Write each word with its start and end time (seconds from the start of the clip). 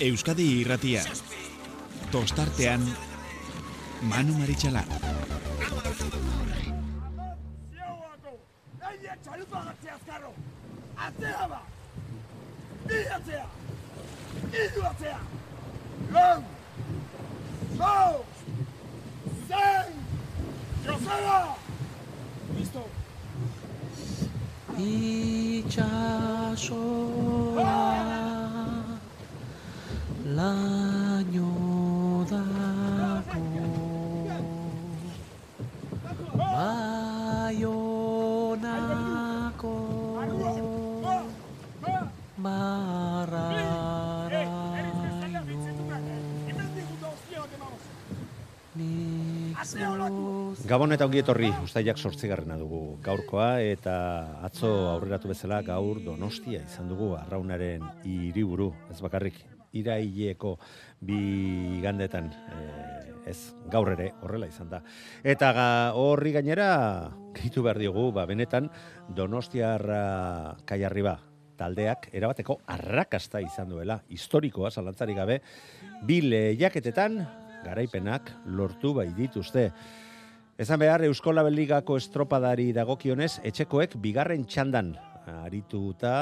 Euskadi 0.00 0.60
irratia. 0.60 1.02
Tostartean, 2.12 2.84
Manu 4.02 4.34
Maritxalar. 4.38 4.86
Atzea 11.08 11.48
ba! 11.48 11.60
Bi 12.86 12.98
atzea! 13.16 13.46
Idu 14.62 14.82
atzea! 14.90 15.20
Lau! 16.12 16.42
Lau! 17.78 18.24
Zen! 19.48 19.92
Joseba! 20.86 21.38
Listo! 22.56 22.82
itxasoa 25.58 25.98
laino 30.36 31.50
dago 32.30 33.42
baionako 36.54 37.74
marraraino 42.44 43.58
nik 48.76 49.58
zuz 49.70 50.57
Gabon 50.68 50.92
eta 50.92 51.06
ongi 51.08 51.22
etorri, 51.22 51.48
ustaiak 51.64 51.96
sortzigarrena 51.96 52.58
dugu 52.60 52.98
gaurkoa, 53.00 53.62
eta 53.64 53.92
atzo 54.44 54.68
aurreratu 54.90 55.30
bezala 55.30 55.62
gaur 55.64 55.96
donostia 56.04 56.58
izan 56.60 56.90
dugu 56.90 57.14
arraunaren 57.16 57.86
hiriburu, 58.04 58.66
ez 58.92 58.98
bakarrik, 59.00 59.38
iraileko 59.80 60.50
bi 61.08 61.80
gandetan, 61.80 62.28
ez 63.24 63.38
gaur 63.72 63.94
ere 63.94 64.10
horrela 64.20 64.50
izan 64.50 64.68
da. 64.74 64.82
Eta 65.24 65.54
ga, 65.56 65.68
horri 65.96 66.34
gainera, 66.36 66.66
gehitu 67.38 67.64
behar 67.64 67.80
diogu, 67.80 68.10
ba, 68.12 68.26
benetan, 68.28 68.68
donostiarra 69.16 70.02
kaiarriba, 70.68 71.14
taldeak 71.56 72.10
erabateko 72.12 72.58
arrakasta 72.76 73.40
izan 73.40 73.72
duela, 73.72 74.02
historikoa, 74.12 74.68
zalantzari 74.68 75.16
gabe, 75.16 75.40
bi 76.04 76.20
lehiaketetan, 76.28 77.22
garaipenak 77.64 78.34
lortu 78.52 78.92
bai 79.00 79.08
dituzte. 79.16 79.70
Esan 80.58 80.80
behar, 80.82 81.04
Eusko 81.06 81.30
Labeligako 81.30 81.94
estropadari 82.00 82.72
dagokionez, 82.74 83.36
etxekoek 83.46 83.92
bigarren 84.02 84.42
txandan 84.42 84.88
arituta 85.30 86.14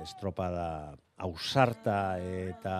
estropada 0.00 0.94
ausarta 1.20 1.96
eta 2.16 2.76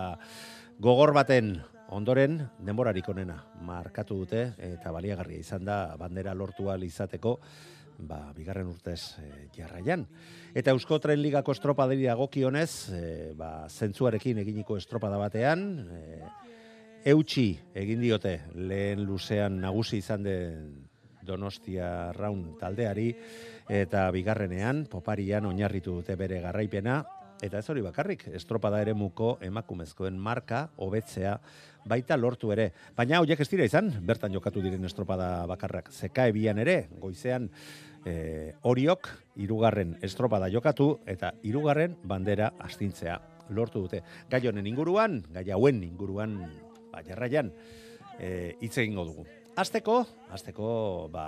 gogor 0.81 1.11
baten 1.13 1.51
ondoren 1.93 2.39
denborarik 2.65 3.11
onena 3.13 3.35
markatu 3.61 4.17
dute 4.23 4.41
eta 4.57 4.89
baliagarria 4.95 5.43
izan 5.45 5.67
da 5.67 5.75
bandera 6.01 6.33
lortu 6.33 6.65
ahal 6.71 6.81
izateko 6.87 7.35
ba, 7.99 8.33
bigarren 8.33 8.71
urtez 8.71 9.19
e, 9.21 9.29
jarraian. 9.53 10.07
Eta 10.49 10.73
Eusko 10.73 10.97
Tren 10.97 11.21
Ligako 11.21 11.53
estropadari 11.53 12.07
dagokionez, 12.07 12.71
e, 12.89 13.03
ba, 13.37 13.67
zentzuarekin 13.69 14.41
eginiko 14.41 14.79
estropada 14.81 15.21
batean, 15.21 15.69
e, 15.93 16.33
eutxi 17.13 17.51
egin 17.77 18.01
diote 18.01 18.33
lehen 18.55 19.05
luzean 19.05 19.61
nagusi 19.61 20.01
izan 20.01 20.25
den 20.25 20.89
Donostia 21.25 22.11
Raun 22.13 22.55
taldeari 22.59 23.09
eta 23.69 24.09
bigarrenean 24.11 24.85
poparian 24.91 25.45
oinarritu 25.49 25.99
dute 25.99 26.15
bere 26.19 26.41
garraipena 26.43 27.01
eta 27.43 27.59
ez 27.59 27.69
hori 27.69 27.83
bakarrik 27.83 28.27
estropada 28.37 28.79
ere 28.81 28.93
muko 28.95 29.37
emakumezkoen 29.43 30.17
marka 30.19 30.69
hobetzea 30.77 31.37
baita 31.85 32.15
lortu 32.17 32.53
ere. 32.55 32.69
Baina 32.95 33.19
hoiek 33.19 33.39
ez 33.43 33.49
dira 33.51 33.67
izan, 33.67 33.89
bertan 34.07 34.31
jokatu 34.33 34.63
diren 34.63 34.85
estropada 34.87 35.45
bakarrak 35.49 35.91
zekae 35.91 36.31
bian 36.31 36.61
ere, 36.63 36.87
goizean 37.01 37.49
e, 38.05 38.53
horiok 38.63 39.09
irugarren 39.43 39.97
estropada 40.01 40.49
jokatu 40.51 40.93
eta 41.05 41.33
irugarren 41.43 41.97
bandera 42.03 42.53
astintzea 42.63 43.19
lortu 43.49 43.83
dute. 43.83 44.03
Gai 44.31 44.45
honen 44.47 44.67
inguruan, 44.67 45.21
gai 45.33 45.49
hauen 45.51 45.83
inguruan, 45.83 46.39
ba, 46.93 47.03
jarraian, 47.03 47.51
e, 48.19 48.55
hitz 48.61 48.77
egingo 48.77 49.05
dugu. 49.09 49.27
Azteko, 49.53 49.99
azteko, 50.33 50.67
ba, 51.13 51.23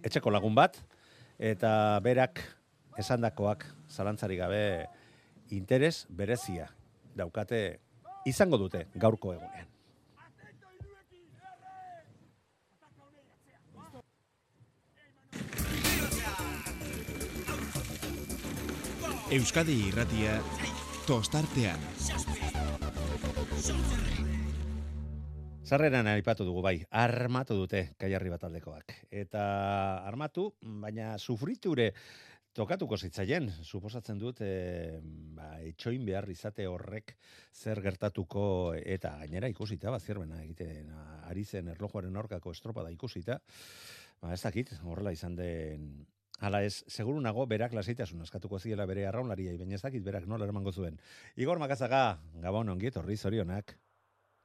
etxeko 0.00 0.30
lagun 0.32 0.54
bat, 0.56 0.78
eta 1.36 2.00
berak 2.00 2.40
esandakoak 2.98 3.66
zalantzari 3.92 4.38
gabe 4.40 4.62
interes 5.52 6.06
berezia 6.08 6.70
daukate 7.14 7.60
izango 8.26 8.56
dute 8.56 8.86
gaurko 8.96 9.34
egunean. 9.36 9.68
Euskadi 19.28 19.76
irratia. 19.90 20.38
Tostartean. 21.04 21.80
Zarreran 25.68 26.06
aipatu 26.08 26.46
dugu 26.48 26.62
bai, 26.64 26.78
armatu 26.96 27.52
dute 27.58 27.90
kaiarri 28.00 28.30
bat 28.32 28.44
aldekoak. 28.46 28.92
Eta 29.12 29.40
armatu, 30.08 30.46
baina 30.80 31.10
sufriture 31.18 31.90
tokatuko 32.56 32.96
zitzaien, 32.96 33.50
suposatzen 33.68 34.16
dut, 34.16 34.40
e, 34.40 34.96
ba, 35.36 35.50
etxoin 35.60 36.06
behar 36.08 36.24
izate 36.32 36.64
horrek 36.64 37.12
zer 37.52 37.82
gertatuko 37.84 38.44
eta 38.80 39.10
gainera 39.20 39.50
ikusita, 39.52 39.92
ba, 39.92 39.98
zierbena 40.00 40.38
egiten 40.40 40.88
ari 41.28 41.44
zen 41.44 41.68
erlojuaren 41.74 42.16
aurkako 42.16 42.54
estropada 42.56 42.88
ikusita, 42.94 43.36
ba, 44.22 44.32
ez 44.32 44.40
dakit, 44.46 44.72
horrela 44.84 45.12
izan 45.12 45.36
den 45.36 45.90
Hala 46.38 46.60
ez, 46.62 46.84
seguru 46.86 47.18
nago, 47.18 47.42
berak 47.50 47.72
lasaitasun 47.74 48.22
askatuko 48.22 48.60
ziela 48.62 48.86
bere 48.86 49.08
arraunlaria, 49.08 49.56
baina 49.58 49.74
ez 49.74 49.82
dakit 49.82 50.04
berak 50.06 50.28
nola 50.30 50.46
eramango 50.46 50.70
zuen. 50.70 50.96
Igor 51.34 51.58
Makazaga, 51.58 52.20
Gabon, 52.46 52.70
ongiet, 52.76 52.96
horri 52.96 53.18
zorionak. 53.18 53.74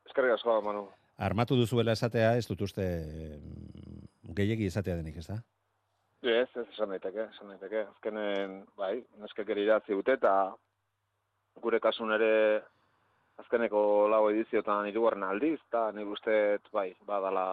Eskerrik 0.09 0.33
asko, 0.39 0.57
Manu. 0.65 0.87
Armatu 1.23 1.55
duzuela 1.55 1.95
esatea, 1.95 2.35
ez 2.37 2.47
dut 2.49 2.61
uste 2.65 2.85
mm, 3.39 4.33
gehiegi 4.35 4.67
esatea 4.67 4.97
denik, 4.99 5.17
ez 5.21 5.27
da? 5.29 5.39
Ez, 6.23 6.49
ez, 6.55 6.67
esan 6.71 6.93
daiteke, 6.93 7.27
esan 7.35 7.51
daiteke. 7.53 7.85
Azkenen, 7.95 8.59
bai, 8.79 8.93
neskek 9.23 9.49
ere 9.55 9.65
idatzi 9.65 9.95
dute, 9.95 10.15
eta 10.19 10.33
gure 11.63 11.79
kasun 11.83 12.13
ere 12.15 12.33
azkeneko 13.41 14.07
lau 14.11 14.27
ediziotan 14.29 14.87
hirugarren 14.87 15.25
aldiz, 15.27 15.57
eta 15.67 15.87
nik 15.95 16.11
uste, 16.15 16.35
bai, 16.75 16.89
badala 17.07 17.45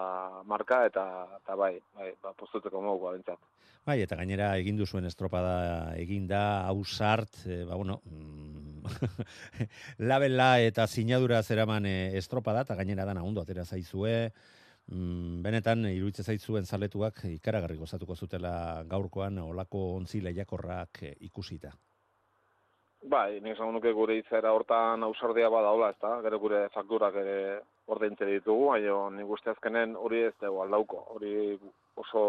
marka, 0.48 0.84
eta, 0.91 1.06
eta 1.41 1.56
bai, 1.56 1.72
bai, 1.97 2.12
ba, 2.22 2.34
postuteko 2.37 2.82
mogu, 2.84 3.10
bentsat. 3.14 3.41
Bai, 3.87 4.02
eta 4.04 4.19
gainera 4.20 4.52
egin 4.60 4.76
duzuen 4.76 5.08
estropada 5.08 5.54
eginda, 5.98 6.66
hausart, 6.69 7.42
e, 7.47 7.62
ba, 7.64 7.78
bueno, 7.81 8.00
mm, 8.04 8.50
labela 10.10 10.60
eta 10.60 10.86
sinadura 10.86 11.42
zeraman 11.42 11.86
e, 11.86 12.16
estropada, 12.18 12.62
eta 12.66 12.78
gainera 12.78 13.04
dana 13.04 13.24
ondo 13.24 13.42
atera 13.42 13.64
zaizue, 13.64 14.32
mm, 14.88 15.42
benetan, 15.42 15.86
iruditzen 15.91 16.24
zaizuen 16.24 16.66
zaletuak 16.66 17.24
ikaragarri 17.34 17.76
gozatuko 17.76 18.16
zutela 18.16 18.84
gaurkoan 18.88 19.38
olako 19.38 19.86
ontzi 20.00 20.20
lehiakorrak 20.24 21.02
e, 21.02 21.14
ikusita. 21.30 21.72
Bai, 23.00 23.40
nik 23.40 23.54
esan 23.54 23.72
nuke 23.72 23.94
gure 23.96 24.19
itzera 24.19 24.50
hortan 24.52 25.02
ausardia 25.06 25.48
badaula, 25.48 25.88
ez 25.94 25.96
da, 26.02 26.19
gero 26.20 26.38
gure 26.38 26.66
fakturak 26.74 27.14
ere 27.16 27.36
ordaintze 27.88 28.26
ditugu, 28.28 28.66
baina 28.74 28.96
nik 29.14 29.30
uste 29.36 29.50
azkenen 29.50 29.94
hori 29.96 30.20
ez 30.26 30.34
dugu 30.42 30.60
aldauko, 30.62 31.00
hori 31.14 31.56
oso 31.96 32.24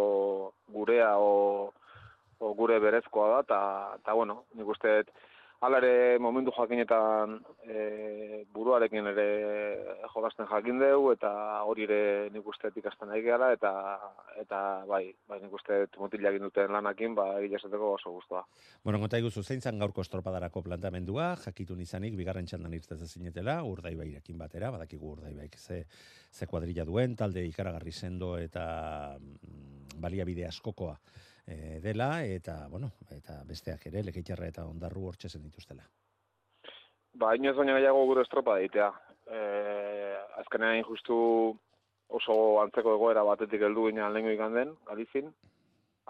gurea 0.72 1.18
o, 1.20 1.74
o 2.40 2.54
gure 2.56 2.80
berezkoa 2.80 3.42
da, 3.52 3.60
eta 4.00 4.16
bueno, 4.16 4.46
nik 4.56 4.72
uste 4.74 4.96
Hala 5.62 5.78
ere 5.78 6.18
momentu 6.18 6.50
jakinetan 6.56 7.36
e, 7.70 7.82
buruarekin 8.50 9.06
ere 9.12 9.26
jolasten 10.10 10.48
jakin 10.50 10.80
dugu 10.82 11.12
eta 11.14 11.30
hori 11.70 11.86
ere 11.86 12.00
nik 12.34 12.48
uste 12.50 12.72
ikasten 12.82 13.12
nahi 13.14 13.22
gara 13.22 13.52
eta 13.54 13.74
eta 14.42 14.62
bai, 14.90 15.04
bai 15.30 15.38
nik 15.44 15.54
uste 15.54 15.84
mutil 16.02 16.26
egin 16.32 16.48
duten 16.48 16.74
lanakin 16.74 17.14
ba 17.14 17.28
esateko 17.46 17.94
oso 18.00 18.16
gustoa. 18.18 18.42
Bueno, 18.84 18.98
konta 19.04 19.22
iguzu 19.22 19.44
zein 19.44 19.62
zan 19.62 19.78
gaurko 19.78 20.02
estropadarako 20.02 20.66
plantamendua, 20.66 21.36
jakitun 21.46 21.86
izanik 21.86 22.18
bigarren 22.18 22.50
txandan 22.50 22.74
irtez 22.74 22.98
zinetela, 23.06 23.62
urdaibairekin 23.62 24.42
batera, 24.42 24.72
badakigu 24.74 25.14
urdaibaik 25.14 25.60
ze 25.60 25.86
ze 26.32 26.48
kuadrilla 26.48 26.86
duen, 26.90 27.16
talde 27.16 27.46
ikaragarri 27.46 27.92
sendo 27.92 28.38
eta 28.40 29.20
mm, 29.20 30.00
baliabide 30.02 30.48
askokoa 30.48 30.98
e, 31.52 31.80
dela 31.84 32.24
eta 32.26 32.68
bueno, 32.70 32.94
eta 33.12 33.42
besteak 33.48 33.88
ere 33.92 34.04
lekeitarra 34.08 34.48
eta 34.52 34.66
ondarru 34.70 35.08
hortxezen 35.10 35.44
dituztela. 35.44 35.84
Ba, 37.22 37.36
inoz 37.36 37.56
baina 37.58 37.76
gehiago 37.78 38.06
gure 38.08 38.24
estropa 38.24 38.56
daitea. 38.60 38.92
Eh, 39.32 40.16
azkenean 40.42 40.84
justu 40.88 41.18
oso 42.12 42.36
antzeko 42.62 42.96
egoera 42.96 43.24
batetik 43.28 43.62
heldu 43.68 43.88
ginen 43.88 44.14
lehenko 44.14 44.32
ikan 44.36 44.56
den, 44.58 44.72
galizin, 44.88 45.30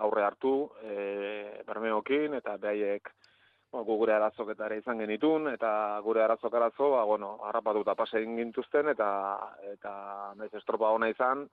aurre 0.01 0.23
hartu, 0.25 0.53
e, 0.81 0.93
bermeokin, 1.67 2.33
eta 2.39 2.55
behaiek 2.61 3.11
ba, 3.71 3.83
gu 3.85 3.97
gure 3.99 4.15
arazok 4.15 4.53
eta 4.53 4.65
ere 4.65 4.79
izan 4.81 5.03
genitun, 5.03 5.51
eta 5.51 5.71
gure 6.05 6.23
arazok 6.23 6.57
arazo, 6.57 6.91
ba, 6.95 7.03
bueno, 7.05 7.35
harrapatuta 7.47 7.95
pase 7.95 8.17
egin 8.21 8.39
gintuzten, 8.41 8.89
eta, 8.95 9.09
eta 9.73 9.93
naiz 10.39 10.53
estropa 10.57 10.89
ona 10.95 11.11
izan, 11.13 11.45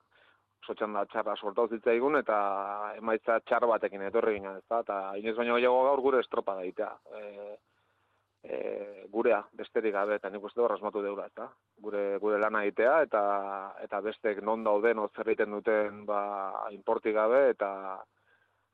oso 0.69 0.77
txanda 0.77 1.05
txarra 1.09 1.35
sortau 1.35 1.67
zitzaigun, 1.67 2.19
eta 2.19 2.93
emaitza 2.99 3.39
txar 3.41 3.65
batekin 3.65 4.05
etorri 4.05 4.37
ginen, 4.37 4.59
ezta? 4.61 4.83
Eta 4.85 4.99
inoiz 5.17 5.35
baino 5.37 5.57
gehiago 5.57 5.81
gaur 5.87 6.01
gure 6.05 6.19
estropa 6.21 6.55
daitea. 6.59 6.91
E, 7.17 7.23
e, 8.43 8.59
gurea, 9.09 9.41
besterik 9.57 9.95
gabe, 9.95 10.19
eta 10.19 10.29
nik 10.29 10.45
uste 10.45 10.61
hor 10.61 10.75
asmatu 10.75 11.01
deula, 11.01 11.25
eta 11.33 11.49
gure, 11.81 12.19
gure 12.21 12.37
lana 12.37 12.63
egitea, 12.67 13.01
eta, 13.07 13.23
eta 13.81 14.01
bestek 14.05 14.43
non 14.45 14.63
dauden, 14.63 15.01
zer 15.15 15.33
egiten 15.33 15.57
duten, 15.57 16.05
ba, 16.05 16.69
inportik 16.75 17.17
gabe, 17.17 17.49
eta 17.55 17.73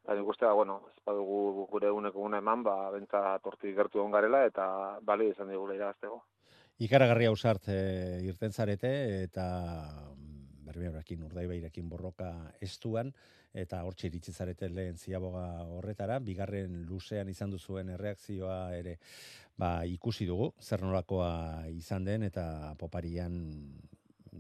Ba, 0.06 0.14
nik 0.14 0.28
uste, 0.30 0.46
bueno, 0.54 0.84
ez 0.92 1.00
badugu 1.02 1.66
gure 1.72 1.90
uneko 1.90 2.22
une 2.22 2.38
eman, 2.38 2.62
ba, 2.62 2.92
bentsa 2.94 3.40
torti 3.42 3.72
gertu 3.74 3.98
egon 3.98 4.12
garela, 4.14 4.44
eta 4.46 4.66
bali 5.02 5.32
izan 5.32 5.50
digula 5.50 5.74
irabaztego. 5.74 6.20
Ikaragarria 6.86 7.32
usart 7.34 7.72
e, 7.74 7.80
irten 8.22 8.54
zarete, 8.54 8.92
eta 9.24 9.48
berbeorakin, 10.76 11.24
urdaibairekin 11.30 11.88
borroka 11.90 12.30
estuan, 12.62 13.14
eta 13.56 13.82
hortxe 13.88 14.10
iritsi 14.10 14.34
zarete 14.36 14.68
lehen 14.70 15.00
ziaboga 15.00 15.64
horretara, 15.78 16.20
bigarren 16.20 16.84
luzean 16.90 17.32
izan 17.32 17.56
duzuen 17.56 17.94
erreakzioa 17.96 18.60
ere 18.76 18.98
ba, 19.58 19.86
ikusi 19.88 20.28
dugu, 20.28 20.52
zer 20.60 20.84
nolakoa 20.84 21.66
izan 21.72 22.04
den, 22.04 22.28
eta 22.28 22.76
poparian 22.80 23.38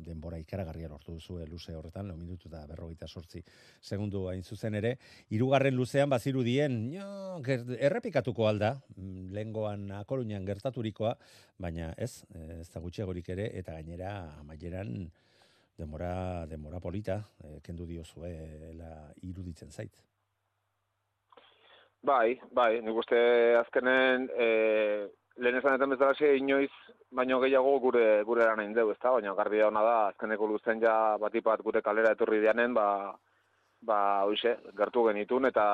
denbora 0.05 0.37
ikaragarria 0.41 0.89
lortu 0.91 1.13
duzu 1.15 1.37
luze 1.47 1.75
horretan, 1.75 2.09
lau 2.09 2.17
minutu 2.19 2.49
eta 2.49 2.65
berrogeita 2.67 3.07
sortzi 3.07 3.41
segundu 3.81 4.25
hain 4.27 4.43
zuzen 4.43 4.75
ere. 4.75 4.95
Hirugarren 5.31 5.75
luzean 5.75 6.11
baziru 6.11 6.43
dien, 6.43 6.75
no, 6.91 7.39
errepikatuko 7.79 8.49
alda, 8.49 8.75
mm, 8.95 9.29
lehengoan 9.35 9.91
akoruñan 10.01 10.45
gertaturikoa, 10.45 11.15
baina 11.57 11.93
ez, 11.97 12.25
ez 12.59 12.67
da 12.73 12.83
gutxiagorik 12.83 13.29
ere, 13.29 13.51
eta 13.55 13.77
gainera 13.79 14.15
amaieran 14.41 15.07
demora, 15.77 16.45
demora 16.47 16.79
polita, 16.79 17.19
e, 17.43 17.59
kendu 17.63 17.85
diozuela 17.85 19.11
iruditzen 19.21 19.71
zait. 19.71 19.95
Bai, 22.05 22.39
bai, 22.53 22.81
nik 22.85 22.97
uste 23.01 23.19
azkenen 23.57 24.27
e, 24.37 24.47
lehen 25.41 25.57
esan 25.59 25.75
eten 25.75 25.95
bezala 25.95 26.33
inoiz, 26.37 26.71
baino 27.11 27.39
gehiago 27.41 27.77
gure 27.79 28.23
gure 28.27 28.45
lan 28.45 28.61
egin 28.63 28.75
dugu, 28.77 28.93
ezta? 28.93 29.11
Baina 29.15 29.33
garbi 29.37 29.61
ona 29.63 29.81
da 29.83 29.95
azkeneko 30.09 30.47
luzen 30.47 30.81
ja 30.83 31.17
batipat 31.21 31.63
gure 31.65 31.81
kalera 31.81 32.11
etorri 32.15 32.41
dianen, 32.43 32.73
ba 32.73 33.15
ba 33.85 33.97
hoize, 34.25 34.55
gertu 34.77 35.03
genitun 35.07 35.45
eta 35.45 35.65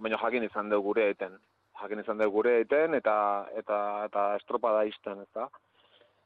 baino 0.00 0.18
jakin 0.20 0.44
izan 0.44 0.70
dugu 0.70 0.92
gure 0.92 1.08
egiten. 1.08 1.38
Jakin 1.80 2.00
izan 2.04 2.18
dugu 2.18 2.36
gure 2.38 2.54
egiten 2.60 2.94
eta 2.94 3.16
eta 3.56 3.80
eta 4.04 4.28
estropada 4.36 4.84
isten, 4.84 5.24
ezta? 5.26 5.48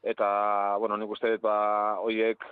Eta 0.02 0.28
bueno, 0.82 0.96
nik 0.96 1.10
uste 1.10 1.36
ba 1.42 1.56
hoiek 2.02 2.44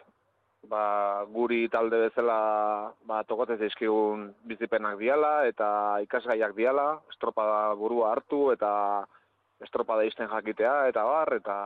ba, 0.68 1.24
guri 1.32 1.68
talde 1.68 1.98
bezala 2.06 2.92
ba, 3.06 3.22
tokotez 3.24 3.58
dizkigun 3.60 4.28
bizipenak 4.44 4.98
diala 4.98 5.46
eta 5.48 6.00
ikasgaiak 6.04 6.54
diala, 6.56 7.00
estropada 7.12 7.74
burua 7.80 8.12
hartu 8.12 8.50
eta 8.52 8.72
estropada 9.60 10.04
izten 10.08 10.28
jakitea 10.28 10.88
eta 10.88 11.04
bar, 11.04 11.34
eta, 11.36 11.56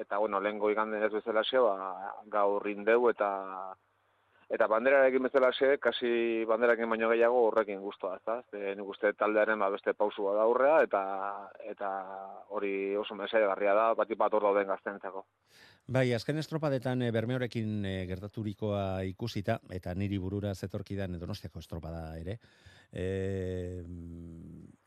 eta 0.00 0.18
bueno, 0.18 0.40
lehen 0.40 0.58
goiganden 0.60 1.02
ez 1.02 1.12
bezala 1.12 1.44
xe, 1.48 1.60
ba, 1.60 1.92
gaur 2.32 2.62
rindeu 2.64 3.08
eta 3.10 3.30
eta 4.52 4.68
banderarekin 4.68 5.24
bezala 5.24 5.48
xe, 5.56 5.78
kasi 5.80 6.44
banderarekin 6.48 6.90
baino 6.92 7.08
gehiago 7.08 7.46
horrekin 7.46 7.80
guztua, 7.80 8.18
ez 8.18 8.24
da? 8.28 8.36
Ze, 8.50 8.74
nik 8.76 8.90
uste 8.94 9.14
taldearen 9.16 9.58
ba, 9.62 9.70
beste 9.72 9.94
pausua 9.96 10.34
da 10.36 10.44
aurrea 10.44 10.82
eta 10.84 11.02
eta 11.70 11.92
hori 12.52 12.72
oso 13.00 13.16
mesaiagarria 13.16 13.74
da, 13.78 13.86
bati 13.96 14.18
bat 14.18 14.36
hor 14.36 14.44
dauden 14.48 14.68
gaztentzako. 14.68 15.24
Bai, 15.88 16.04
azken 16.14 16.38
estropadetan 16.38 17.02
e, 17.02 17.10
bermeorekin 17.14 17.86
e, 17.88 17.94
gertaturikoa 18.10 18.84
ikusita, 19.08 19.58
eta 19.72 19.96
niri 19.96 20.20
burura 20.20 20.52
zetorkidan 20.54 21.16
donostiako 21.18 21.64
estropada 21.64 22.04
ere, 22.20 22.36
e, 22.92 23.82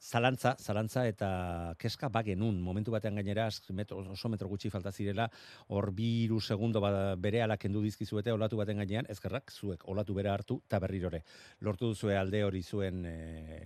zalantza, 0.05 0.55
zalantza 0.59 1.05
eta 1.09 1.73
keska 1.81 2.09
bagenun, 2.13 2.59
momentu 2.61 2.93
batean 2.93 3.17
gainera, 3.17 3.47
metro, 3.73 3.97
oso 4.13 4.29
metro 4.29 4.47
gutxi 4.47 4.69
falta 4.69 4.91
zirela, 4.91 5.27
hor 5.73 5.91
biru 5.91 6.39
segundo 6.39 6.81
ba, 6.81 7.15
bere 7.17 7.41
alakendu 7.41 7.81
dizkizuete 7.81 8.31
olatu 8.31 8.59
baten 8.61 8.77
gainean, 8.83 9.09
ezkerrak, 9.09 9.51
zuek 9.51 9.87
olatu 9.89 10.13
bere 10.13 10.29
hartu, 10.29 10.59
eta 10.67 10.79
berrirore. 10.79 11.23
Lortu 11.61 11.91
duzue 11.93 12.17
alde 12.17 12.43
hori 12.45 12.61
zuen 12.61 13.05
e, 13.09 13.15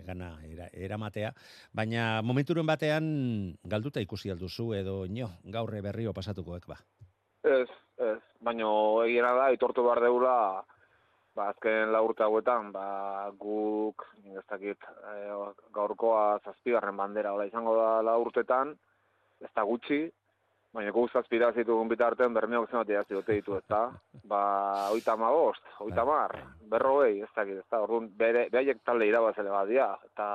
gana 0.07 0.31
era, 0.47 0.69
eramatea, 0.73 1.33
baina 1.73 2.21
momenturen 2.23 2.65
batean 2.65 3.11
galduta 3.63 4.01
ikusi 4.01 4.31
alduzu 4.31 4.73
edo 4.79 5.03
nio, 5.07 5.29
gaurre 5.43 5.83
berrio 5.83 6.13
pasatukoek 6.13 6.67
ba. 6.71 6.79
Ez, 7.43 7.67
ez, 7.99 8.19
baina 8.43 8.71
egiena 9.05 9.35
da, 9.35 9.51
itortu 9.55 9.83
behar 9.83 10.03
deula, 10.07 10.35
ba, 11.39 11.49
azken 11.53 11.93
laurte 11.95 12.25
hauetan, 12.25 12.71
ba, 12.75 12.85
guk, 13.39 14.03
ez 14.35 14.45
dakit, 14.51 14.87
e, 15.07 15.17
gaurkoa 15.75 16.23
zazpigarren 16.43 16.97
bandera, 16.99 17.33
ola 17.37 17.47
izango 17.47 17.75
da 17.77 17.89
laurtetan, 18.03 18.73
ez 19.39 19.51
da 19.55 19.63
gutxi, 19.69 20.01
baina 20.75 20.91
guk 20.93 21.13
zazpira 21.15 21.51
zitugun 21.55 21.89
bitartean, 21.89 22.35
bermeok 22.35 22.69
zen 22.69 22.81
bat 22.81 22.91
jazti 22.93 23.17
dute 23.17 23.37
ditu, 23.39 23.55
ez 23.57 23.65
da? 23.71 23.85
Ba, 24.29 24.41
oita 24.93 25.15
ma 25.17 25.31
bost, 25.33 25.63
oita 25.85 26.05
mar, 26.05 26.35
berrogei, 26.73 27.21
ez 27.23 27.31
dakit, 27.35 27.61
ez 27.63 27.69
da, 27.71 27.81
orduan, 27.85 28.09
bere, 28.19 28.47
behaiek 28.53 28.83
talde 28.85 29.07
irabazele 29.09 29.53
bat 29.53 29.69
dia, 29.71 29.93
eta, 30.11 30.27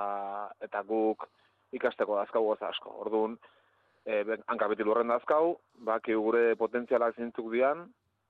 eta 0.65 0.83
guk 0.89 1.29
ikasteko 1.77 2.17
dazkagu 2.23 2.55
asko, 2.55 2.95
orduan, 3.05 3.37
e, 4.07 4.23
han 4.25 4.63
kapitilu 4.63 4.95
horren 4.95 5.13
dazkau, 5.13 5.59
baki 5.85 6.17
gure 6.17 6.55
potentzialak 6.61 7.21
zintzuk 7.21 7.53
dian, 7.53 7.85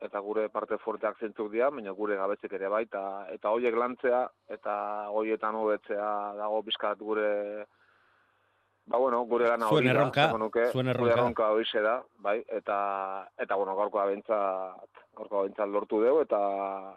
eta 0.04 0.20
gure 0.20 0.48
parte 0.52 0.78
fuerteak 0.82 1.20
zintzuk 1.20 1.50
dian, 1.52 1.72
baina 1.78 1.94
gure 1.96 2.18
gabetzik 2.20 2.52
ere 2.58 2.68
bai, 2.72 2.82
eta, 2.88 3.04
eta 3.32 3.54
hoiek 3.54 3.76
lantzea, 3.80 4.24
eta 4.56 4.74
hoietan 5.16 5.56
hobetzea 5.60 6.10
dago 6.40 6.60
bizkat 6.66 7.00
gure, 7.00 7.30
ba 8.86 9.00
bueno, 9.00 9.22
gure 9.30 9.48
gana 9.48 9.70
hori 9.72 9.88
da, 9.88 10.04
nuke, 10.38 10.66
zuen 10.72 10.92
erronka, 10.92 11.14
erronka 11.14 11.48
hoize 11.56 11.80
da, 11.84 11.96
bai, 12.26 12.36
eta, 12.58 12.76
eta 13.40 13.56
bueno, 13.56 13.76
gaurko 13.80 14.02
abentzat, 14.02 15.02
gaurko 15.16 15.40
abentzat 15.40 15.72
lortu 15.72 16.02
dugu, 16.04 16.20
eta, 16.26 16.42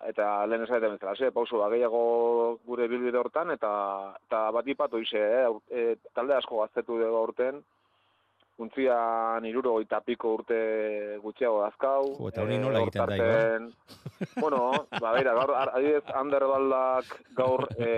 eta 0.10 0.28
lehen 0.50 0.68
esaten 0.68 0.98
bezala, 0.98 1.16
ze, 1.16 1.32
pauso, 1.32 1.62
ba, 1.64 1.72
gehiago 1.72 2.04
gure 2.68 2.90
bilbide 2.92 3.22
hortan, 3.22 3.56
eta, 3.56 3.72
eta 4.28 4.44
bat 4.58 4.68
ipat 4.76 5.00
hoize, 5.00 5.24
eh, 5.24 5.48
e, 5.72 5.88
talde 6.14 6.36
asko 6.36 6.64
gaztetu 6.66 7.00
dugu 7.00 7.24
aurten, 7.24 7.64
Untzian 8.58 9.46
iruro 9.46 9.76
oita 9.78 10.00
piko 10.02 10.32
urte 10.40 10.58
gutxiago 11.22 11.60
dazkau. 11.62 12.02
Jo, 12.18 12.30
eta 12.32 12.42
hori 12.42 12.56
eh, 12.56 12.62
nola 12.64 12.82
egiten 12.82 13.12
da, 13.12 13.18
Ibar? 13.20 13.68
bueno, 14.44 14.62
ba, 14.98 15.12
beira, 15.14 15.36
gaur, 15.38 15.54
adibidez, 15.62 16.06
Anderbaldak 16.18 17.12
gaur 17.38 17.68
e, 17.78 17.90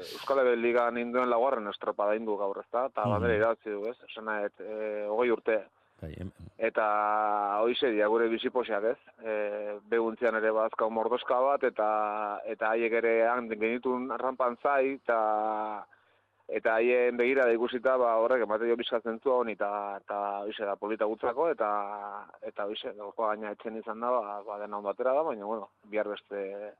Euskal 0.00 0.42
Ebe 0.42 0.56
Ligan 0.58 0.98
induen 0.98 1.30
laguarren 1.30 1.70
estropa 1.70 2.08
da 2.10 2.16
indu 2.18 2.34
gaur, 2.40 2.58
ezta? 2.64 2.88
Eta 2.90 3.04
mm. 3.04 3.12
bandera 3.14 3.36
idatzi 3.38 3.74
du, 3.76 3.84
ez? 3.86 3.94
Esena, 4.08 4.40
et, 4.48 4.58
e, 4.58 5.04
hogei 5.06 5.30
urte. 5.36 5.60
Bai, 6.02 6.12
eta 6.62 6.88
hoize 7.62 7.90
dia 7.94 8.06
gure 8.10 8.26
biziposiak, 8.30 8.84
ez? 8.90 9.14
E, 9.22 9.36
beguntzian 9.90 10.34
ere 10.38 10.50
bazkau 10.54 10.90
mordoska 10.94 11.38
bat, 11.42 11.62
eta 11.66 11.88
eta 12.46 12.74
haiek 12.74 12.98
ere 13.00 13.14
genitun 13.54 14.10
rampan 14.18 14.58
zai, 14.62 14.98
eta 14.98 15.20
eta 16.48 16.74
haien 16.78 17.16
begira 17.16 17.44
da 17.44 17.52
ikusita 17.52 17.96
ba 18.00 18.14
horrek 18.22 18.42
emate 18.42 18.68
jo 18.68 18.76
bizkatzen 18.80 19.18
zu 19.20 19.32
honi 19.32 19.52
eta 19.52 19.70
eta 20.00 20.18
hoize 20.44 20.64
da 20.64 20.76
polita 20.76 21.04
gutzako 21.04 21.50
eta 21.52 21.70
eta 22.50 22.64
hoize 22.64 22.94
gaina 23.18 23.50
etzen 23.52 23.76
izan 23.76 24.00
da 24.00 24.10
ba, 24.10 24.42
ba 24.46 24.58
dena 24.58 24.78
ondo 24.78 24.88
atera 24.88 25.12
da 25.12 25.22
baina 25.22 25.44
bueno 25.44 25.68
bihar 25.84 26.08
beste 26.08 26.72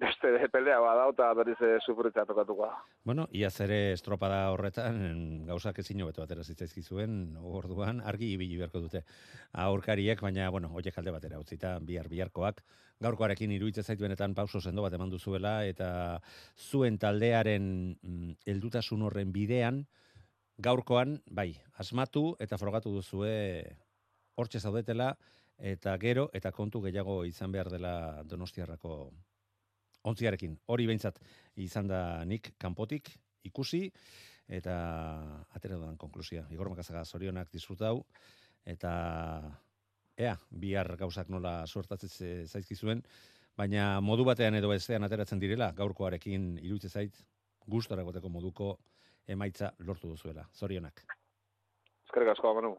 beste 0.00 0.48
pelea 0.52 0.78
bada 0.82 1.06
eta 1.10 1.32
berriz 1.34 1.58
sufritza 1.86 2.24
tokatuko 2.26 2.70
Bueno, 3.04 3.28
ia 3.32 3.48
ere 3.60 3.92
estropada 3.92 4.50
horretan 4.50 5.46
gauzak 5.46 5.78
ezin 5.78 6.02
hobeto 6.02 6.22
atera 6.22 6.42
zitzaizkizuen 6.42 7.36
orduan 7.40 8.00
argi 8.00 8.32
ibili 8.34 8.56
beharko 8.56 8.80
dute. 8.80 9.04
Aurkariek 9.52 10.20
baina 10.20 10.50
bueno, 10.50 10.68
hoiek 10.72 10.98
alde 10.98 11.10
batera 11.10 11.38
utzita 11.38 11.78
bihar 11.80 12.08
biharkoak 12.08 12.62
gaurkoarekin 13.00 13.52
iruitze 13.52 13.82
zait 13.82 14.00
benetan 14.00 14.34
pauso 14.34 14.60
sendo 14.60 14.82
bat 14.82 14.92
eman 14.92 15.10
duzuela 15.10 15.64
eta 15.66 16.20
zuen 16.56 16.98
taldearen 16.98 17.96
mm, 18.02 18.32
heldutasun 18.46 19.02
horren 19.02 19.32
bidean 19.32 19.84
gaurkoan 20.58 21.20
bai, 21.26 21.54
asmatu 21.74 22.36
eta 22.40 22.58
frogatu 22.58 22.92
duzue 22.94 23.64
hortxe 24.36 24.60
zaudetela 24.60 25.14
eta 25.58 25.96
gero 25.98 26.28
eta 26.34 26.52
kontu 26.52 26.80
gehiago 26.82 27.24
izan 27.24 27.52
behar 27.52 27.70
dela 27.70 28.22
Donostiarrako 28.26 29.12
ontziarekin. 30.04 30.56
Hori 30.66 30.86
behintzat 30.86 31.20
izan 31.64 31.88
da 31.88 32.00
nik 32.28 32.54
kanpotik 32.60 33.10
ikusi 33.44 33.88
eta 34.48 34.74
atera 35.56 35.78
dudan 35.78 35.96
konklusia. 36.00 36.44
Igor 36.52 36.70
Makazaga 36.72 37.04
zorionak 37.04 37.52
disfrutau 37.52 38.04
eta 38.64 38.92
ea, 40.16 40.34
bihar 40.50 40.94
gauzak 40.96 41.28
nola 41.32 41.64
suertatzen 41.66 42.46
zaizkizuen, 42.46 43.02
baina 43.56 44.00
modu 44.00 44.24
batean 44.24 44.54
edo 44.54 44.70
bestean 44.70 45.04
ateratzen 45.04 45.40
direla, 45.42 45.72
gaurkoarekin 45.76 46.54
irutze 46.62 46.88
zait, 46.88 47.18
gustora 47.66 48.04
goteko 48.06 48.30
moduko 48.30 48.74
emaitza 49.26 49.72
lortu 49.78 50.10
duzuela. 50.12 50.46
Zorionak. 50.54 51.04
Eskerrik 52.04 52.34
asko, 52.34 52.54
Manu. 52.54 52.76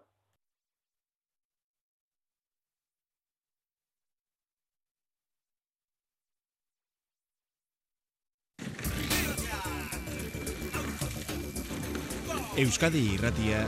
Euskadi 12.55 13.01
irratia 13.15 13.65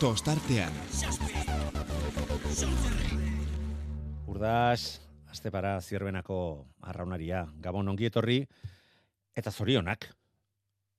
tostartean. 0.00 0.70
Urdas, 4.30 5.00
Astepara 5.32 5.78
zierbenako 5.80 6.36
arraunaria, 6.86 7.46
Gabon 7.64 7.88
ongi 7.90 8.06
etorri, 8.10 8.42
eta 9.36 9.50
zorionak. 9.50 10.06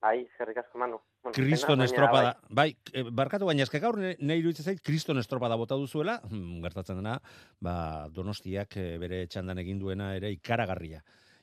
Bai, 0.04 0.26
zerrik 0.38 0.58
asko 0.60 0.82
manu. 0.82 1.00
Bueno, 1.24 1.36
Kriston 1.38 1.82
estropada, 1.86 2.34
bai. 2.50 2.74
bai, 2.74 2.78
eh, 3.00 3.06
barkatu 3.10 3.46
baina 3.48 3.64
eske 3.64 3.80
gaur 3.80 3.96
ne- 3.98 4.18
nahi 4.20 4.42
iruditzen 4.42 4.66
zait 4.66 4.82
kriston 4.84 5.18
estropada 5.22 5.56
bota 5.56 5.76
duzuela, 5.80 6.18
hmm, 6.28 6.60
gertatzen 6.66 6.98
dena, 7.00 7.14
ba, 7.62 8.10
Donostiak 8.12 8.76
eh, 8.76 8.98
bere 9.00 9.22
txandan 9.28 9.60
egin 9.64 9.80
duena 9.80 10.16
ere 10.18 10.32
ikaragarria. 10.36 11.00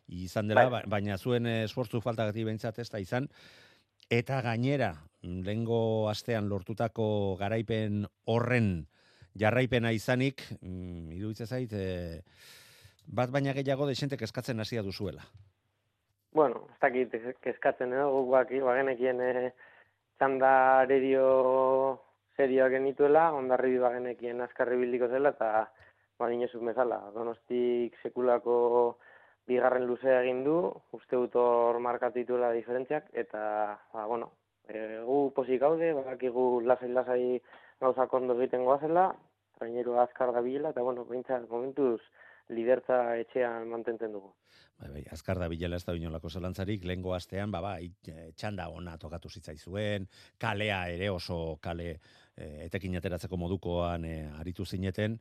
Izan 0.09 0.49
dela, 0.49 0.67
Bai. 0.69 0.83
ba- 0.83 0.99
baina 0.99 1.17
zuen 1.17 1.47
eh, 1.47 1.63
esfortzu 1.65 2.03
faltagatik 2.05 2.45
behintzat 2.45 2.79
ez 2.85 2.91
da 2.91 3.01
izan, 3.01 3.31
eta 4.11 4.43
gainera, 4.43 4.93
lehengo 5.23 6.09
astean 6.09 6.49
lortutako 6.49 7.37
garaipen 7.41 8.07
horren 8.25 8.87
jarraipena 9.39 9.93
izanik, 9.93 10.43
mm, 10.61 11.12
iruditzen 11.12 11.47
zait, 11.47 11.73
eh, 11.73 12.23
bat 13.07 13.31
baina 13.31 13.53
gehiago 13.53 13.87
desentek 13.87 14.23
eskatzen 14.23 14.61
hasia 14.61 14.83
duzuela. 14.83 15.23
Bueno, 16.33 16.67
ez 16.71 16.79
dakit 16.81 17.15
kezkatzen 17.43 17.93
edo 17.93 18.11
guk 18.12 18.31
baki, 18.31 18.61
bagenekien 18.62 19.21
e, 19.21 19.53
txanda 20.19 20.50
arerio 20.83 22.00
serioak 22.37 22.77
genituela, 22.77 23.33
ondarri 23.35 23.79
bagenekien 23.83 24.41
azkarri 24.41 24.79
bildiko 24.79 25.09
zela, 25.09 25.35
eta 25.35 25.71
ba, 26.19 26.29
dinezuk 26.29 26.62
bezala. 26.62 27.00
Donostik 27.15 27.97
sekulako 28.03 28.99
bigarren 29.50 29.89
luzea 29.89 30.21
egin 30.23 30.45
du, 30.45 30.61
uste 30.95 31.17
dut 31.17 31.35
hor 31.35 31.81
markatu 31.83 32.21
dituela 32.21 32.53
diferentziak, 32.55 33.11
eta, 33.25 33.43
ba, 33.93 34.07
bueno, 34.07 34.31
e, 34.71 35.00
gu 35.07 35.19
posik 35.37 35.61
gaude, 35.62 35.93
badakigu 35.99 36.47
lasai-lasai 36.67 37.41
gauzak 37.83 38.15
ondo 38.15 38.37
egiten 38.39 38.65
goazela, 38.69 39.11
trainerua 39.59 40.05
azkar 40.07 40.33
gabilela, 40.37 40.73
eta, 40.75 40.85
bueno, 40.87 41.05
behintzat 41.09 41.49
momentuz 41.50 42.00
lidertza 42.50 43.00
etxean 43.23 43.69
mantentzen 43.71 44.15
dugu. 44.17 44.33
Bai, 44.81 44.89
bai, 44.95 45.03
azkar 45.12 45.39
da 45.39 45.49
bilela 45.53 45.77
ez 45.77 45.85
da 45.85 45.95
inolako 45.95 46.31
zelantzarik, 46.33 46.85
lehengo 46.89 47.12
astean, 47.15 47.53
ba, 47.53 47.61
bai, 47.61 47.91
eh, 48.09 48.31
txanda 48.33 48.71
ona 48.73 48.97
tokatu 48.99 49.29
zitzaizuen, 49.29 50.09
kalea 50.41 50.81
ere 50.95 51.11
oso 51.12 51.59
kale 51.62 51.91
eh, 51.93 52.65
etekin 52.67 52.97
ateratzeko 52.97 53.37
modukoan 53.37 54.07
eh, 54.09 54.25
aritu 54.41 54.65
zineten, 54.65 55.19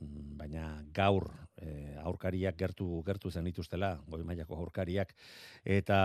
baina 0.00 0.82
gaur 0.94 1.26
eh, 1.60 1.96
aurkariak 2.02 2.56
gertu 2.58 3.02
gertu 3.06 3.30
zen 3.30 3.44
dituztela, 3.44 3.92
goi 4.08 4.22
mailako 4.24 4.56
aurkariak, 4.56 5.12
eta 5.64 5.98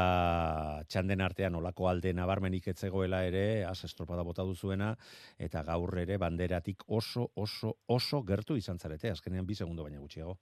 txanden 0.89 1.21
artean 1.21 1.55
olako 1.55 1.87
alde 1.89 2.13
nabarmenik 2.13 2.67
etzegoela 2.73 3.23
ere, 3.25 3.63
az 3.65 3.83
estropada 3.87 4.23
bota 4.23 4.43
duzuena, 4.43 4.95
eta 5.39 5.63
gaur 5.63 5.97
ere 6.01 6.17
banderatik 6.17 6.83
oso, 6.87 7.29
oso, 7.35 7.77
oso 7.87 8.21
gertu 8.23 8.59
izan 8.59 8.79
zarete, 8.79 9.11
azkenean 9.11 9.47
bi 9.47 9.55
segundo 9.55 9.83
baina 9.83 9.99
gutxiago. 9.99 10.37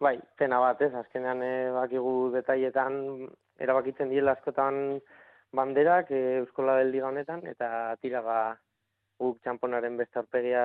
Bai, 0.00 0.18
pena 0.36 0.58
bat, 0.60 0.80
ez, 0.82 0.92
azkenean 0.98 1.42
e, 1.42 1.52
bakigu 1.72 2.32
detailetan 2.34 3.28
erabakitzen 3.62 4.10
diela 4.10 4.34
askotan 4.34 4.98
banderak 5.54 6.10
e, 6.10 6.22
Euskola 6.42 6.76
del 6.80 6.90
Liga 6.92 7.08
honetan, 7.08 7.46
eta 7.46 7.94
tira 8.02 8.20
ba 8.20 8.38
guk 9.22 9.38
txamponaren 9.44 9.96
beste 9.96 10.18
aurpegia 10.18 10.64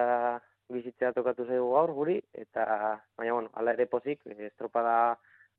bizitzea 0.73 1.11
tokatu 1.13 1.45
zaigu 1.45 1.71
gaur 1.73 1.93
guri, 1.97 2.17
eta 2.33 2.65
baina 3.17 3.33
bueno, 3.33 3.49
ala 3.53 3.73
ere 3.77 3.85
pozik, 3.89 4.21
e, 4.25 4.47
estropada 4.47 5.17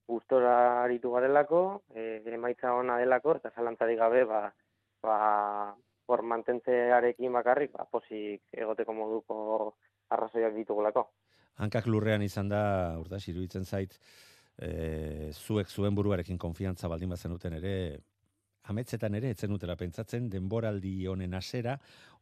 gustora 0.09 0.83
aritu 0.85 1.13
garelako, 1.13 1.83
e, 1.95 2.23
emaitza 2.35 2.75
ona 2.75 2.99
delako, 2.99 3.37
eta 3.39 3.53
zalantzarik 3.55 3.99
gabe, 3.99 4.25
ba, 4.25 4.43
ba, 5.03 5.17
hor 6.11 6.23
mantentzearekin 6.33 7.33
bakarrik, 7.33 7.73
ba, 7.77 7.87
pozik 7.91 8.43
egoteko 8.53 8.95
moduko 8.95 9.77
arrazoiak 10.11 10.55
ditugulako. 10.55 11.11
hankak 11.61 11.87
lurrean 11.87 12.23
izan 12.23 12.49
da, 12.49 12.97
urdas, 12.99 13.27
iruditzen 13.29 13.65
zait, 13.65 13.99
e, 14.57 15.31
zuek 15.33 15.69
zuen 15.69 15.95
buruarekin 15.95 16.39
konfiantza 16.39 16.89
baldin 16.89 17.11
bazenuten 17.11 17.59
ere, 17.59 17.75
ametzetan 18.71 19.17
ere, 19.19 19.33
etzen 19.35 19.53
utela 19.55 19.77
pentsatzen, 19.79 20.29
denboraldi 20.33 20.95
honen 21.11 21.35
hasera 21.35 21.77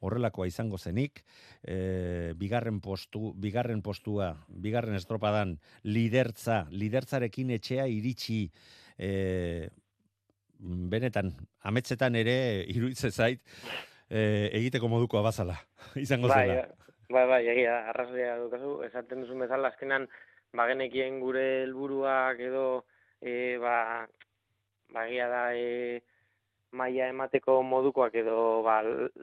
horrelakoa 0.05 0.47
izango 0.49 0.79
zenik, 0.79 1.23
e, 1.63 2.33
bigarren, 2.39 2.81
postu, 2.81 3.33
bigarren 3.37 3.83
postua, 3.83 4.33
bigarren 4.49 4.97
estropadan, 4.99 5.57
lidertza, 5.89 6.65
lidertzarekin 6.71 7.55
etxea 7.59 7.89
iritsi, 7.91 8.45
e, 8.99 9.69
benetan, 10.59 11.33
ametzetan 11.71 12.19
ere, 12.19 12.39
iruditzen 12.75 13.15
zait, 13.15 13.43
e, 14.09 14.51
egiteko 14.59 14.91
modukoa 14.91 15.23
bazala, 15.27 15.59
izango 16.07 16.31
bai, 16.33 16.45
zela. 16.47 16.67
bai, 17.11 17.27
bai, 17.35 17.43
egia, 17.55 17.81
arrazoia 17.93 18.37
dukazu, 18.45 18.79
esaten 18.89 19.25
duzun 19.25 19.47
bezala, 19.47 19.73
azkenan, 19.73 20.09
bagenekien 20.57 21.19
gure 21.21 21.45
helburuak 21.65 22.41
edo, 22.41 22.69
e, 23.21 23.59
ba, 23.63 24.07
ba, 24.95 25.09
egia 25.09 25.29
da, 25.31 25.43
e, 25.55 26.01
maila 26.73 27.09
emateko 27.09 27.63
modukoak 27.63 28.15
edo, 28.21 28.63
ba, 28.63 28.81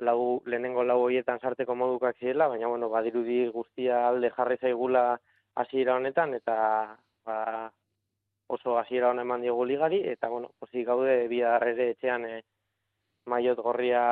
lau, 0.08 0.42
lehenengo 0.46 0.84
lau 0.84 1.00
hoietan 1.06 1.40
sarteko 1.40 1.76
modukoak 1.76 2.18
zirela, 2.20 2.48
baina, 2.48 2.68
bueno, 2.68 2.90
badirudi 2.90 3.48
guztia 3.54 4.08
alde 4.08 4.32
jarri 4.36 4.58
zaigula 4.62 5.06
hasiera 5.56 5.96
honetan, 5.96 6.34
eta, 6.34 6.58
ba, 7.26 7.38
oso 8.48 8.78
hasiera 8.80 9.10
hona 9.10 9.26
eman 9.26 9.42
diogu 9.42 9.66
ligari, 9.66 10.02
eta, 10.10 10.30
bueno, 10.30 10.52
pozik 10.60 10.88
gaude, 10.88 11.28
bihar 11.28 11.68
ere 11.68 11.92
etxean, 11.94 12.26
e, 12.26 12.42
maiot 13.30 13.62
gorria, 13.62 14.06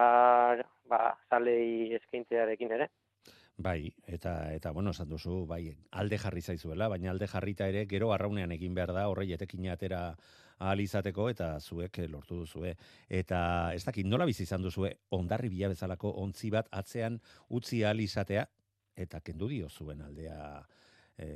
ba, 0.89 1.01
zalei 1.29 1.93
eskaintzearekin 1.99 2.77
ere. 2.79 2.89
Bai, 3.57 3.93
eta 4.09 4.51
eta 4.51 4.71
bueno, 4.73 4.91
esan 4.91 5.09
duzu, 5.09 5.43
bai, 5.45 5.75
alde 5.91 6.17
jarri 6.17 6.41
zaizuela, 6.41 6.87
baina 6.89 7.11
alde 7.11 7.27
jarrita 7.29 7.67
ere 7.69 7.85
gero 7.85 8.11
arraunean 8.11 8.51
egin 8.51 8.73
behar 8.73 8.93
da 8.95 9.05
horrei 9.09 9.29
etekina 9.35 9.75
atera 9.77 10.15
ahal 10.63 10.81
izateko 10.83 11.27
eta 11.29 11.53
zuek 11.59 11.99
eh, 11.99 12.09
lortu 12.09 12.39
duzue. 12.41 12.73
Eta 13.09 13.39
ez 13.75 13.83
dakit 13.85 14.07
nola 14.07 14.25
bizi 14.29 14.47
izan 14.47 14.63
duzue 14.63 14.93
ondarri 15.11 15.51
bila 15.51 15.71
bezalako 15.73 16.15
ontzi 16.23 16.51
bat 16.51 16.69
atzean 16.71 17.19
utzi 17.49 17.83
ahal 17.83 18.01
izatea 18.03 18.45
eta 18.95 19.19
kendu 19.25 19.47
dio 19.49 19.69
zuen 19.69 20.01
aldea 20.05 20.37
e, 21.17 21.27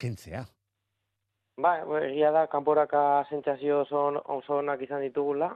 kentzea. 0.00 0.44
Ba, 1.58 1.72
egia 2.06 2.30
da, 2.30 2.46
kanporaka 2.46 3.24
sentsazio 3.28 3.82
oso 3.82 4.58
onak 4.58 4.82
izan 4.86 5.02
ditugula. 5.02 5.50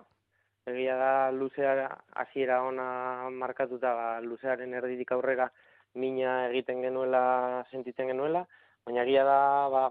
Egia 0.66 0.96
da, 0.98 1.12
luzea 1.34 1.88
hasiera 2.22 2.62
ona 2.66 3.30
markatuta, 3.30 3.94
ba, 3.98 4.08
luzearen 4.22 4.74
erdirik 4.74 5.12
aurrera 5.14 5.48
mina 5.94 6.48
egiten 6.48 6.82
genuela, 6.82 7.64
sentitzen 7.70 8.10
genuela. 8.12 8.44
Baina 8.86 9.04
egia 9.06 9.24
da, 9.26 9.38
ba, 9.70 9.84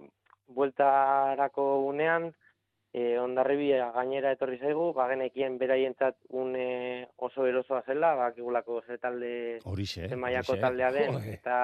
bueltarako 0.52 1.68
unean, 1.88 2.32
e, 2.94 3.18
ondarribia 3.20 3.92
gainera 3.96 4.34
etorri 4.36 4.58
zaigu, 4.60 4.92
ba, 4.94 5.08
genekien 5.12 5.58
beraientzat 5.58 6.18
une 6.30 7.08
oso 7.18 7.46
erosoa 7.48 7.82
zela, 7.88 8.14
bakigulako 8.20 8.82
ze 8.86 8.98
talde 8.98 9.60
Horixe, 9.64 10.10
mailako 10.16 10.54
horixe. 10.54 10.62
taldea 10.62 10.92
den, 10.92 11.14
Joe. 11.14 11.34
eta 11.34 11.58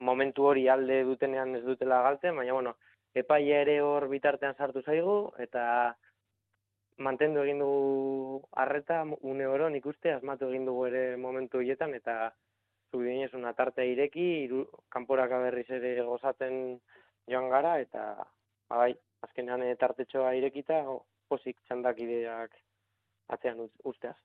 momentu 0.00 0.46
hori 0.50 0.68
alde 0.68 1.02
dutenean 1.04 1.54
ez 1.56 1.64
dutela 1.64 2.02
galtzen, 2.02 2.36
baina 2.36 2.52
bueno, 2.56 2.76
epaia 3.14 3.60
ere 3.62 3.80
hor 3.82 4.08
bitartean 4.08 4.56
sartu 4.56 4.82
zaigu, 4.82 5.32
eta 5.38 5.96
mantendu 6.98 7.42
egin 7.42 7.60
dugu 7.62 8.42
arreta 8.52 9.04
une 9.22 9.46
oro, 9.46 9.68
nik 9.70 9.86
uste, 9.86 10.12
asmatu 10.12 10.50
egin 10.50 10.66
dugu 10.68 10.86
ere 10.86 11.16
momentu 11.16 11.58
horietan, 11.58 11.94
eta 11.94 12.32
zuk 12.90 13.04
dinezuna 13.06 13.52
tartea 13.54 13.86
ireki, 13.86 14.26
iru, 14.44 14.64
kanporaka 14.88 15.38
berriz 15.38 15.68
ere 15.70 16.02
gozaten 16.02 16.80
joan 17.30 17.48
gara, 17.48 17.78
eta 17.80 18.02
ba, 18.18 18.76
bai, 18.82 18.94
azkenean 19.26 19.62
eh, 19.62 19.76
tartetxoa 19.80 20.32
irekita, 20.38 20.82
o, 20.90 21.04
pozik 21.28 21.58
txandakideak 21.66 22.56
atzean 23.36 23.60
uz- 23.66 23.80
usteaz. 23.84 24.16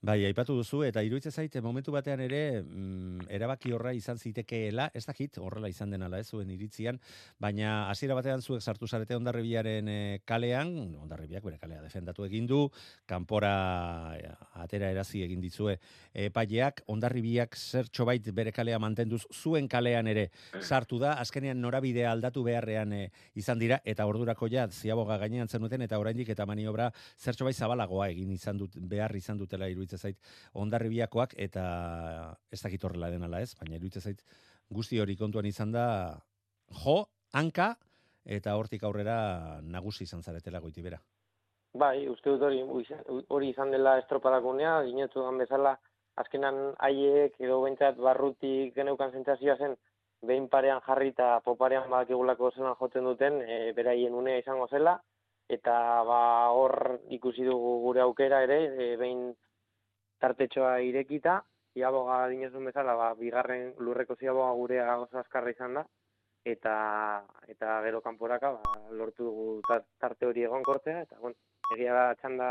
Bai, 0.00 0.22
aipatu 0.24 0.54
duzu 0.56 0.78
eta 0.86 1.02
iruditzen 1.04 1.34
zaite 1.36 1.60
momentu 1.60 1.92
batean 1.92 2.22
ere 2.24 2.62
mm, 2.62 3.26
erabaki 3.36 3.74
horra 3.76 3.90
izan 3.92 4.16
zitekeela, 4.16 4.86
ez 4.96 5.02
dakit 5.04 5.34
horrela 5.36 5.68
izan 5.68 5.90
den 5.92 6.06
ala 6.06 6.16
ez 6.22 6.30
zuen 6.32 6.48
iritzian, 6.54 6.96
baina 7.36 7.90
hasiera 7.90 8.16
batean 8.16 8.40
zuek 8.40 8.64
sartu 8.64 8.88
zarete 8.88 9.18
Hondarribiaren 9.18 9.90
eh, 9.92 10.22
kalean, 10.24 10.70
Hondarribiak 11.02 11.44
bere 11.44 11.58
kalea 11.60 11.82
defendatu 11.84 12.24
egin 12.24 12.46
du, 12.48 12.62
kanpora 13.04 13.50
eh, 14.16 14.30
atera 14.62 14.88
erazi 14.88 15.20
egin 15.26 15.44
ditzue 15.44 15.76
epaileak, 16.14 16.80
Hondarribiak 16.88 17.60
zertxo 17.60 18.08
bait 18.08 18.32
bere 18.32 18.56
kalea 18.56 18.80
mantenduz 18.80 19.26
zuen 19.28 19.68
kalean 19.68 20.08
ere 20.08 20.30
sartu 20.62 20.96
da, 21.04 21.12
azkenean 21.20 21.60
norabidea 21.60 22.08
aldatu 22.14 22.46
beharrean 22.48 22.96
eh, 23.02 23.10
izan 23.36 23.60
dira 23.60 23.82
eta 23.84 24.08
ordurako 24.08 24.48
ja 24.48 24.64
ziaboga 24.72 25.20
gainean 25.26 25.52
zenuten 25.52 25.84
eta 25.84 26.00
oraindik 26.00 26.32
eta 26.32 26.48
maniobra 26.48 26.88
zertxo 27.20 27.44
bait 27.44 27.60
zabalagoa 27.60 28.08
egin 28.16 28.32
izan 28.32 28.64
dut 28.64 28.80
behar 28.80 29.12
izan 29.20 29.36
dutela 29.36 29.68
iruditzen 29.68 29.89
iruditzen 29.90 29.98
zait 29.98 30.18
ondarribiakoak 30.54 31.34
eta 31.36 32.36
ez 32.50 32.62
dakit 32.62 32.84
horrela 32.84 33.10
den 33.10 33.24
ala 33.24 33.40
ez, 33.40 33.54
baina 33.58 33.76
iruditzen 33.76 34.02
zait 34.02 34.22
guzti 34.70 35.00
hori 35.00 35.16
kontuan 35.16 35.46
izan 35.46 35.72
da 35.72 36.20
jo, 36.84 37.06
hanka 37.32 37.76
eta 38.24 38.56
hortik 38.56 38.82
aurrera 38.84 39.60
nagusi 39.62 40.04
izan 40.04 40.22
zaretela 40.22 40.60
goiti 40.60 40.82
bera. 40.82 41.00
Bai, 41.74 42.08
uste 42.08 42.30
dut 42.30 42.42
hori, 42.42 42.62
hori 43.28 43.50
izan 43.50 43.70
dela 43.70 43.98
estropadakunea, 43.98 44.82
ginetu 44.84 45.22
bezala, 45.38 45.78
azkenan 46.16 46.74
haiek 46.78 47.36
edo 47.38 47.60
bentsat 47.62 47.96
barrutik 47.96 48.74
geneukan 48.74 49.12
sentsazioa 49.12 49.56
zen, 49.56 49.76
behin 50.26 50.48
parean 50.48 50.80
jarri 50.84 51.12
eta 51.14 51.40
poparean 51.44 51.88
bakigulako 51.88 52.50
zelan 52.50 52.74
jotzen 52.80 53.04
duten, 53.04 53.40
e, 53.40 53.72
beraien 53.72 54.14
unea 54.14 54.38
izango 54.38 54.66
zela, 54.68 55.00
eta 55.48 56.02
ba 56.04 56.50
hor 56.54 57.00
ikusi 57.08 57.46
dugu 57.46 57.78
gure 57.86 58.02
aukera 58.02 58.42
ere, 58.42 58.58
e, 58.66 58.96
behin 58.96 59.30
tartetxoa 60.20 60.78
irekita, 60.86 61.40
iaboga 61.80 62.20
dinezun 62.32 62.66
bezala, 62.70 62.96
ba, 62.98 63.08
bigarren 63.18 63.72
lurreko 63.78 64.16
ziaboga 64.16 64.52
gurea 64.58 64.98
oso 64.98 65.18
azkarra 65.20 65.54
izan 65.54 65.78
da, 65.78 65.84
eta 66.44 66.74
eta 67.52 67.80
gero 67.86 68.00
kanporaka 68.00 68.52
ba, 68.56 68.76
lortu 69.00 69.24
dugu 69.24 69.78
tarte 70.00 70.26
hori 70.26 70.46
egon 70.48 70.62
kortzea, 70.62 71.02
eta 71.06 71.18
bueno, 71.20 71.36
egia 71.76 71.94
da 71.94 72.06
txanda 72.20 72.50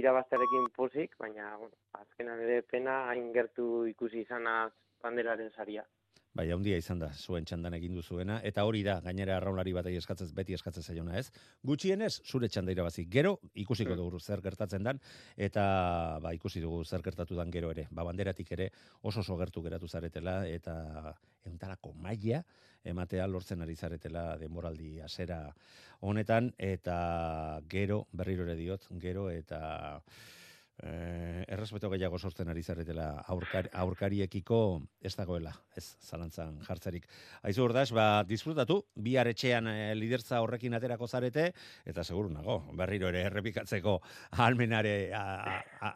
irabaztearekin 0.00 0.70
pozik, 0.76 1.16
baina 1.20 1.56
bueno, 1.56 1.74
azkenan 2.00 2.40
ere 2.46 2.62
pena 2.62 3.02
hain 3.10 3.32
gertu 3.32 3.86
ikusi 3.86 4.24
izanaz 4.26 4.70
banderaren 5.02 5.50
saria. 5.56 5.84
Bai, 6.32 6.46
handia 6.48 6.78
izan 6.80 6.96
da, 7.02 7.10
zuen 7.12 7.44
txandan 7.44 7.74
egin 7.76 7.92
duzuena, 7.98 8.38
eta 8.48 8.62
hori 8.64 8.80
da, 8.86 8.94
gainera 9.04 9.34
arraunlari 9.36 9.74
bat 9.76 9.88
eskatzez, 9.90 10.30
beti 10.32 10.54
eskatzen 10.56 10.82
zaiona 10.82 11.18
ez. 11.18 11.26
Gutxienez, 11.68 12.22
zure 12.24 12.48
txanda 12.48 12.72
irabazi. 12.72 13.04
Gero, 13.12 13.34
ikusiko 13.52 13.92
dugu 13.98 14.20
zer 14.20 14.40
gertatzen 14.40 14.88
dan, 14.88 15.00
eta 15.36 15.64
ba, 16.24 16.32
ikusi 16.32 16.64
dugu 16.64 16.86
zer 16.86 17.04
gertatu 17.04 17.36
dan 17.36 17.52
gero 17.52 17.68
ere. 17.74 17.84
Ba, 17.90 18.06
banderatik 18.08 18.48
ere 18.56 18.70
oso 19.02 19.20
oso 19.20 19.36
gertu 19.36 19.60
geratu 19.66 19.88
zaretela, 19.88 20.38
eta 20.48 21.12
euntarako 21.44 21.92
maila, 22.00 22.40
ematea 22.82 23.26
lortzen 23.28 23.60
ari 23.60 23.76
zaretela 23.76 24.38
denboraldi 24.40 25.02
asera 25.04 25.42
honetan, 26.00 26.48
eta 26.56 27.60
gero, 27.68 28.06
berriro 28.10 28.48
ere 28.48 28.56
diot, 28.56 28.88
gero, 29.04 29.28
eta 29.28 30.00
eh, 30.82 31.44
errespeto 31.48 31.90
gehiago 31.92 32.18
sortzen 32.18 32.48
ari 32.48 32.62
zaretela 32.62 33.08
aurkar, 33.34 33.68
aurkariekiko 33.84 34.58
ez 35.00 35.14
dagoela, 35.16 35.52
ez 35.76 35.84
zalantzan 36.00 36.58
jartzerik. 36.66 37.06
Aizu 37.42 37.66
urdaz, 37.66 37.90
ba, 37.92 38.24
disfrutatu, 38.28 38.80
bi 38.94 39.16
etxean 39.16 39.68
e, 39.68 39.94
lidertza 39.94 40.40
horrekin 40.42 40.74
aterako 40.74 41.06
zarete, 41.06 41.52
eta 41.84 42.04
seguru 42.04 42.32
nago, 42.32 42.58
berriro 42.78 43.08
ere 43.12 43.26
errepikatzeko 43.28 43.98
almenare 44.44 45.12
a, 45.14 45.62
a, 45.80 45.92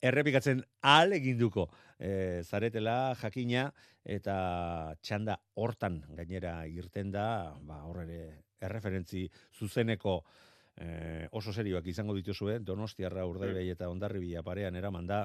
errepikatzen 0.00 0.62
ahal 0.80 1.12
eginduko 1.12 1.68
e, 1.98 2.42
zaretela 2.44 3.14
jakina 3.20 3.70
eta 4.04 4.94
txanda 5.02 5.36
hortan 5.60 6.00
gainera 6.16 6.62
irten 6.66 7.10
da, 7.12 7.26
ba, 7.60 7.82
horre 7.88 8.46
erreferentzi 8.60 9.26
zuzeneko 9.58 10.20
eh, 10.80 11.28
oso 11.32 11.52
serioak 11.52 11.86
izango 11.86 12.14
dituzue, 12.16 12.58
Donostiarra 12.64 13.26
Urdaibei 13.28 13.68
eta 13.70 13.88
Hondarribia 13.92 14.42
parean 14.42 14.76
eraman 14.76 15.06
da. 15.06 15.24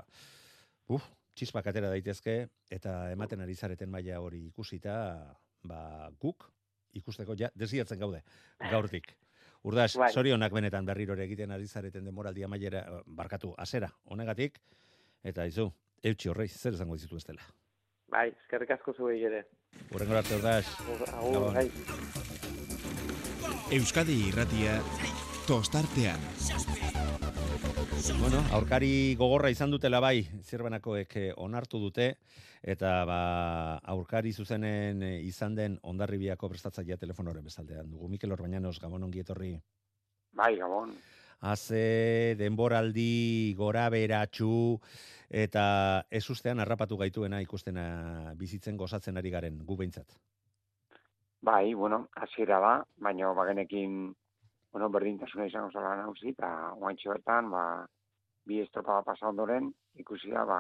Uf, 0.91 1.07
txispak 1.35 1.71
atera 1.71 1.89
daitezke 1.91 2.35
eta 2.71 3.11
ematen 3.11 3.41
ari 3.43 3.55
zareten 3.55 3.91
maila 3.91 4.19
hori 4.23 4.45
ikusita, 4.51 4.95
ba 5.65 6.09
guk 6.21 6.49
ikusteko 6.95 7.35
ja 7.39 7.49
desiatzen 7.55 7.99
gaude 7.99 8.21
gaurtik. 8.71 9.15
Urdas, 9.65 9.95
bai. 9.97 10.11
sorionak 10.13 10.53
benetan 10.53 10.85
berriro 10.85 11.15
egiten 11.17 11.51
ari 11.51 11.67
zareten 11.67 12.05
demoraldia 12.05 12.47
mailera 12.47 12.85
barkatu 13.07 13.55
hasera 13.57 13.89
honegatik 14.05 14.59
eta 15.23 15.45
izu 15.49 15.71
eutsi 16.03 16.29
horreiz 16.29 16.51
zer 16.53 16.77
izango 16.77 16.93
dizitu 16.93 17.17
estela. 17.17 17.41
Bai, 18.13 18.29
eskerrik 18.29 18.75
asko 18.77 18.93
zuei 18.93 19.23
ere. 19.25 19.47
Urrengo 19.91 20.19
arte 20.19 20.35
Urdas. 20.37 20.69
bai. 21.55 21.69
Euskadi 23.73 24.19
Irratia 24.27 24.77
tostartean. 25.47 26.17
Bueno, 28.19 28.39
aurkari 28.51 29.15
gogorra 29.17 29.51
izan 29.53 29.69
dutela 29.69 29.99
bai, 30.01 30.25
zirbenakoek 30.41 31.15
eh, 31.21 31.31
onartu 31.37 31.77
dute, 31.81 32.07
eta 32.65 32.93
ba, 33.05 33.19
aurkari 33.93 34.33
zuzenen 34.33 35.03
eh, 35.05 35.19
izan 35.27 35.55
den 35.57 35.77
ondarribiako 35.83 36.49
prestatzaia 36.49 36.97
telefonoren 36.97 37.45
bezaldean 37.45 37.91
dugu. 37.91 38.09
Mikel 38.09 38.33
Orbañanos, 38.33 38.79
Gabon 38.81 39.05
ongi 39.05 39.21
etorri. 39.21 39.51
Bai, 40.33 40.55
Gabon. 40.57 40.95
Haze 41.45 42.33
denboraldi 42.39 43.53
gora 43.57 43.85
beratxu, 43.93 44.79
eta 45.29 46.05
ez 46.09 46.25
ustean 46.29 46.59
harrapatu 46.59 46.97
gaituena 46.97 47.41
ikustena 47.45 48.33
bizitzen 48.39 48.77
gozatzen 48.77 49.17
ari 49.21 49.29
garen, 49.29 49.61
gu 49.65 49.77
behintzat. 49.77 50.17
Bai, 51.45 51.75
bueno, 51.77 52.07
hasiera 52.17 52.57
da, 52.59 52.77
baina 52.97 53.29
bagenekin 53.37 54.15
bueno, 54.75 54.89
berdintasuna 54.89 55.45
izango 55.47 55.69
zela 55.71 55.93
nauzi, 55.95 56.33
eta 56.33 56.47
oaintxo 56.83 57.13
bertan, 57.13 57.45
ba, 57.47 57.61
bi 58.43 58.57
estropa 58.59 58.97
pasa 59.07 59.29
ondoren, 59.29 59.69
ikusi 60.03 60.33
da, 60.33 60.41
ba, 60.49 60.57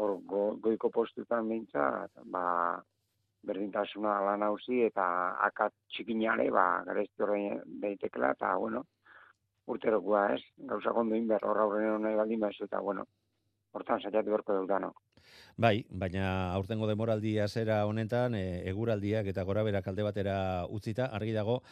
hor 0.00 0.14
go, 0.30 0.44
goiko 0.64 0.88
postuetan 0.94 1.44
mintza, 1.44 2.06
ba, 2.32 2.44
berdintasuna 3.50 4.14
ala 4.16 4.38
nauzi, 4.40 4.80
eta 4.86 5.04
akat 5.50 5.76
txikinare, 5.92 6.48
ba, 6.56 6.64
garezti 6.88 7.26
horrein 7.26 7.60
behitekela, 7.84 8.32
eta, 8.32 8.54
bueno, 8.64 8.80
urterokua 9.74 10.24
ez, 10.38 10.40
gauza 10.72 10.96
kondo 10.96 11.20
inber, 11.20 11.44
horra 11.44 11.68
horren 11.68 12.08
nahi 12.08 12.16
baldin 12.16 12.48
bezu, 12.48 12.64
eta, 12.64 12.80
bueno, 12.80 13.04
hortan 13.76 14.00
saiatu 14.00 14.38
berko 14.38 14.56
dutano. 14.62 14.94
Bai, 15.56 15.84
baina 15.90 16.52
aurtengo 16.54 16.88
demoraldia 16.88 17.48
zera 17.48 17.84
honetan, 17.86 18.34
e, 18.34 18.62
eguraldiak 18.70 19.26
eta 19.32 19.44
gora 19.44 19.62
berak 19.62 19.88
alde 19.88 20.06
batera 20.06 20.36
utzita, 20.68 21.06
argi 21.12 21.32
dago, 21.36 21.62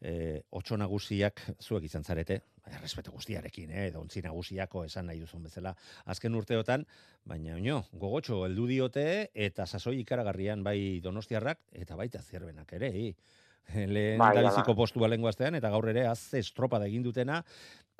e, 0.00 0.42
otxo 0.50 0.76
nagusiak 0.80 1.42
zuek 1.60 1.84
izan 1.88 2.04
zarete, 2.04 2.40
errespetu 2.76 3.12
guztiarekin, 3.12 3.70
eh, 3.70 3.90
dontzi 3.94 4.22
nagusiako 4.24 4.84
esan 4.84 5.06
nahi 5.10 5.20
duzun 5.20 5.42
bezala, 5.46 5.74
azken 6.06 6.34
urteotan, 6.34 6.86
baina 7.24 7.54
oino, 7.56 7.82
gogotxo 7.92 8.44
heldu 8.46 8.66
diote 8.70 9.04
eta 9.34 9.66
sasoi 9.66 9.98
ikaragarrian 10.00 10.64
bai 10.64 11.00
donostiarrak 11.04 11.60
eta 11.72 11.96
baita 11.96 12.22
zierbenak 12.22 12.72
ere, 12.78 12.90
hi. 12.90 13.14
Lehen 13.94 14.18
bai, 14.18 14.34
daliziko 14.36 14.74
postua 14.74 15.08
lenguaztean, 15.08 15.54
eta 15.58 15.70
gaur 15.70 15.88
ere 15.92 16.06
az 16.08 16.34
estropa 16.34 16.78
da 16.78 16.88
egin 16.90 17.02
dutena, 17.06 17.42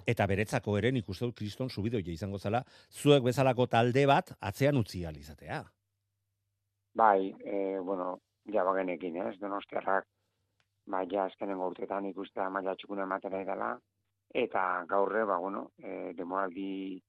eta 0.09 0.27
beretzako 0.27 0.77
eren 0.79 0.97
ikuste 0.97 1.27
dut 1.27 1.37
kriston 1.39 1.71
subidoia 1.71 2.13
izango 2.13 2.39
zela, 2.39 2.63
zuek 2.91 3.23
bezalako 3.25 3.67
talde 3.67 4.07
bat 4.07 4.33
atzean 4.41 4.81
utzi 4.81 5.05
alizatea. 5.07 5.63
Bai, 6.97 7.31
e, 7.45 7.79
bueno, 7.87 8.17
ja 8.51 8.65
bagenekin, 8.67 9.21
ez, 9.23 9.37
donostiarrak 9.39 10.09
ba, 10.91 11.05
ja 11.11 11.27
azkenen 11.29 11.61
urtetan 11.63 12.09
ikustea 12.11 12.49
maila 12.51 12.75
txukuna 12.79 13.07
ematera 13.07 13.43
edala, 13.45 13.71
eta 14.35 14.65
gaurre, 14.91 15.25
ba, 15.29 15.39
bueno, 15.43 15.69
e, 15.79 16.13
demoraldi 16.19 17.01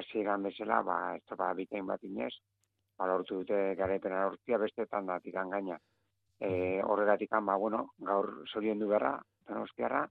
hasieran 0.00 0.48
bezala, 0.48 0.82
ba, 0.86 0.98
ez 1.16 1.22
topa 1.28 1.52
bitain 1.58 1.86
bat 1.86 2.02
inez, 2.08 2.32
ba, 2.96 3.08
lortu 3.10 3.42
dute 3.42 3.74
garepena 3.78 4.24
lortzia 4.26 4.60
bestetan 4.62 5.08
da 5.10 5.18
tikan 5.20 5.52
gaina. 5.52 5.78
E, 6.42 6.82
horregatik 6.82 7.30
ba, 7.30 7.56
bueno, 7.56 7.92
gaur 7.98 8.42
zorion 8.50 8.78
du 8.78 8.88
berra, 8.88 9.14
donostiarra, 9.46 10.08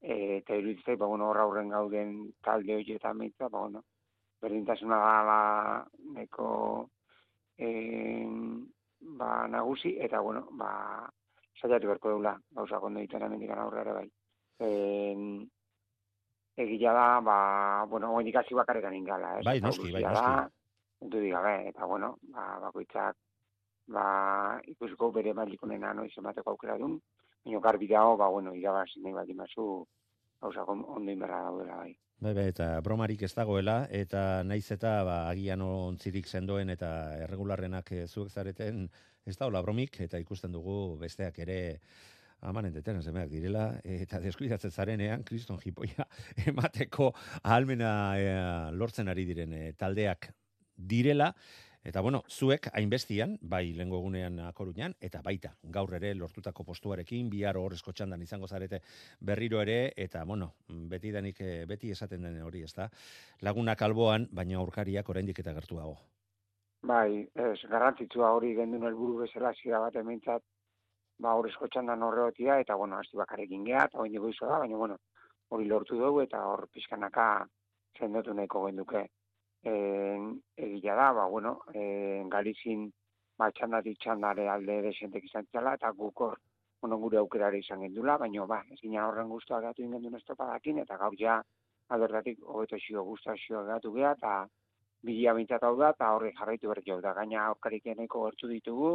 e, 0.00 0.38
eta 0.38 0.56
iruditzei, 0.56 0.96
ba, 0.96 1.06
bueno, 1.06 1.28
horra 1.28 1.42
aurren 1.42 1.68
gauden 1.68 2.32
talde 2.42 2.76
hori 2.76 2.94
eta 2.94 3.12
mitza, 3.12 3.48
ba, 3.48 3.60
bueno, 3.66 3.84
berdintasuna 4.40 4.98
gala 5.02 5.40
neko 6.14 6.88
e, 7.58 7.68
ba, 9.20 9.46
nagusi, 9.48 9.96
eta, 10.00 10.20
bueno, 10.20 10.48
ba, 10.52 10.72
saiatu 11.60 11.90
berko 11.90 12.14
deula, 12.14 12.38
gauza 12.54 12.80
kondo 12.80 13.00
ditzen 13.00 13.22
hemen 13.26 13.58
aurre 13.58 13.80
ere 13.82 13.92
bai. 13.92 14.08
En, 14.64 15.48
egila 16.56 16.92
da, 16.92 17.08
ba, 17.20 17.38
bueno, 17.90 18.14
oen 18.14 18.26
ikasi 18.30 18.54
bakarekan 18.54 18.94
ingala, 18.94 19.38
ez? 19.38 19.44
Bai, 19.46 19.60
noski, 19.60 19.92
bai, 19.92 20.02
noski. 20.02 20.54
Du 21.12 21.20
diga, 21.22 21.42
eta 21.70 21.86
bueno, 21.86 22.16
ba, 22.34 22.58
bakoitzak, 22.64 23.16
ba, 23.88 24.60
ikusiko 24.68 25.10
bere 25.12 25.32
malikunen 25.34 25.86
noiz 25.96 26.12
emateko 26.18 26.54
aukera 26.54 26.78
dun, 26.78 26.98
baina 27.44 27.60
garbi 27.64 27.88
dago, 27.88 28.16
ba, 28.20 28.28
bueno, 28.28 28.54
irabaz 28.54 28.90
nahi 29.02 29.14
bat 29.16 29.28
imazu, 29.28 29.86
gauza 30.40 30.64
ondo 30.68 31.10
inberra 31.10 31.42
daudela, 31.48 31.80
bai. 31.82 31.96
Bai, 32.18 32.32
bai, 32.34 32.48
eta 32.50 32.80
bromarik 32.82 33.22
ez 33.22 33.32
dagoela, 33.34 33.86
eta 33.94 34.42
naiz 34.42 34.66
eta 34.74 35.04
ba, 35.06 35.18
agian 35.30 35.62
ontzirik 35.62 36.26
sendoen 36.26 36.70
eta 36.74 36.90
erregularrenak 37.24 37.92
eh, 37.94 38.06
zuek 38.08 38.30
zareten, 38.30 38.88
ez 39.24 39.36
da 39.38 39.46
hola 39.46 39.62
bromik, 39.62 40.00
eta 40.02 40.18
ikusten 40.18 40.52
dugu 40.52 40.96
besteak 40.98 41.38
ere 41.44 41.58
amanen 42.40 42.74
detenen 42.74 43.02
zemeak 43.02 43.30
direla, 43.30 43.68
eta 43.84 44.20
deskuidatzen 44.26 44.74
zarenean, 44.74 45.24
kriston 45.26 45.62
jipoia, 45.62 46.08
emateko 46.50 47.12
ahalmena 47.42 47.92
e, 48.18 48.28
lortzen 48.74 49.14
ari 49.14 49.26
diren 49.28 49.54
e, 49.54 49.62
taldeak 49.78 50.32
direla, 50.74 51.32
Eta 51.84 52.00
bueno, 52.00 52.22
zuek 52.28 52.68
hainbestian, 52.74 53.36
bai 53.40 53.72
lengo 53.72 53.98
egunean 54.00 54.40
akorunean, 54.48 54.94
eta 55.00 55.20
baita, 55.22 55.52
gaur 55.62 55.94
ere 55.94 56.10
lortutako 56.14 56.64
postuarekin, 56.66 57.30
bihar 57.30 57.56
horrezko 57.56 57.92
txandan 57.92 58.22
izango 58.22 58.48
zarete 58.48 58.80
berriro 59.20 59.60
ere, 59.62 59.92
eta 59.96 60.24
bueno, 60.24 60.52
beti 60.90 61.12
denik, 61.14 61.40
eh, 61.40 61.64
beti 61.70 61.92
esaten 61.94 62.26
den 62.26 62.40
hori, 62.42 62.62
ez 62.66 62.74
da, 62.74 62.88
lagunak 63.42 63.82
alboan, 63.82 64.26
baina 64.32 64.58
aurkariak 64.58 65.08
oraindik 65.08 65.38
eta 65.38 65.54
gertu 65.54 65.78
dago. 65.78 65.96
Bai, 66.82 67.26
ez, 67.34 67.58
garrantzitsua 67.70 68.32
hori 68.34 68.54
gendun 68.54 68.86
helburu 68.86 69.22
bezala 69.22 69.52
zira 69.62 69.80
bat 69.86 69.94
ementzat, 70.02 70.42
ba, 71.18 71.34
horrezko 71.34 71.68
txandan 71.68 72.02
horreotia, 72.02 72.58
eta 72.64 72.74
bueno, 72.74 72.98
hasti 72.98 73.16
bakarrekin 73.16 73.64
geha, 73.64 73.86
eta 73.86 74.02
hori 74.02 74.18
izo 74.18 74.46
da, 74.46 74.58
baina 74.58 74.76
bueno, 74.76 74.98
hori 75.50 75.70
lortu 75.70 75.96
dugu, 75.98 76.20
eta 76.26 76.42
hor 76.46 76.66
pizkanaka 76.74 77.46
zendotu 77.98 78.34
nahiko 78.34 78.66
genduke 78.66 79.06
en, 79.62 80.30
egila 80.56 80.94
da, 80.94 81.12
ba, 81.12 81.26
bueno, 81.26 81.60
en, 81.74 82.28
Galizin 82.28 82.88
ba, 83.38 83.50
txandatik 83.54 83.98
txandare 84.02 84.48
alde 84.50 84.80
desentek 84.88 85.24
izan 85.24 85.46
txala, 85.46 85.74
eta 85.78 85.90
gukor, 85.96 86.38
bueno, 86.82 86.98
gure 87.02 87.18
aukerare 87.18 87.60
izan 87.62 87.84
gendula, 87.86 88.18
baina, 88.18 88.46
ba, 88.46 88.62
ez 88.70 88.80
horren 89.02 89.28
guztua 89.28 89.60
gatu 89.60 89.82
ingendun 89.82 90.18
estopadakin, 90.18 90.78
eta 90.84 90.96
gaur 90.96 91.14
ja, 91.18 91.40
adertatik, 91.88 92.40
hobeto 92.44 92.76
xio 92.76 93.04
guztua 93.04 93.36
xio 93.36 93.64
gatu 93.64 93.92
geha, 93.92 94.12
eta 94.18 94.46
bila 95.02 95.34
bintzat 95.34 95.62
hau 95.62 95.76
da, 95.76 95.90
eta 95.90 96.12
horri 96.14 96.32
jarraitu 96.38 96.68
berri 96.68 97.00
da, 97.02 97.14
gaina 97.14 97.46
aurkarik 97.46 97.86
eneko 97.86 98.24
gertu 98.26 98.48
ditugu, 98.48 98.92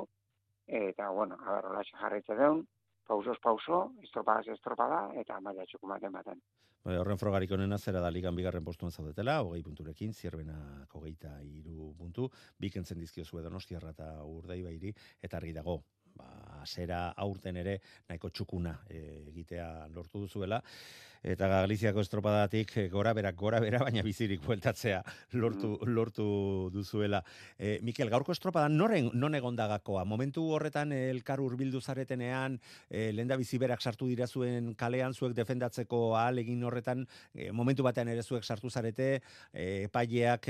eta, 0.67 1.09
bueno, 1.09 1.37
aberrola 1.45 1.83
jarraitze 1.91 2.35
deun, 2.35 2.65
pausos 3.07 3.39
pauso, 3.39 3.91
estropadaz 4.03 4.47
estropada, 4.47 5.09
eta 5.19 5.39
maila 5.41 5.65
txukumaten 5.65 6.11
baten. 6.11 6.39
Bai, 6.83 6.97
horren 6.99 7.15
frogarik 7.15 7.51
onena 7.55 7.77
zera 7.79 8.01
da 8.03 8.09
ligan 8.11 8.35
bigarren 8.35 8.63
postuan 8.67 8.91
zaudetela, 8.91 9.37
hogei 9.45 9.61
punturekin, 9.63 10.11
zierbena 10.11 10.55
kogeita 10.91 11.37
iru 11.47 11.93
puntu, 11.95 12.27
bikentzen 12.59 12.99
dizkio 12.99 13.23
zue 13.23 13.43
donostiarra 13.45 13.93
eta 13.95 14.07
urdei 14.27 14.59
bairi, 14.65 14.91
eta 15.23 15.39
argi 15.39 15.53
dago, 15.55 15.77
ba, 16.15 16.63
zera 16.65 17.09
aurten 17.17 17.57
ere 17.57 17.79
nahiko 18.09 18.29
txukuna 18.29 18.77
e, 18.89 18.99
egitea 19.33 19.89
lortu 19.93 20.23
duzuela, 20.23 20.61
eta 21.23 21.47
Galiziako 21.47 22.03
estropadatik 22.03 22.75
eh, 22.77 22.87
gora 22.91 23.13
bera, 23.15 23.31
gora 23.31 23.59
bera, 23.63 23.79
baina 23.79 24.03
bizirik 24.03 24.43
bueltatzea 24.43 24.99
lortu, 25.39 25.77
mm. 25.77 25.93
lortu 25.95 26.25
duzuela. 26.73 27.23
E, 27.57 27.79
Mikel, 27.81 28.11
gaurko 28.11 28.35
estropada 28.35 28.67
noren, 28.69 29.09
non 29.13 29.35
egondagakoa? 29.39 30.03
Momentu 30.03 30.43
horretan 30.51 30.91
elkar 30.91 31.39
urbildu 31.41 31.81
zaretenean, 31.81 32.59
e, 32.89 33.11
lenda 33.15 33.39
biziberak 33.39 33.81
sartu 33.81 34.09
dira 34.11 34.27
zuen 34.27 34.73
kalean 34.75 35.15
zuek 35.15 35.35
defendatzeko 35.37 36.03
ahal 36.19 36.43
egin 36.43 36.63
horretan, 36.67 37.07
momentu 37.55 37.87
batean 37.87 38.11
ere 38.11 38.23
zuek 38.23 38.43
sartu 38.43 38.69
zarete, 38.69 39.21
e, 39.53 39.87
paileak 39.93 40.49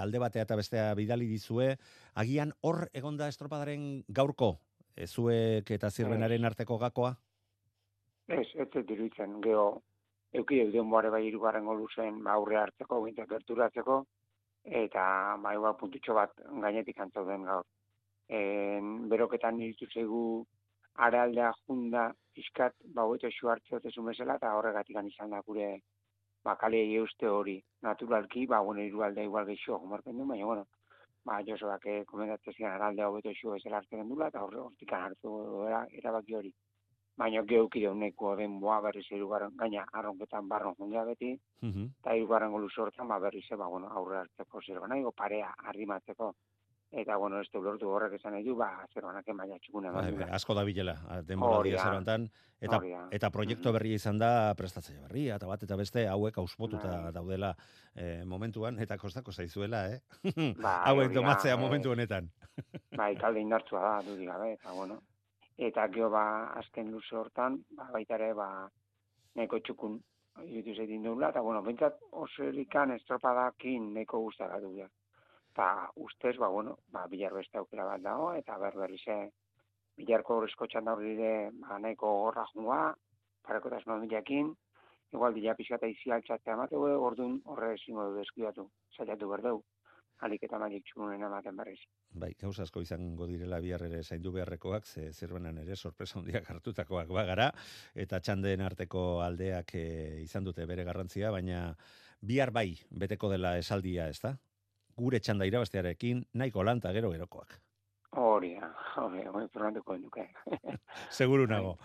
alde 0.00 0.20
batea 0.20 0.44
eta 0.44 0.56
bestea 0.56 0.92
bidali 0.94 1.26
dizue, 1.30 1.76
agian 2.14 2.52
hor 2.60 2.88
egonda 2.92 3.28
estropadaren 3.30 4.04
gaurko, 4.08 4.58
e, 4.96 5.06
zuek 5.06 5.70
eta 5.76 5.90
zirbenaren 5.90 6.44
arteko 6.44 6.78
gakoa? 6.78 7.14
Ez, 8.28 8.46
ez 8.54 8.68
ez 8.68 8.84
diruitzen, 8.86 9.40
geho, 9.42 9.82
euki 10.32 10.60
euden 10.62 10.90
boare 10.90 11.10
bai 11.10 11.24
irugarren 11.26 11.66
golu 11.66 11.88
zen 11.96 12.22
ba, 12.24 12.36
aurre 12.38 12.60
hartzeko, 12.60 13.02
bintzak 13.04 13.28
gerturatzeko, 13.34 14.04
eta 14.82 15.04
bai 15.42 15.56
ba, 15.58 15.74
puntutxo 15.80 16.14
bat 16.14 16.34
gainetik 16.64 17.00
antzauden 17.00 17.46
gaur. 17.48 17.66
En, 18.40 19.08
beroketan 19.10 19.56
niritu 19.58 19.88
zegu 19.90 20.24
arealdea 21.06 21.52
junda 21.66 22.10
iskat 22.38 22.76
ba 22.94 23.06
hoeto 23.08 23.30
xu 23.30 23.48
hartzea 23.50 23.78
otezu 23.78 24.02
mesela, 24.06 24.36
eta 24.38 24.54
horregatik 24.58 24.96
izan 25.10 25.30
da 25.30 25.40
gure 25.46 25.80
ba, 26.44 26.56
kale 26.56 26.82
uste 27.00 27.28
hori 27.28 27.62
naturalki, 27.82 28.46
ba, 28.46 28.60
bueno, 28.60 28.82
irualdea 28.82 29.24
igual 29.24 29.46
geixo 29.46 29.78
gomarpen 29.78 30.18
du, 30.18 30.26
baina, 30.26 30.46
bueno, 30.46 30.66
ba, 31.24 31.42
Josuak 31.46 31.86
eh, 31.86 32.04
komendatzen 32.06 32.56
zian 32.56 32.72
araldea 32.72 33.08
hobeto 33.08 33.32
xu 33.40 33.54
ezela 33.54 33.80
hartzen 33.80 34.08
dula, 34.08 34.28
eta 34.28 34.42
hortik 34.44 34.92
hartu 34.92 35.36
erabaki 36.02 36.34
hori 36.40 36.52
baina 37.20 37.42
geuki 37.48 37.82
dauneko 37.84 38.34
den 38.36 38.54
boa 38.60 38.78
berriz 38.84 39.04
irugarren, 39.12 39.52
gaina 39.62 39.84
arronketan 40.00 40.48
barron 40.48 40.76
jundea 40.78 41.04
beti, 41.08 41.32
eta 41.32 41.68
uh 41.68 41.74
-huh. 41.74 42.16
irugarren 42.20 42.52
golu 42.54 42.70
sortzen, 42.70 43.08
ba 43.08 43.18
berriz, 43.18 43.44
ba, 43.50 43.66
bueno, 43.74 43.88
aurre 43.98 44.18
hartzeko 44.20 44.62
zer 44.66 44.80
nahi, 44.88 45.04
parea 45.16 45.52
arrimatzeko, 45.72 46.32
eta, 46.90 47.16
bueno, 47.16 47.40
ez 47.40 47.48
du 47.52 47.62
lortu 47.62 47.88
horrek 47.88 48.16
esan 48.18 48.34
edu, 48.40 48.56
ba, 48.58 48.68
zer 48.92 49.04
banak 49.06 49.28
emaia 49.30 49.58
txukune. 49.62 49.92
Bai, 49.94 50.10
bai, 50.16 50.28
asko 50.34 50.56
da 50.58 50.64
bilela, 50.66 50.96
denbora 51.26 51.62
dia 51.66 51.82
zerantan, 51.82 52.26
eta, 52.60 52.80
eta 53.14 53.30
proiektu 53.30 53.72
berria 53.72 54.00
izan 54.00 54.18
da 54.18 54.54
prestatzaile 54.58 55.04
berria, 55.06 55.36
eta 55.38 55.46
bat, 55.50 55.62
eta 55.62 55.78
beste, 55.78 56.06
hauek 56.10 56.40
auspotuta 56.42 56.96
bai. 57.06 57.12
daudela 57.14 57.54
eh, 57.94 58.24
momentuan, 58.26 58.78
eta 58.82 58.98
kostako 58.98 59.32
zaizuela, 59.32 59.86
eh? 59.94 60.00
Ba, 60.64 60.80
hauek 60.90 61.14
domatzea 61.14 61.54
eh. 61.54 61.60
momentu 61.60 61.94
honetan. 61.94 62.30
bai, 63.00 63.14
talde 63.20 63.40
indartzua 63.40 63.86
da, 63.86 63.94
du 64.08 64.18
gabe, 64.24 64.52
eta, 64.58 64.74
bueno, 64.74 64.98
eta 65.60 65.86
gero 65.92 66.08
ba 66.10 66.24
azken 66.56 66.90
luze 66.90 67.16
hortan 67.16 67.58
ba 67.76 67.90
baita 67.92 68.16
ere 68.16 68.32
ba 68.32 68.48
neko 69.36 69.58
txukun 69.60 69.98
irutu 70.46 70.74
zeitin 70.74 71.02
dugula, 71.04 71.28
eta 71.28 71.40
bueno, 71.44 71.60
bintzat 71.62 71.98
oso 72.12 72.44
erikan 72.44 72.94
estropadakin 72.94 73.92
neko 73.94 74.20
guztara 74.24 74.60
du 74.60 74.72
Ta 75.54 75.90
ustez, 75.96 76.36
ba, 76.38 76.48
bueno, 76.48 76.78
ba, 76.94 77.06
bilar 77.10 77.34
beste 77.34 77.58
aukera 77.58 77.84
bat 77.84 78.02
dago, 78.02 78.32
eta 78.38 78.58
ber 78.58 78.76
berri 78.78 78.98
ze, 78.98 79.18
bilarko 79.98 80.38
horrezko 80.38 80.66
txanda 80.66 80.94
hori 80.94 81.16
dire, 81.16 81.50
ba, 81.64 81.78
neko 81.78 82.12
gorra 82.24 82.46
jungoa, 82.52 82.94
pareko 83.42 83.70
milakin, 83.98 84.54
igual 85.12 85.34
dila 85.34 85.54
pixka 85.54 85.86
izi 85.86 86.10
altxatzea 86.10 86.56
mateu, 86.56 86.82
orduan 86.82 87.40
horre 87.44 87.74
ezingo 87.74 88.10
du 88.10 88.18
deskidatu, 88.18 88.70
zailatu 88.96 89.28
berdeu 89.28 89.62
alik 90.26 90.42
eta 90.44 90.58
malik 90.60 90.84
txunen 90.88 91.22
ematen 91.24 91.56
berriz. 91.56 91.78
Bai, 92.22 92.32
gauza 92.40 92.64
asko 92.66 92.82
izango 92.84 93.26
direla 93.30 93.60
bihar 93.64 93.84
ere 93.86 94.02
zaindu 94.02 94.32
beharrekoak, 94.34 94.86
ze 94.86 95.12
zirbenan 95.12 95.58
ere 95.62 95.76
sorpresa 95.76 96.18
handiak 96.20 96.50
hartutakoak 96.50 97.08
bagara, 97.16 97.50
eta 97.94 98.20
txandeen 98.20 98.60
arteko 98.66 99.04
aldeak 99.24 99.74
e, 99.78 99.86
izan 100.24 100.44
dute 100.44 100.66
bere 100.68 100.84
garrantzia, 100.84 101.32
baina 101.32 101.62
bihar 102.20 102.52
bai 102.52 102.74
beteko 102.90 103.30
dela 103.32 103.56
esaldia, 103.58 104.08
ez 104.12 104.20
da? 104.20 104.36
Gure 105.00 105.20
txanda 105.24 105.48
irabaztearekin, 105.48 106.24
nahiko 106.36 106.64
lanta 106.66 106.92
gero 106.92 107.10
gerokoak. 107.14 107.56
Hori, 108.20 108.56
hori, 108.98 109.20
hori, 109.30 109.44
probatuko 109.54 109.94
duke. 110.02 110.24
Seguru 111.18 111.46
nago. 111.46 111.76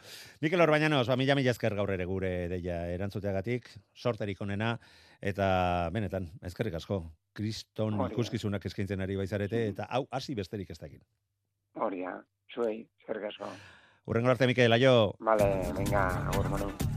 Mikel 0.42 0.64
Orbañanos, 0.64 1.06
ba, 1.08 1.16
mila 1.22 1.36
mila 1.38 1.54
ezker 1.54 1.76
gaur 1.78 1.94
ere 1.94 2.08
gure 2.10 2.32
deia 2.50 2.80
erantzuteagatik, 2.96 3.70
sorterik 3.94 4.42
onena, 4.42 4.74
eta 5.22 5.48
benetan, 5.94 6.32
ezkerrik 6.50 6.80
asko, 6.82 7.04
kriston 7.38 8.02
ikuskizunak 8.10 8.66
eskaintzen 8.66 9.06
ari 9.06 9.20
baizarete, 9.22 9.62
eta 9.76 9.88
hau, 9.92 10.08
hasi 10.10 10.36
besterik 10.36 10.74
ez 10.74 10.80
dakin. 10.82 11.06
Hori, 11.78 12.04
zuei, 12.50 12.82
ezkerrik 13.04 13.30
asko. 13.30 13.54
Urrengo 14.10 14.34
arte, 14.34 14.50
Mikel, 14.50 14.74
aio. 14.74 15.14
Vale, 15.22 15.50
venga, 15.78 16.10
agur. 16.34 16.95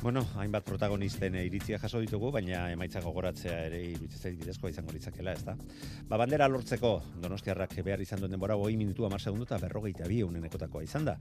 Bueno, 0.00 0.24
hainbat 0.38 0.62
protagonisten 0.62 1.34
iritzia 1.42 1.78
jaso 1.82 1.98
ditugu, 1.98 2.28
baina 2.30 2.68
emaitza 2.70 3.00
gogoratzea 3.02 3.56
ere 3.66 3.80
iruditzen 3.82 4.36
bidezkoa 4.38 4.70
izango 4.70 4.92
litzakela, 4.94 5.32
ezta. 5.34 5.56
Ba, 6.06 6.16
bandera 6.20 6.46
lortzeko 6.46 6.92
Donostiarrak 7.18 7.74
behar 7.82 8.04
izan 8.04 8.22
duen 8.22 8.30
denbora 8.30 8.54
20 8.54 8.78
minutu 8.78 9.08
10 9.08 9.18
segundo 9.18 9.48
eta 9.48 9.58
42 9.58 10.22
unenekotakoa 10.28 10.84
izan 10.86 11.08
da. 11.08 11.16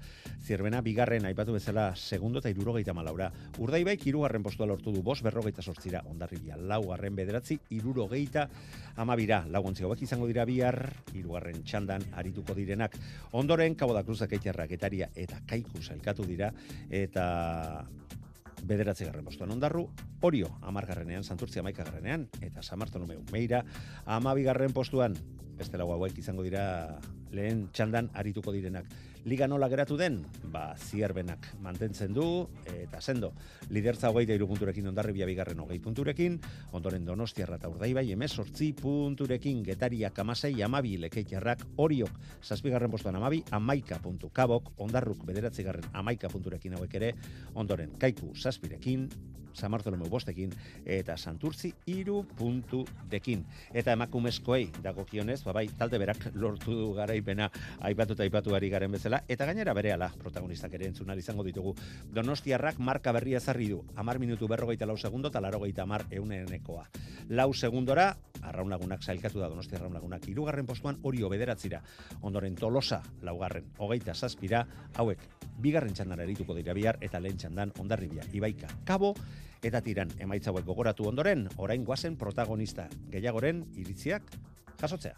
Zierbena 0.46 0.84
bigarren 0.86 1.26
aipatu 1.26 1.58
bezala 1.58 1.88
segundo 1.96 2.38
eta 2.38 2.54
74 2.54 3.32
Urdaibaik 3.66 4.06
hirugarren 4.06 4.46
postua 4.46 4.70
lortu 4.70 4.94
du 4.94 5.02
5 5.02 5.26
berrogeita 5.26 5.64
sortzira 5.64 6.04
ondarribia. 6.06 6.56
Laugarren 6.56 7.16
bederatzi 7.16 7.58
70 7.70 8.48
amabira. 8.96 9.44
Laguntzi 9.50 9.84
hauek 9.90 10.06
izango 10.06 10.28
dira 10.28 10.46
bihar 10.46 10.94
hirugarren 11.16 11.64
txandan 11.64 12.12
arituko 12.14 12.54
direnak. 12.54 12.96
Ondoren 13.32 13.74
Cabo 13.74 13.98
da 13.98 14.04
Cruzak 14.04 14.38
etaria 14.38 15.10
eta 15.16 15.42
Kaiku 15.48 15.82
sailkatu 15.82 16.30
dira 16.30 16.54
eta 16.92 17.88
bederatzi 18.68 19.08
garren 19.08 19.26
postuan 19.26 19.52
ondarru, 19.56 19.88
orio 20.28 20.52
amargarrenean, 20.68 21.24
santurtzia 21.24 21.64
maikagarrenean, 21.66 22.28
eta 22.42 22.64
samartonumeu 22.64 23.22
meira, 23.32 23.64
amabigarren 24.06 24.76
postuan, 24.76 25.16
beste 25.58 25.80
lau 25.80 25.90
hauek 25.96 26.18
izango 26.20 26.46
dira 26.46 27.00
lehen 27.34 27.68
txandan 27.74 28.12
arituko 28.14 28.54
direnak. 28.56 28.90
Liga 29.28 29.44
nola 29.44 29.68
geratu 29.68 29.98
den? 30.00 30.22
Ba, 30.54 30.70
zierbenak 30.80 31.50
mantentzen 31.60 32.14
du, 32.16 32.48
eta 32.72 33.02
sendo, 33.04 33.34
lidertza 33.76 34.08
hogeita 34.08 34.32
irupunturekin 34.38 34.88
ondarri 34.88 35.12
bigarren 35.18 35.60
hogei 35.60 35.82
punturekin, 35.84 36.38
ondoren 36.72 37.04
donostiarra 37.04 37.60
eta 37.60 37.68
urdaibai, 37.68 38.06
emez 38.16 38.32
sortzi 38.32 38.72
punturekin, 38.80 39.66
getariak 39.68 40.24
amasei, 40.24 40.54
amabi 40.64 40.96
lekeitxarrak, 41.04 41.66
oriok, 41.76 42.22
zazpigarren 42.42 42.94
postuan 42.94 43.20
amabi, 43.20 43.44
amaika 43.52 44.00
puntu 44.00 44.32
kabok, 44.32 44.72
ondarruk 44.78 45.28
bederatzigarren 45.28 45.92
amaika 45.92 46.32
punturekin 46.32 46.80
hauek 46.80 46.96
ere, 47.02 47.16
ondoren 47.60 48.00
kaiku 48.00 48.32
zazpirekin, 48.32 49.10
San 49.58 49.74
Bartolomeu 49.74 50.08
bostekin, 50.10 50.52
eta 50.86 51.18
Santurtzi 51.18 51.72
iru 51.90 52.22
puntu 52.38 52.84
dekin. 53.10 53.44
Eta 53.74 53.96
emakumezkoei 53.98 54.68
dagokionez, 54.86 55.40
ba 55.48 55.56
bai, 55.58 55.66
talde 55.80 55.98
berak 55.98 56.30
lortu 56.38 56.76
du 56.78 56.92
garaipena 56.98 57.50
aipatu 57.90 58.14
eta 58.14 58.28
aipatu 58.28 58.56
ari 58.56 58.70
garen 58.70 58.94
bezala, 58.94 59.17
eta 59.28 59.46
gainera 59.46 59.74
berehala 59.74 60.10
protagonistak 60.20 60.74
ere 60.78 60.88
entzunal 60.88 61.20
izango 61.20 61.44
ditugu. 61.44 61.74
Donostiarrak 62.14 62.80
marka 62.80 63.12
berria 63.16 63.40
zarri 63.40 63.70
du, 63.72 63.84
amar 63.96 64.20
minutu 64.20 64.48
berrogeita 64.48 64.86
lau 64.86 64.98
segundo, 64.98 65.30
eta 65.30 65.42
larogeita 65.42 65.84
amar 65.84 66.06
eunenekoa. 66.12 66.88
Lau 67.30 67.54
segundora, 67.54 68.10
arraun 68.42 68.70
lagunak 68.70 69.04
sailkatu 69.04 69.40
da 69.40 69.50
Donostia 69.50 69.80
arraun 69.80 69.94
lagunak 69.94 70.28
irugarren 70.30 70.66
postuan 70.66 71.00
hori 71.04 71.24
obederatzira. 71.24 71.82
Ondoren 72.22 72.56
Tolosa 72.56 73.02
laugarren, 73.22 73.72
hogeita 73.78 74.16
zazpira, 74.16 74.66
hauek 74.96 75.26
bigarren 75.60 75.94
txandara 75.94 76.24
erituko 76.24 76.56
dira 76.56 76.76
bihar 76.78 77.00
eta 77.02 77.20
lehen 77.20 77.38
txandan 77.38 77.74
ondarribia, 77.80 78.28
ibaika, 78.34 78.70
kabo, 78.86 79.16
eta 79.64 79.82
tiran 79.82 80.12
emaitza 80.22 80.52
hauek 80.52 80.66
gogoratu 80.66 81.08
ondoren, 81.10 81.48
orain 81.58 81.86
guazen 81.86 82.18
protagonista 82.18 82.88
gehiagoren 83.12 83.66
iritziak 83.76 84.32
jasotzea. 84.78 85.18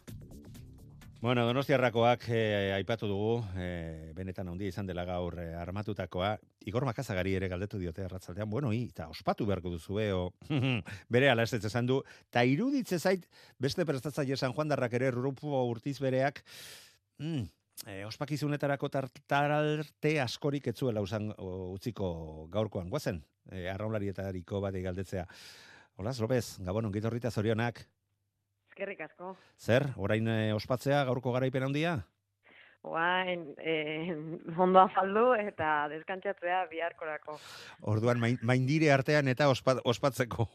Bueno, 1.21 1.43
Donostiarrakoak 1.45 2.21
eh, 2.32 2.71
aipatu 2.71 3.08
dugu, 3.12 3.41
eh, 3.60 4.13
benetan 4.15 4.47
handia 4.47 4.71
izan 4.71 4.88
dela 4.88 5.03
gaur 5.03 5.36
eh, 5.43 5.49
armatutakoa. 5.60 6.29
Igor 6.71 6.86
Makazagari 6.88 7.34
ere 7.36 7.49
galdetu 7.51 7.75
diote 7.82 8.05
arratzaldean, 8.05 8.47
bueno, 8.49 8.71
i, 8.71 8.86
eta 8.88 9.10
ospatu 9.12 9.43
beharko 9.49 9.73
duzu, 9.73 9.97
o, 10.15 10.21
bere 11.12 11.29
ala 11.29 11.43
ez 11.43 11.60
esan 11.60 11.91
du, 11.91 11.99
ta 12.32 12.45
iruditze 12.47 13.01
zait, 13.03 13.27
beste 13.60 13.84
prestatzaile 13.84 14.38
San 14.38 14.55
Juan 14.55 14.71
darrak 14.71 14.95
ere 14.95 15.12
rurupo 15.12 15.60
urtiz 15.67 15.97
bereak, 15.99 16.39
mm, 17.19 17.43
eh, 17.88 18.05
ospakizunetarako 18.08 18.88
tartarte 18.88 20.19
askorik 20.23 20.71
etzuela 20.71 21.03
usan 21.03 21.34
utziko 21.36 22.47
gaurkoan, 22.47 22.88
guazen, 22.88 23.25
eh, 23.51 23.67
arraunlarietariko 23.67 24.63
bat 24.63 24.79
galdetzea. 24.88 25.27
Hola, 25.97 26.15
López, 26.15 26.60
Gabon, 26.63 26.86
ongitorrita 26.86 27.29
zorionak. 27.29 27.89
Eskerrik 28.79 29.01
asko. 29.03 29.33
Zer, 29.59 29.83
orain 29.99 30.27
eh, 30.31 30.53
ospatzea 30.55 31.01
gaurko 31.09 31.33
garaipen 31.35 31.65
handia? 31.65 31.97
Oain, 32.87 33.41
eh, 33.59 34.13
ondo 34.55 34.79
afaldu 34.79 35.33
eta 35.35 35.89
deskantzatzea 35.91 36.61
biharkorako. 36.71 37.35
Orduan, 37.91 38.21
main, 38.23 38.37
maindire 38.39 38.93
artean 38.95 39.27
eta 39.27 39.49
ospa, 39.51 39.75
ospatzeko 39.83 40.47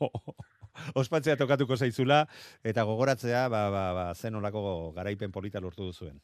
ospatzea 1.02 1.37
tokatuko 1.37 1.76
zaizula 1.76 2.22
eta 2.64 2.87
gogoratzea 2.88 3.44
ba, 3.52 3.66
ba, 3.76 3.84
ba, 4.00 4.08
zen 4.14 4.40
olako 4.40 4.64
garaipen 4.96 5.37
polita 5.37 5.60
lortu 5.60 5.92
duzuen. 5.92 6.16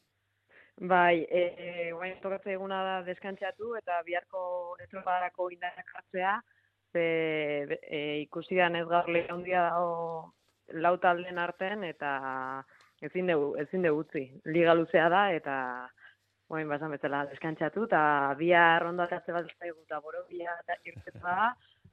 Bai, 0.81 1.21
e, 1.29 1.93
oain 1.93 2.17
tokatze 2.25 2.57
eguna 2.57 2.81
da 2.89 2.99
deskantzatu 3.05 3.75
eta 3.77 4.01
biharko 4.09 4.43
estropadarako 4.87 5.51
indarrak 5.53 5.97
hartzea, 6.01 6.37
ze, 6.97 7.07
e, 7.77 8.05
ikusi 8.25 8.57
da 8.57 8.73
ez 8.73 8.87
gaur 8.89 9.17
lehia 9.19 9.37
handia 9.37 9.69
dago 9.69 10.31
lau 10.73 10.97
taldeen 10.97 11.39
artean 11.39 11.83
eta 11.83 12.11
ezin 13.01 13.27
dugu 13.27 13.55
ezin 13.61 13.87
dugu 13.87 14.05
utzi. 14.05 14.25
Liga 14.45 14.75
luzea 14.75 15.09
da 15.09 15.23
eta 15.33 15.55
orain 16.51 16.69
basan 16.69 16.91
bezala 16.91 17.25
deskantzatu 17.31 17.87
eta 17.87 18.03
bihar 18.39 18.85
ondo 18.85 19.03
atatze 19.03 19.33
bat 19.33 19.47
zaigu 19.59 19.83
ta 19.89 20.01
borobia 20.03 20.55
eta 20.63 20.77
irtetza 20.85 21.35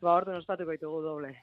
ba 0.00 0.14
ordu 0.14 0.36
ospatuko 0.38 0.74
ditugu 0.76 1.02
doble. 1.02 1.34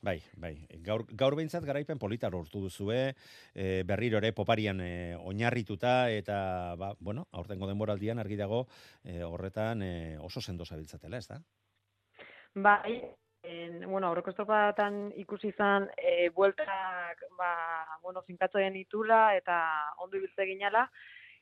Bai, 0.00 0.16
bai. 0.40 0.54
Gaur, 0.80 1.04
gaur 1.12 1.34
behintzat 1.36 1.64
garaipen 1.68 1.98
polita 2.00 2.30
lortu 2.32 2.62
duzue, 2.64 3.12
e, 3.52 3.82
berriro 3.84 4.16
ere 4.16 4.32
poparian 4.32 4.80
e, 4.80 5.14
oinarrituta, 5.14 6.08
eta, 6.08 6.74
ba, 6.80 6.94
bueno, 6.98 7.26
aurtengo 7.36 7.68
denboraldian 7.68 8.18
argi 8.18 8.38
dago 8.40 8.62
e, 9.04 9.20
horretan 9.22 9.84
e, 9.84 9.92
oso 10.18 10.40
sendo 10.40 10.64
zabiltzatela, 10.64 11.20
ez 11.20 11.28
da? 11.28 11.42
Bai, 12.54 12.96
en, 13.42 13.80
bueno, 13.90 14.08
aurreko 14.08 14.30
estropatan 14.30 15.12
ikusi 15.16 15.48
izan 15.48 15.88
e, 15.96 16.28
bueltak, 16.36 17.24
ba, 17.38 17.54
bueno, 18.02 18.22
finkatzoen 18.26 18.76
itula 18.76 19.34
eta 19.36 19.60
ondo 19.98 20.18
ibiltze 20.18 20.46
ginala, 20.46 20.84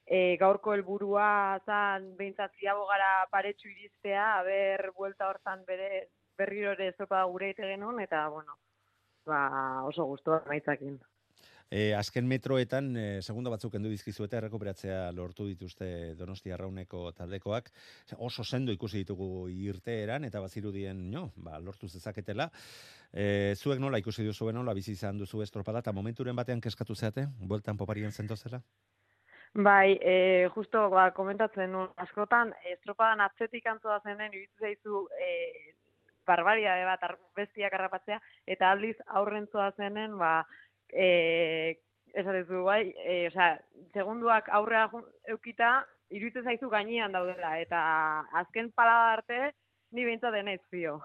e, 0.06 0.36
gaurko 0.40 0.74
helburua 0.74 1.58
zan 1.66 2.14
behintzat 2.16 2.54
ziago 2.60 2.86
gara 2.86 3.26
paretsu 3.30 3.68
iriztea, 3.68 4.38
haber 4.38 4.90
buelta 4.96 5.28
hortan 5.28 5.64
bere, 5.66 6.08
berriro 6.38 6.72
ere 6.72 6.88
estropa 6.92 7.24
gure 7.24 7.50
ite 7.50 7.66
genuen, 7.66 8.00
eta, 8.00 8.26
bueno, 8.28 8.58
ba, 9.26 9.84
oso 9.84 10.04
guztua 10.04 10.42
maitzakin. 10.46 10.98
E, 11.70 11.92
azken 11.92 12.24
metroetan, 12.24 12.94
e, 12.96 13.06
segundo 13.20 13.50
batzuk 13.52 13.74
endu 13.76 13.90
dizkizu 13.92 14.24
eta 14.24 14.38
errekuperatzea 14.38 15.00
lortu 15.12 15.44
dituzte 15.50 16.14
Donostia 16.16 16.54
Arrauneko 16.56 17.10
taldekoak. 17.12 17.68
Oso 18.24 18.44
sendo 18.44 18.72
ikusi 18.72 19.02
ditugu 19.04 19.48
irteeran 19.52 20.24
eta 20.24 20.40
bazirudien, 20.40 21.10
no, 21.12 21.28
ba, 21.36 21.58
lortu 21.60 21.88
zezaketela. 21.88 22.48
E, 23.12 23.54
zuek 23.56 23.80
nola 23.84 24.00
ikusi 24.00 24.24
duzu 24.24 24.48
nola 24.52 24.72
bizi 24.72 24.92
izan 24.92 25.18
duzu 25.18 25.42
estropada 25.42 25.84
eta 25.84 25.92
momenturen 25.92 26.36
batean 26.36 26.60
keskatu 26.60 26.94
zeate, 26.94 27.26
bueltan 27.38 27.76
poparien 27.76 28.12
zentozela? 28.12 28.62
Bai, 29.54 29.98
e, 30.00 30.48
justo 30.54 30.88
ba, 30.88 31.10
komentatzen 31.12 31.72
nuen, 31.72 31.92
askotan, 31.96 32.54
estropadan 32.72 33.20
atzetik 33.24 33.66
antoa 33.66 34.00
zenen, 34.04 34.32
ibizu 34.32 34.64
zaizu, 34.64 35.02
e, 35.20 35.74
barbaria 36.28 36.74
bat 36.84 37.04
bestiak 37.36 37.72
arrapatzea, 37.72 38.20
eta 38.46 38.70
aldiz 38.70 38.96
aurrentzoa 39.20 39.70
zenen, 39.76 40.18
ba, 40.20 40.44
eh 40.92 41.76
esatezu 42.18 42.64
bai, 42.64 42.94
eh, 43.04 43.28
o 43.28 43.30
sea, 43.30 43.60
segunduak 43.92 44.48
aurrea 44.56 44.88
eukita 45.28 45.84
iruditzen 46.10 46.44
zaizu 46.44 46.70
gainean 46.72 47.12
daudela 47.12 47.58
eta 47.60 47.80
azken 48.40 48.72
palada 48.72 49.12
arte 49.18 49.40
ni 49.92 50.04
beintza 50.04 50.32
denez 50.34 50.60
fio. 50.70 50.98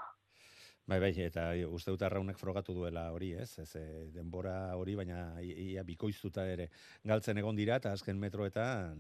Bai, 0.86 0.98
bai, 1.00 1.14
eta 1.24 1.46
uste 1.72 1.94
dut 1.94 2.02
arraunek 2.04 2.40
frogatu 2.40 2.74
duela 2.76 3.06
hori, 3.16 3.32
ez? 3.40 3.54
Ez 3.62 3.70
e, 3.80 3.84
denbora 4.12 4.76
hori, 4.76 4.98
baina 5.00 5.40
ia 5.40 5.84
bikoiztuta 5.88 6.44
ere 6.52 6.68
galtzen 7.08 7.40
egon 7.40 7.56
dira, 7.56 7.78
eta 7.80 7.94
azken 7.96 8.20
metroetan 8.20 9.00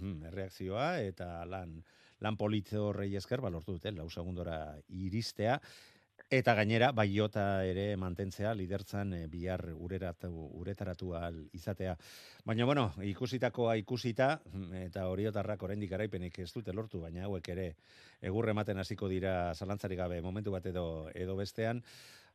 hmm, 0.00 0.24
erreakzioa, 0.32 0.88
eta 1.06 1.28
lan, 1.46 1.76
lan 2.18 2.38
politze 2.40 2.82
horrei 2.82 3.12
esker, 3.20 3.44
balortu 3.46 3.76
dute, 3.76 3.92
lau 3.94 4.08
segundora 4.10 4.58
iristea, 4.88 5.60
Eta 6.30 6.52
gainera, 6.54 6.92
baiota 6.94 7.64
ere 7.66 7.96
mantentzea, 7.98 8.52
lidertzan 8.54 9.16
e, 9.16 9.24
bihar 9.26 9.64
ureratu, 9.74 10.28
uretaratu 10.60 11.08
al 11.18 11.40
izatea. 11.58 11.96
Baina, 12.46 12.68
bueno, 12.70 12.84
ikusitakoa 13.02 13.74
ikusita, 13.80 14.28
eta 14.78 15.08
horiotarrak 15.10 15.64
oraindik 15.66 15.90
garaipenik 15.90 16.38
ez 16.44 16.46
dute 16.54 16.70
lortu, 16.70 17.00
baina 17.02 17.26
hauek 17.26 17.50
ere 17.56 17.66
egurre 18.30 18.54
ematen 18.54 18.78
hasiko 18.78 19.10
dira 19.10 19.34
zalantzari 19.56 19.98
gabe 19.98 20.20
momentu 20.22 20.54
bat 20.54 20.70
edo, 20.70 20.86
edo 21.18 21.34
bestean. 21.34 21.82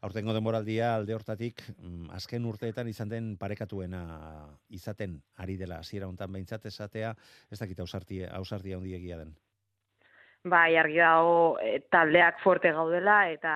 Aurtengo 0.04 0.36
denboraldia 0.36 0.92
alde 0.98 1.16
hortatik, 1.16 1.64
mm, 1.78 2.12
azken 2.20 2.52
urteetan 2.52 2.92
izan 2.92 3.16
den 3.16 3.38
parekatuena 3.40 4.04
izaten 4.76 5.22
ari 5.38 5.56
dela 5.56 5.80
hasiera 5.80 6.12
hontan 6.12 6.36
behintzat 6.36 6.68
esatea, 6.68 7.16
ez 7.48 7.64
dakit 7.64 7.80
hausartia, 7.80 8.36
hausartia 8.36 8.76
handiegia 8.76 9.24
den. 9.24 9.38
Bai, 10.46 10.76
argi 10.78 11.00
dago 11.02 11.38
e, 11.58 11.80
taldeak 11.90 12.42
fuerte 12.44 12.70
gaudela 12.72 13.16
eta 13.34 13.54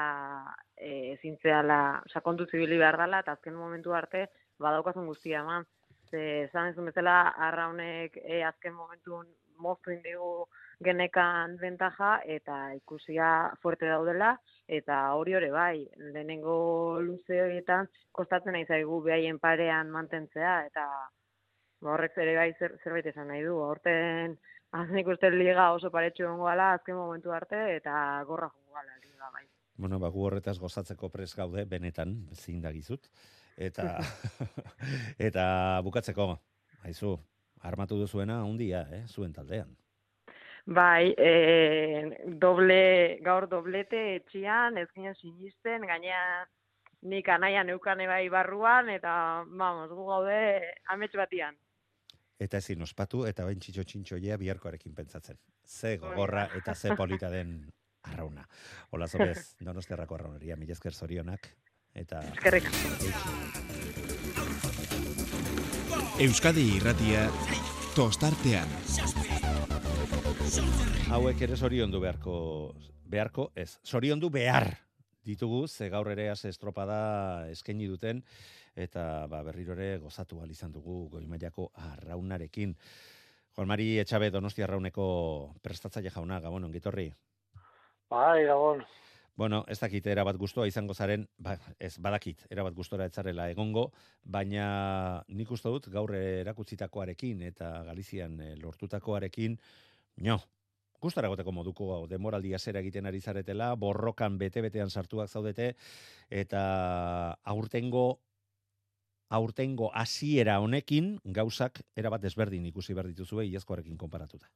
eh 0.90 1.12
ezintzeala 1.12 1.78
sakontu 2.10 2.48
zibili 2.50 2.80
behar 2.82 2.98
dela 2.98 3.20
eta 3.24 3.36
azken 3.38 3.54
momentu 3.54 3.94
arte 3.94 4.24
badaukazun 4.66 5.06
guztia 5.06 5.44
eman. 5.44 5.68
Ze 6.10 6.24
esan 6.46 6.72
ezun 6.72 6.90
bezala 6.90 7.20
arraunek 7.50 8.18
e, 8.24 8.42
azken 8.52 8.74
momentun 8.74 9.28
moztu 9.68 9.92
indigu 9.92 10.48
genekan 10.88 11.58
bentaja 11.62 12.12
eta 12.38 12.58
ikusia 12.82 13.30
fuerte 13.62 13.86
daudela 13.86 14.34
eta 14.80 15.00
hori 15.14 15.36
hori 15.36 15.52
bai, 15.52 15.86
lehenengo 15.98 16.58
luze 17.06 17.42
horietan 17.44 17.90
kostatzen 18.12 18.58
nahi 18.58 18.66
zaigu 18.66 19.02
behaien 19.04 19.38
parean 19.38 19.94
mantentzea 19.98 20.62
eta 20.72 20.90
horrek 21.94 22.18
ere 22.18 22.36
bai 22.36 22.54
zer, 22.60 22.80
zerbait 22.84 23.06
esan 23.14 23.28
nahi 23.28 23.44
du. 23.44 23.60
Horten 23.62 24.40
Aznik 24.72 25.08
uste 25.10 25.32
liga 25.34 25.72
oso 25.74 25.90
paretxu 25.90 26.24
egon 26.28 26.60
azken 26.62 26.96
momentu 26.96 27.32
arte, 27.34 27.76
eta 27.76 28.24
gorra 28.26 28.50
jongo 28.50 28.74
gala 28.76 28.98
liga 29.02 29.30
bai. 29.34 29.46
Bueno, 29.78 29.98
ba, 30.00 30.10
gu 30.10 30.26
horretaz 30.26 30.60
gozatzeko 30.60 31.10
pres 31.10 31.34
gaude, 31.36 31.66
benetan, 31.66 32.28
zin 32.34 32.62
dagizut. 32.62 33.10
Eta, 33.58 33.98
eta 35.28 35.82
bukatzeko, 35.84 36.38
haizu, 36.84 37.18
armatu 37.62 37.98
duzuena 37.98 38.44
hundia, 38.46 38.86
eh, 38.92 39.06
zuen 39.08 39.34
taldean. 39.34 39.76
Bai, 40.66 41.16
e, 41.18 42.28
doble, 42.38 43.18
gaur 43.26 43.48
doblete 43.50 44.04
etxian, 44.20 44.78
ez 44.78 44.88
ginen 44.94 45.16
sinisten, 45.16 45.88
gaina 45.88 46.46
nik 47.02 47.28
anaia 47.30 47.64
neukane 47.64 48.06
bai 48.06 48.28
barruan, 48.30 48.90
eta, 48.94 49.46
vamos, 49.50 49.90
gu 49.90 50.06
gaude 50.12 50.38
amets 50.94 51.16
batian 51.18 51.58
eta 52.40 52.60
ezin 52.64 52.82
ospatu 52.82 53.26
eta 53.28 53.46
bain 53.46 53.60
txitxo 53.60 53.84
txintxoia 53.84 54.38
biharkoarekin 54.40 54.96
pentsatzen. 54.96 55.38
Ze 55.68 55.98
gogorra 55.98 56.48
eta 56.56 56.76
ze 56.76 56.96
polita 56.96 57.30
den 57.30 57.72
arrauna. 58.04 58.48
Hola 58.92 59.08
zobez, 59.08 59.56
donostiarrako 59.70 60.16
arrauneria, 60.16 60.56
mila 60.56 60.74
esker 60.74 60.94
zorionak. 60.94 61.52
Eta... 61.94 62.22
Eskerrik. 62.32 62.70
Euskadi 66.20 66.66
irratia 66.78 67.28
tostartean. 67.96 68.70
Hauek 71.10 71.42
ere 71.42 71.58
zoriondu 71.58 72.00
beharko, 72.04 72.36
beharko 73.10 73.50
ez, 73.56 73.80
zoriondu 73.84 74.30
behar 74.30 74.70
ditugu, 75.26 75.68
ze 75.68 75.90
gaur 75.90 76.10
ere 76.12 76.30
az 76.32 76.46
estropada 76.46 77.50
eskaini 77.52 77.88
duten, 77.88 78.24
eta 78.80 79.28
ba, 79.28 79.42
berriro 79.44 79.76
ere 79.76 79.98
gozatu 80.00 80.42
al 80.42 80.52
izan 80.52 80.72
dugu 80.72 81.08
goimaiako 81.12 81.72
arraunarekin. 81.92 82.76
Juan 83.56 83.68
Mari 83.68 83.98
Etxabe 84.00 84.30
Donosti 84.32 84.64
arrauneko 84.64 85.06
prestatzaile 85.62 86.12
jauna, 86.14 86.40
Gabon, 86.40 86.70
ongitorri. 86.70 87.10
Bai, 88.10 88.46
Gabon. 88.46 88.86
Bueno, 89.40 89.62
ez 89.72 89.78
dakit 89.80 90.08
erabat 90.12 90.36
gustoa 90.36 90.66
izango 90.68 90.94
zaren, 90.94 91.22
ba, 91.40 91.54
ez 91.80 91.94
badakit 92.04 92.42
erabat 92.52 92.76
gustora 92.76 93.06
etzarela 93.08 93.46
egongo, 93.52 93.86
baina 94.24 95.24
nik 95.32 95.52
uste 95.56 95.72
dut 95.72 95.88
gaur 95.94 96.12
erakutsitakoarekin 96.16 97.46
eta 97.48 97.70
Galizian 97.88 98.36
eh, 98.44 98.56
lortutakoarekin, 98.60 99.56
no, 100.28 100.40
gustara 101.00 101.32
goteko 101.32 101.54
moduko 101.56 102.06
demoraldia 102.12 102.60
zera 102.60 102.84
egiten 102.84 103.08
ari 103.08 103.22
zaretela, 103.22 103.72
borrokan 103.80 104.36
bete-betean 104.42 104.92
sartuak 104.92 105.32
zaudete, 105.32 105.72
eta 106.30 106.64
aurtengo 107.54 108.20
aurtengo 109.30 109.92
hasiera 109.94 110.60
honekin 110.60 111.18
gauzak 111.26 111.82
erabat 111.98 112.22
desberdin 112.22 112.66
ikusi 112.66 112.94
behar 112.94 113.08
dituzue 113.12 113.46
iazkoarekin 113.46 113.98
konparatuta. 113.98 114.48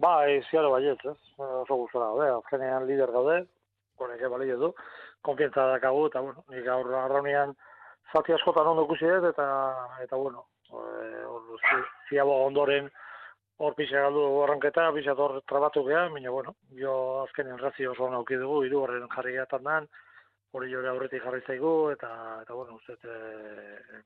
Ba, 0.00 0.24
ziaro 0.50 0.70
baiet, 0.72 1.02
ez? 1.04 1.18
Oso 1.36 1.76
gustora 1.82 2.06
gaude, 2.12 2.30
azkenean 2.38 2.86
lider 2.88 3.10
gaude, 3.12 3.42
horrek 4.00 4.22
balio 4.32 4.56
du, 4.56 4.70
konfientza 5.20 5.66
dakagu, 5.74 6.06
eta 6.08 6.22
bueno, 6.24 6.44
nik 6.48 6.64
gaur 6.64 6.88
arraunean 7.02 7.52
zati 8.12 8.32
askotan 8.32 8.70
ondo 8.72 8.86
ikusi 8.88 9.10
dut, 9.10 9.28
eta, 9.34 9.46
eta 10.02 10.16
bueno, 10.16 10.46
e, 10.72 11.24
or, 11.28 11.60
ziabo 12.08 12.38
ondoren 12.46 12.88
hor 13.60 13.76
pixa 13.76 14.06
galdu 14.06 14.22
dugu 14.24 14.42
arranketa, 14.46 14.88
pixa 14.96 15.12
hor 15.12 15.42
trabatu 15.50 15.84
geha, 15.84 16.06
baina 16.14 16.32
bueno, 16.32 16.54
jo 16.80 16.94
azkenean 17.26 17.60
razio 17.60 17.92
oso 17.92 18.08
nauki 18.08 18.40
dugu, 18.40 18.62
hiru 18.64 18.84
horren 18.86 19.08
jarri 19.14 19.36
gehan 19.36 19.68
dan, 19.68 19.90
hori 20.52 20.72
jore 20.72 20.88
aurretik 20.90 21.22
jarri 21.24 21.42
zaigu, 21.46 21.74
eta, 21.94 22.10
eta 22.42 22.54
bueno, 22.54 22.78
uste, 22.78 22.96
e, 23.04 24.00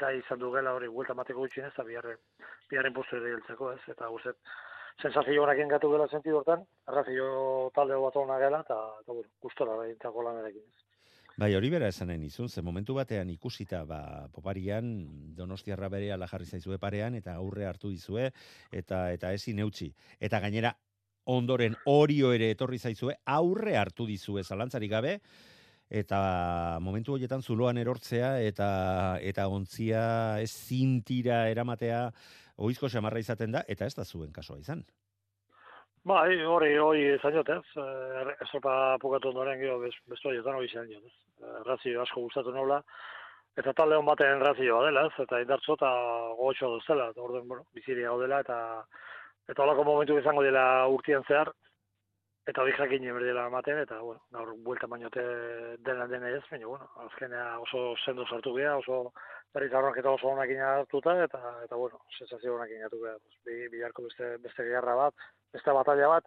gai 0.00 0.18
izan 0.18 0.40
du 0.40 0.52
gela 0.54 0.74
hori, 0.74 0.88
buelta 0.88 1.14
mateko 1.14 1.44
gutxin 1.44 1.66
ez, 1.66 1.72
eta 1.72 1.84
biharren, 1.88 2.22
biharren 2.70 2.94
postu 2.96 3.18
ere 3.20 3.36
ez, 3.36 3.82
eta 3.92 4.10
uste, 4.10 4.34
sensazio 5.02 5.42
honak 5.42 5.58
engatu 5.58 5.90
gela 5.92 6.08
sentidu 6.08 6.40
hortan, 6.40 6.64
arrazio 6.86 7.70
talde 7.74 7.98
bat 8.00 8.16
hona 8.16 8.38
gela, 8.38 8.64
eta, 8.66 8.80
eta 9.02 9.12
bueno, 9.12 9.30
gustora 9.42 9.78
eta 9.90 10.10
lanarekin. 10.10 10.66
Bai, 11.34 11.50
hori 11.58 11.66
bera 11.66 11.88
esanen 11.90 12.22
izun, 12.22 12.48
ze 12.48 12.62
momentu 12.62 12.94
batean 12.94 13.30
ikusita, 13.32 13.82
ba, 13.84 14.28
poparian, 14.30 14.92
donostiarra 15.34 15.88
bere 15.90 16.12
ala 16.14 16.28
jarri 16.30 16.46
zaizue 16.46 16.78
parean, 16.78 17.16
eta 17.18 17.34
aurre 17.34 17.66
hartu 17.66 17.90
dizue, 17.90 18.28
eta 18.70 19.08
eta 19.10 19.32
ezin 19.34 19.58
eutxi. 19.64 19.90
Eta 20.20 20.38
gainera, 20.38 20.76
ondoren 21.24 21.74
orio 21.90 22.30
ere 22.32 22.52
etorri 22.54 22.78
zaizue, 22.78 23.16
aurre 23.26 23.74
hartu 23.76 24.06
dizue, 24.06 24.44
zalantzarik 24.44 24.92
gabe, 24.92 25.16
eta 25.90 26.78
momentu 26.80 27.14
horietan 27.14 27.42
zuloan 27.42 27.78
erortzea, 27.78 28.38
eta 28.40 29.18
eta 29.22 29.48
ontzia 29.48 30.40
ez 30.40 30.50
zintira 30.50 31.48
eramatea, 31.48 32.10
oizko 32.56 32.88
xamarra 32.88 33.20
izaten 33.20 33.52
da, 33.52 33.64
eta 33.68 33.86
ez 33.86 33.94
da 33.94 34.04
zuen 34.04 34.32
kasoa 34.32 34.58
izan. 34.58 34.84
Bai, 36.04 36.36
hori, 36.44 36.74
hori 36.76 37.04
izan 37.14 37.32
jot, 37.32 37.48
ez. 37.48 37.84
Ez 38.44 38.50
opa 38.58 38.98
pukatu 39.00 39.30
ondoren 39.30 39.56
gero, 39.60 39.78
bestu 39.80 40.28
hori 40.28 40.42
hori 40.44 40.66
izan 40.68 40.90
jot, 40.90 41.04
ez. 41.08 41.14
Eh, 41.40 41.60
razio 41.64 42.02
asko 42.02 42.26
gustatu 42.26 42.52
nola, 42.52 42.82
eta 43.56 43.72
talde 43.72 43.96
hon 43.96 44.06
baten 44.06 44.42
razioa 44.42 44.84
dela, 44.86 45.06
ez, 45.08 45.24
eta 45.24 45.40
indartzo 45.40 45.78
eta 45.78 45.90
gogoetxoa 46.36 46.70
duzela, 46.74 47.08
eta 47.14 47.22
orden, 47.24 47.48
bueno, 47.48 47.64
biziria 47.74 48.12
gaudela, 48.12 48.40
eta 48.44 48.58
eta 49.48 49.62
holako 49.62 49.84
momentu 49.84 50.18
izango 50.18 50.42
dela 50.44 50.64
urtean 50.92 51.24
zehar, 51.28 51.52
eta 52.46 52.62
hori 52.62 52.72
jakin 52.76 53.06
dela 53.22 53.46
ematen, 53.48 53.78
eta, 53.78 54.00
bueno, 54.00 54.20
gaur 54.32 54.52
buelta 54.66 54.86
bainote 54.86 55.22
dena 55.86 56.06
dena 56.06 56.28
ez, 56.28 56.42
baina, 56.50 56.66
bueno, 56.66 56.88
azkenea 57.06 57.58
oso 57.60 57.94
sendo 58.04 58.26
sartu 58.26 58.52
geha, 58.56 58.76
oso 58.76 59.12
berriz 59.54 59.72
eta 59.72 60.10
oso 60.10 60.28
honak 60.28 60.50
hartuta, 60.50 61.16
eta, 61.24 61.40
eta 61.64 61.76
bueno, 61.76 62.00
sensazio 62.18 62.54
honak 62.56 62.70
inatu 62.70 63.00
geha, 63.00 63.16
bi, 63.46 63.68
biharko 63.68 64.02
beste, 64.02 64.36
beste 64.44 64.64
gerra 64.64 64.94
bat, 64.94 65.14
beste 65.52 65.72
batalla 65.72 66.08
bat, 66.08 66.24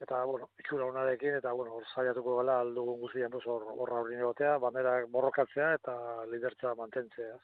eta, 0.00 0.24
bueno, 0.24 0.48
ikura 0.58 0.86
honarekin, 0.86 1.36
eta, 1.38 1.52
bueno, 1.52 1.76
hor 1.76 1.84
zaiatuko 1.94 2.36
gala, 2.40 2.60
aldugun 2.60 2.98
guztien, 3.00 3.32
hor, 3.32 3.66
hor 3.76 3.92
hori 4.00 4.16
negotea, 4.16 4.58
bandera 4.58 4.98
borrokatzea, 5.06 5.74
eta 5.78 5.94
lidertza 6.32 6.74
mantentzea. 6.74 7.36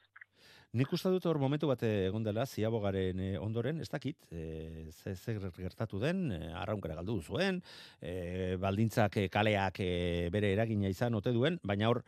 Nik 0.76 0.92
uste 0.92 1.08
dut 1.08 1.24
hor 1.24 1.38
momentu 1.40 1.68
bat 1.70 1.80
egon 1.86 2.24
dela, 2.26 2.44
ziabogaren 2.44 3.20
eh, 3.24 3.34
ondoren, 3.40 3.80
ez 3.80 3.88
dakit, 3.88 4.18
e, 4.30 4.90
ze, 4.92 5.14
ze 5.16 5.36
gertatu 5.56 6.00
den, 6.02 6.26
e, 6.32 6.52
arraunkera 6.60 6.98
galdu 6.98 7.16
zuen, 7.22 7.62
e, 8.00 8.56
baldintzak 8.60 9.16
kaleak 9.32 9.80
bere 10.34 10.52
eragina 10.52 10.90
izan 10.92 11.16
ote 11.16 11.32
duen, 11.32 11.56
baina 11.64 11.88
hor 11.88 12.02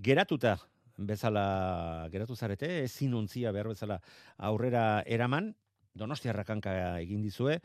geratuta 0.00 0.56
bezala 0.96 2.08
geratu 2.12 2.36
zarete, 2.36 2.84
ezin 2.86 3.14
ontzia 3.14 3.52
behar 3.52 3.68
bezala 3.68 4.00
aurrera 4.48 5.02
eraman, 5.06 5.52
donostiarrak 5.92 6.50
hanka 6.56 6.74
egin 7.02 7.22
dizue, 7.22 7.58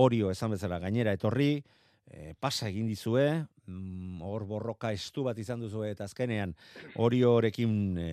orio 0.00 0.30
esan 0.32 0.56
bezala 0.56 0.78
gainera 0.80 1.12
etorri, 1.12 1.62
e, 2.10 2.34
pasa 2.38 2.68
egin 2.68 2.86
dizue, 2.86 3.24
mm, 3.66 4.20
hor 4.26 4.44
borroka 4.48 4.92
estu 4.92 5.24
bat 5.26 5.38
izan 5.38 5.60
duzu 5.60 5.84
eta 5.86 6.04
azkenean 6.04 6.54
hori 6.96 7.22
horrekin 7.26 7.74
e, 7.98 8.08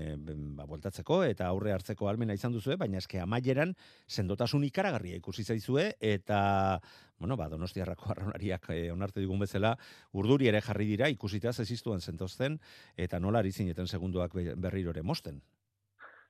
ba, 0.58 0.66
bueltatzeko 0.70 1.24
eta 1.28 1.48
aurre 1.48 1.74
hartzeko 1.74 2.10
almena 2.10 2.34
izan 2.38 2.56
duzue, 2.56 2.78
baina 2.78 3.00
eske 3.02 3.20
amaieran 3.20 3.76
sendotasun 4.08 4.64
ikaragarria 4.70 5.20
ikusi 5.20 5.44
zaizue 5.44 5.94
eta 6.00 6.80
bueno, 7.20 7.36
ba, 7.36 7.50
donostiarrako 7.52 8.10
arraunariak 8.16 8.70
e, 8.76 8.82
onarte 8.92 9.20
digun 9.20 9.40
bezala 9.40 9.76
urduri 10.14 10.48
ere 10.48 10.62
jarri 10.62 10.88
dira 10.88 11.10
ikusita 11.10 11.54
zeziztuen 11.54 12.02
zentozten 12.02 12.60
eta 12.98 13.20
nola 13.20 13.40
ari 13.40 13.52
zineten 13.52 13.88
segunduak 13.88 14.36
berriro 14.56 14.96
ere 14.96 15.04
mosten. 15.04 15.42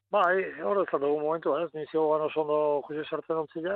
Bai, 0.09 0.41
hor 0.65 0.79
ez 0.81 0.89
dugu 0.89 1.19
momentu, 1.21 1.53
ez, 1.61 1.69
nizio 1.75 2.07
gano 2.09 2.25
oso 2.31 2.41
ondo 2.41 2.59
juzi 2.87 3.03
sartzen 3.05 3.43
ontzila, 3.43 3.75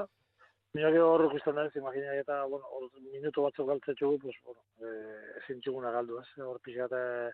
Baina 0.74 0.90
gero 0.90 1.10
hor 1.14 1.22
ikusten 1.28 1.54
da 1.54 1.68
ez, 1.68 1.76
imagina 1.78 2.16
eta, 2.18 2.36
bueno, 2.50 2.66
hor 2.74 2.88
minutu 3.14 3.44
batzuk 3.46 3.68
galtzen 3.70 3.98
txugu, 3.98 4.18
pues, 4.24 4.38
bueno, 4.48 4.62
e, 4.82 4.94
ezin 5.42 5.60
txuguna 5.62 5.92
galdu, 5.94 6.18
ez, 6.18 6.42
hor 6.42 6.58
pixat, 6.66 6.96
e, 6.98 7.34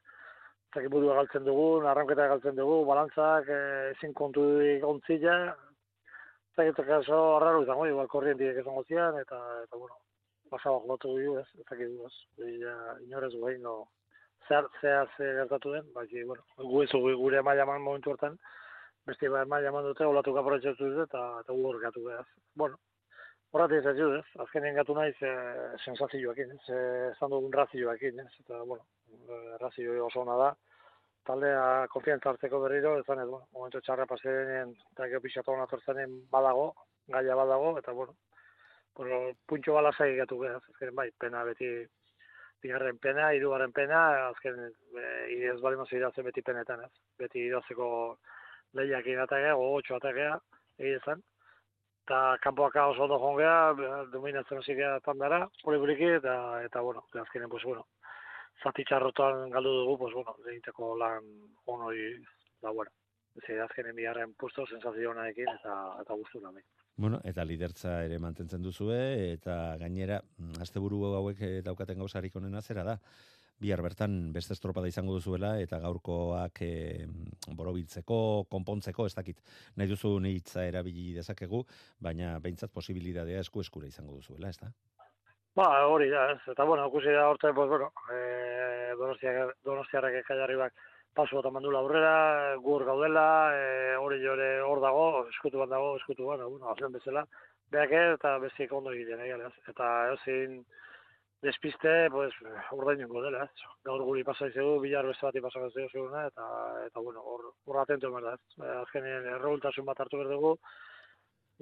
galtzen 0.76 1.46
dugu, 1.46 1.68
narranketa 1.86 2.26
galtzen 2.34 2.58
dugu, 2.58 2.82
balantzak, 2.90 3.48
e, 3.48 3.62
ezin 3.94 4.12
kontu 4.14 4.44
ontzila, 4.90 5.38
zaketak 6.58 6.92
oso 6.98 7.22
arraro 7.38 7.64
izango, 7.64 7.88
igual 7.88 8.12
korrientik 8.12 8.60
ezan 8.60 8.76
gozian, 8.82 9.22
eta, 9.24 9.40
eta, 9.64 9.80
bueno, 9.86 9.96
pasaba 10.52 10.84
jolatu 10.84 11.16
dugu, 11.16 11.40
ez, 11.40 11.80
du, 11.80 12.12
ez, 12.12 12.52
ja, 12.66 12.76
inorez 13.08 13.32
guain, 13.38 13.64
no, 13.64 13.78
zehar, 14.50 14.68
zehar, 14.82 15.08
zehar 15.16 15.46
gertatu 15.46 15.78
den, 15.78 15.88
baki, 15.96 16.28
bueno, 16.28 16.44
gu 16.58 16.84
ez 16.84 16.92
gure 17.24 17.48
maila 17.48 17.72
man 17.72 17.88
momentu 17.88 18.12
hortan, 18.12 18.36
beste 19.08 19.32
maila 19.32 19.72
man 19.72 19.88
dute, 19.94 20.04
olatu 20.04 20.36
kaporatxatu 20.36 20.92
dute, 20.92 21.08
eta, 21.08 21.26
eta 21.46 21.56
gu 21.56 21.76
gatu 21.88 22.04
behaz. 22.12 22.28
Bueno, 22.60 22.76
Horrat 23.52 23.72
ez 23.74 23.86
ez, 23.90 24.26
azkenean 24.44 24.76
gatu 24.78 24.94
naiz 24.94 25.16
e, 25.26 25.30
sensazioakin, 25.82 26.52
ez, 26.54 26.76
ezan 27.16 27.32
dugun 27.34 27.54
razioakin, 27.54 28.20
ez, 28.22 28.34
eta, 28.44 28.60
bueno, 28.62 28.84
eh, 29.10 29.56
razio 29.62 29.96
oso 30.06 30.22
hona 30.22 30.36
da. 30.38 30.50
Taldea 31.26 31.88
konfiantza 31.90 32.30
hartzeko 32.30 32.60
berriro, 32.62 32.92
ez 33.00 33.06
zanez, 33.08 33.26
bueno, 33.32 33.48
momentu 33.58 33.82
txarra 33.82 34.06
pasearen, 34.12 34.76
eta 34.94 35.08
gero 35.08 35.22
pixatu 35.24 35.56
hona 35.56 35.66
tortzanen 35.72 36.14
badago, 36.30 36.68
gaia 37.16 37.40
badago, 37.40 37.72
eta, 37.82 37.96
bueno, 38.02 38.14
bueno 39.00 39.20
puntxo 39.50 39.74
bala 39.80 39.96
zai 39.98 40.12
gatu 40.22 40.38
behar, 40.44 40.62
azkenean 40.70 41.02
bai, 41.02 41.10
pena 41.26 41.44
beti, 41.50 41.72
bigarren 42.62 43.02
pena, 43.02 43.32
irugarren 43.34 43.74
pena, 43.74 44.04
azken, 44.28 44.62
e, 44.94 45.10
idez 45.40 45.58
bali 45.66 45.82
irazen 45.98 46.30
beti 46.30 46.46
penetan, 46.46 46.86
ez, 46.86 46.94
beti 47.18 47.48
idazeko 47.48 47.90
lehiak 48.78 49.10
inategea, 49.10 49.58
gogotxo 49.58 49.98
ategea, 49.98 50.38
egizan, 50.78 51.26
eta 52.10 52.40
kanpoak 52.42 52.74
oso 52.90 53.04
ondo 53.06 53.20
jongea, 53.22 53.74
dominatzen 54.10 54.58
hasi 54.58 54.74
gara 54.74 55.00
tandara, 55.06 55.48
poli 55.64 55.78
eta, 55.78 56.64
eta, 56.66 56.82
bueno, 56.82 57.06
azkenen, 57.14 57.50
pues, 57.50 57.64
bueno, 57.64 57.86
zati 58.64 58.84
txarrotan 58.84 59.52
galdu 59.52 59.70
dugu, 59.70 59.98
pues, 60.00 60.14
bueno, 60.16 60.36
egiteko 60.50 60.98
lan 60.98 61.22
onoi, 61.68 62.18
da, 62.64 62.72
bueno, 62.72 62.90
ez 63.36 63.60
azkenen 63.62 63.96
biharren 63.96 64.34
puesto, 64.34 64.66
sensazio 64.66 65.14
ekin, 65.24 65.48
eta, 65.60 66.02
eta 66.02 66.14
guztu 66.14 66.42
nahi. 66.42 66.64
Bueno, 66.98 67.20
eta 67.24 67.46
lidertza 67.46 68.04
ere 68.04 68.18
mantentzen 68.18 68.64
duzue, 68.64 69.32
eta 69.34 69.78
gainera, 69.78 70.20
mm, 70.38 70.62
asteburu 70.62 71.14
hauek 71.14 71.42
eh, 71.42 71.62
daukaten 71.62 72.00
gauzarik 72.00 72.36
onena 72.36 72.62
zera 72.62 72.84
da, 72.84 73.00
bihar 73.60 73.82
bertan 73.84 74.32
beste 74.34 74.54
estropada 74.56 74.88
izango 74.88 75.16
duzuela 75.18 75.54
eta 75.60 75.80
gaurkoak 75.84 76.62
e, 76.66 77.08
borobiltzeko, 77.56 78.20
konpontzeko, 78.52 79.06
ez 79.06 79.16
dakit, 79.16 79.42
nahi 79.76 79.90
duzu 79.90 80.16
nitza 80.24 80.66
erabili 80.68 81.14
dezakegu, 81.18 81.64
baina 82.00 82.38
behintzat 82.44 82.72
posibilidadea 82.74 83.42
esku 83.46 83.62
eskura 83.66 83.88
izango 83.88 84.20
duzuela, 84.20 84.50
ez 84.50 84.60
da? 84.62 84.72
Ba, 85.60 85.68
hori 85.92 86.08
da, 86.12 86.30
ez. 86.32 86.40
Eta, 86.54 86.64
bueno, 86.64 86.86
okusi 86.88 87.12
da 87.12 87.28
horte, 87.28 87.52
pues, 87.54 87.68
bueno, 87.68 87.92
e, 88.14 88.96
donostiak, 89.00 89.58
donostiarrak 89.66 90.22
ekaiarri 90.22 90.56
bak 90.62 90.74
pasu 91.18 91.40
bat 91.40 91.50
amandula 91.50 91.82
aurrera, 91.82 92.56
gur 92.64 92.86
gaudela, 92.88 93.28
e, 93.58 93.96
hori 94.00 94.22
jore 94.24 94.50
hor 94.64 94.80
dago, 94.84 95.06
eskutu 95.34 95.60
bat 95.60 95.72
dago, 95.74 95.96
eskutu 95.98 96.30
bat, 96.30 96.46
bueno, 96.46 96.70
azen 96.72 96.94
bezala, 96.96 97.26
beak 97.74 97.94
eta 97.98 98.38
bestiek 98.42 98.72
ondo 98.74 98.94
egiten, 98.96 99.22
eh, 99.22 99.50
eta 99.72 99.90
ezin, 100.14 100.62
despiste, 101.42 102.10
pues, 102.12 102.34
urdainungo 102.76 103.22
dela, 103.24 103.46
ez. 103.46 103.68
Gaur 103.88 104.04
guri 104.04 104.26
pasa 104.28 104.50
izegu, 104.52 104.78
bilar 104.84 105.08
beste 105.08 105.26
bati 105.26 105.42
pasa 105.42 105.66
izegu 105.68 105.90
seguruna, 105.90 106.26
eta, 106.28 106.46
eta 106.86 107.00
bueno, 107.00 107.24
hor, 107.24 107.50
hor 107.66 107.82
atento 107.82 108.12
emer 108.12 108.28
da, 108.28 108.34
ez. 108.36 108.70
Azkenean, 108.84 109.28
errogultasun 109.38 109.88
bat 109.88 110.02
hartu 110.04 110.20
berdugu, 110.24 110.58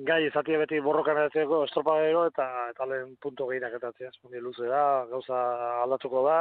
gai 0.05 0.19
izatia 0.27 0.59
beti 0.61 0.79
borrokan 0.85 1.17
eratzeko 1.17 1.63
estropadero 1.65 2.27
eta 2.29 2.45
eta 2.69 2.85
lehen 2.85 3.15
punto 3.21 3.47
gehienak 3.49 3.73
etatzea. 3.79 4.11
Espondi 4.13 4.39
luze 4.39 4.67
da, 4.69 5.05
gauza 5.09 5.39
aldatuko 5.83 6.21
da, 6.27 6.37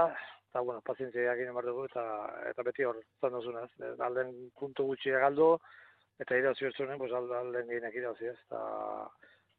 eta 0.51 0.61
bueno, 0.61 0.83
pazientzia 0.85 1.33
egin 1.33 1.53
emar 1.53 1.65
dugu 1.65 1.87
eta 1.89 2.05
eta 2.51 2.63
beti 2.67 2.85
hor 2.85 3.01
zan 3.21 3.33
dozuna, 3.33 3.65
ez. 3.65 3.95
Alden 4.09 4.51
puntu 4.61 4.91
gutxi 4.91 5.11
galdu 5.11 5.55
eta 6.21 6.37
irazi 6.37 6.65
bertzunen, 6.69 6.99
pues 6.99 7.13
alden 7.13 7.67
gehienak 7.69 7.97
irazi, 7.97 8.29
ez. 8.33 8.39
Eta 8.45 8.61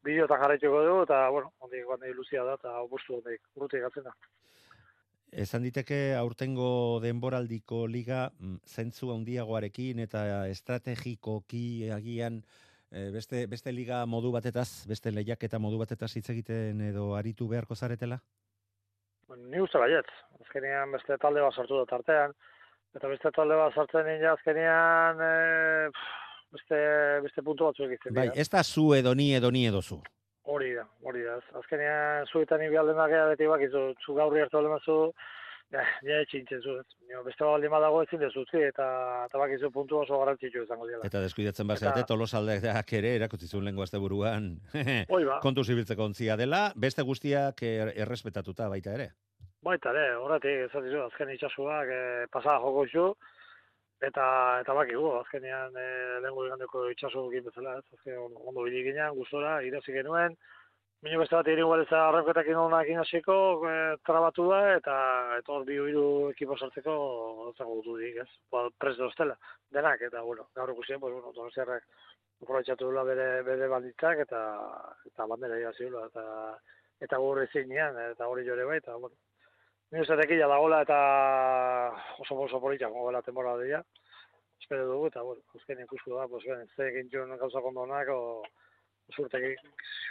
bideo 0.05 0.25
eta 0.25 0.37
jarraituko 0.41 0.83
dugu 0.85 1.05
eta 1.07 1.21
bueno, 1.29 1.53
ondik 1.59 1.85
guan 1.85 2.05
luzia 2.15 2.43
da 2.43 2.57
eta 2.59 2.75
opustu 2.81 3.17
ondik 3.17 3.41
urrutik 3.55 3.81
gatzen 3.87 4.03
da. 4.09 4.13
Esan 5.31 5.63
diteke 5.63 6.15
aurtengo 6.15 6.99
denboraldiko 7.03 7.85
liga 7.87 8.29
mm, 8.39 8.61
zentzu 8.65 9.11
handiagoarekin 9.11 9.99
eta 9.99 10.47
estrategikoki 10.47 11.89
agian 11.91 12.41
eh, 12.91 13.09
beste, 13.11 13.45
beste 13.47 13.73
liga 13.75 14.05
modu 14.05 14.31
batetaz, 14.31 14.87
beste 14.87 15.11
lehiaketa 15.11 15.59
modu 15.59 15.81
batetaz 15.83 16.13
hitz 16.15 16.29
egiten 16.29 16.81
edo 16.81 17.13
aritu 17.15 17.47
beharko 17.47 17.75
zaretela? 17.75 18.21
Ni 19.35 19.59
uste 19.59 19.79
baiet. 19.79 20.07
Azkenean 20.45 20.93
beste 20.95 21.17
talde 21.19 21.43
bat 21.43 21.53
sortu 21.53 21.81
dut 21.81 21.91
artean. 21.91 22.33
Eta 22.95 23.09
beste 23.11 23.31
talde 23.35 23.57
bat 23.59 23.75
sortzen 23.75 24.07
nina 24.07 24.31
azkenean 24.33 25.19
e, 25.21 25.33
beste, 26.53 26.77
beste 27.25 27.43
puntu 27.43 27.65
batzuek 27.69 27.95
egiten 27.95 28.13
Bai, 28.17 28.29
ez 28.35 28.49
da 28.49 28.63
zu 28.63 28.93
edo 28.97 29.15
ni 29.15 29.33
edo 29.35 29.51
ni 29.51 29.65
edo 29.67 29.81
zu. 29.81 30.01
Hori 30.47 30.73
da, 30.73 30.85
hori 31.03 31.23
da. 31.25 31.39
Azkenean 31.59 32.27
zuetan 32.31 32.61
ibi 32.63 32.77
alden 32.79 32.95
bakea 32.95 33.25
beti 33.33 33.49
bakizu, 33.51 33.89
zu 34.05 34.15
gaurri 34.15 34.39
hartu 34.39 34.57
alden 34.61 34.71
bazu, 34.77 34.95
ja, 35.75 35.83
ja 36.07 36.21
etxintzen 36.23 36.61
zu. 36.63 36.77
Beste 37.25 37.43
baldin 37.43 37.71
badago 37.71 37.99
ezin 38.05 38.21
dezu 38.23 38.45
utzi, 38.45 38.61
eta, 38.69 38.87
eta 39.27 39.41
bakizu 39.41 39.71
puntu 39.75 39.99
oso 39.99 40.19
garrantzitsu 40.21 40.63
izango 40.63 40.87
dira. 40.87 41.01
Eta 41.03 41.19
deskuidatzen 41.23 41.67
bazeate, 41.67 42.05
Eta- 42.05 42.13
tolosaldeak 42.13 42.93
ere 42.99 43.15
erakutzizun 43.19 43.67
lengu 43.67 43.83
azte 43.83 43.99
buruan. 43.99 44.53
Ba. 45.27 45.39
Kontu 45.43 45.65
zibiltzeko 45.67 46.07
ontzia 46.07 46.37
dela, 46.39 46.69
beste 46.75 47.03
guztiak 47.03 47.63
er, 47.67 47.91
errespetatuta 48.05 48.69
baita 48.71 48.95
ere. 48.95 49.11
Baita 49.67 49.91
ere, 49.91 50.13
horretik, 50.15 50.69
ez 50.69 50.99
azken 51.03 51.33
itxasuak 51.33 51.89
e, 51.91 52.01
pasada 52.31 52.61
joko 52.63 52.85
izu, 52.87 53.07
eta 54.01 54.25
eta 54.61 54.73
bakigu, 54.77 55.09
azkenean 55.21 55.75
e, 55.75 55.87
lehenko 56.21 56.45
igandeko 56.45 56.85
itxasu 56.93 57.27
egin 57.31 57.47
bezala, 57.49 57.77
ez, 57.79 57.97
azken 57.97 58.19
ondo, 58.21 58.61
bilik 58.61 58.85
ginen, 58.91 59.15
gustora, 59.17 59.57
irazi 59.65 59.95
genuen, 59.95 60.37
Mino 61.05 61.19
beste 61.21 61.35
bat 61.37 61.47
irin 61.51 61.67
guaretza 61.69 61.97
arrankoetak 62.07 62.47
inonak 62.49 62.87
inaziko, 62.89 63.33
e, 63.69 63.73
trabatu 64.09 64.47
da, 64.49 64.61
eta 64.79 64.95
hor 65.53 65.65
bi 65.67 65.75
hiru 65.77 66.05
ekipo 66.31 66.57
sartzeko 66.57 66.95
zago 67.51 67.75
dutu 67.75 67.97
dik, 67.99 68.15
ez? 68.23 68.25
Ba, 68.51 68.63
prest 68.81 68.97
doztela, 69.03 69.35
denak, 69.77 70.01
eta 70.07 70.23
bueno, 70.25 70.47
gaur 70.57 70.73
ikusien, 70.73 70.99
pues, 71.03 71.13
bueno, 71.13 71.35
donostiarrak 71.35 71.85
aprobetxatu 72.41 72.89
dula 72.89 73.03
bere, 73.05 73.27
bere 73.45 73.69
balditzak, 73.75 74.23
eta, 74.25 74.41
eta 75.11 75.29
bandera 75.29 75.61
irazi 75.61 75.85
dula, 75.85 76.07
eta, 76.09 76.25
eta 77.05 77.21
gaur 77.21 77.43
ezinean, 77.43 78.01
eta 78.15 78.31
hori 78.33 78.47
jore 78.49 78.65
bai, 78.65 78.81
eta, 78.81 78.97
bueno, 78.97 79.13
Ni 79.91 80.01
uste 80.03 80.17
tekila 80.19 80.47
dagoela 80.51 80.81
eta 80.83 80.97
oso 82.19 82.35
oso 82.43 82.59
politak 82.59 82.91
gogoela 82.91 83.21
temporada 83.23 83.61
dira. 83.63 83.83
Espero 84.59 84.87
dugu 84.89 85.07
eta 85.07 85.21
bueno, 85.23 85.41
azken 85.55 85.79
ikusiko 85.85 86.17
da, 86.19 86.27
pues 86.27 86.43
ben, 86.47 86.67
ze 86.75 86.87
egin 86.89 87.09
joan 87.13 87.37
gauza 87.39 87.61
kondonak 87.61 88.09
o 88.11 88.43
suerte 89.15 89.55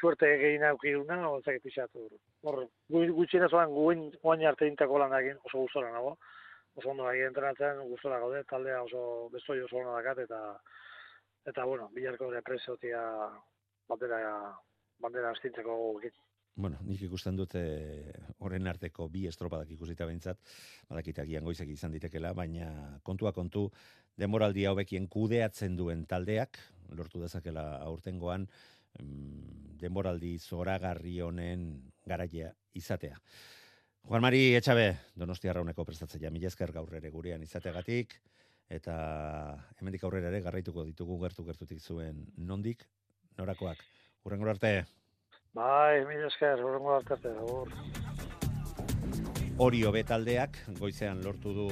suerte 0.01 0.31
egin 0.37 0.65
aukiruna 0.65 1.19
o 1.29 1.43
zek 1.43 1.61
pixatu. 1.63 2.07
Hor 2.43 2.63
gu- 2.89 3.13
gutxienez 3.19 3.53
oan 3.53 3.75
guin 3.75 4.07
guain 4.23 4.47
arte 4.49 4.67
intako 4.71 4.99
lan 5.03 5.13
egin 5.21 5.37
oso 5.45 5.59
gustora 5.67 5.93
nago. 5.93 6.17
Oso 6.77 6.91
ondo 6.95 7.11
egin 7.11 7.27
entrenatzen 7.33 7.83
gustora 7.91 8.19
gaude, 8.21 8.45
taldea 8.45 8.83
oso 8.83 9.29
bestoi 9.33 9.61
oso 9.61 9.77
ona 9.83 9.99
dakat 9.99 10.25
eta 10.25 10.41
eta 11.47 11.65
bueno, 11.65 11.91
bilarko 11.93 12.31
ere 12.33 12.41
presiotia 12.43 13.03
bandera 13.89 14.55
bandera 14.99 15.31
astintzeko. 15.37 16.01
Bueno, 16.57 16.79
nik 16.89 17.03
ikusten 17.03 17.37
dut 17.37 17.53
eh, 17.55 18.15
horren 18.47 18.67
arteko 18.71 19.09
bi 19.13 19.27
estropadak 19.31 19.71
ikusita 19.77 20.07
behintzat, 20.09 20.41
badakit 20.89 21.21
agian 21.25 21.45
goizek 21.45 21.71
izan 21.75 21.95
ditekela, 21.95 22.33
baina 22.35 22.71
kontua 23.07 23.33
kontu 23.37 23.69
denboraldia 24.17 24.73
hobekien 24.73 25.09
kudeatzen 25.13 25.77
duen 25.77 26.07
taldeak, 26.09 26.59
lortu 26.97 27.21
dezakela 27.21 27.67
aurtengoan, 27.85 28.47
mm, 29.01 29.77
denboraldi 29.83 30.39
zoragarri 30.39 31.21
honen 31.21 31.69
garaia 32.07 32.53
izatea. 32.75 33.19
Juan 34.07 34.23
Mari 34.23 34.55
Etxabe, 34.55 34.87
Donostia 35.19 35.53
Rauneko 35.53 35.85
prestatzea, 35.85 36.31
mila 36.31 36.47
esker 36.47 36.73
gaur 36.73 36.93
ere 36.95 37.11
gurean 37.11 37.43
izateagatik, 37.43 38.15
eta 38.71 38.95
hemendik 39.81 40.05
aurrera 40.07 40.31
ere 40.31 40.43
garraituko 40.45 40.85
ditugu 40.87 41.19
gertu 41.25 41.45
gertutik 41.45 41.81
zuen 41.81 42.25
nondik, 42.37 42.87
norakoak. 43.39 43.83
Urrengor 44.27 44.55
arte. 44.55 44.73
Bai, 45.55 46.05
mila 46.07 46.31
esker, 46.31 46.63
horrengo 46.63 46.95
arte, 46.99 47.35
hor. 47.49 48.16
Hori 49.57 49.79
taldeak 50.05 50.59
goizean 50.77 51.23
lortu 51.25 51.53
du 51.57 51.69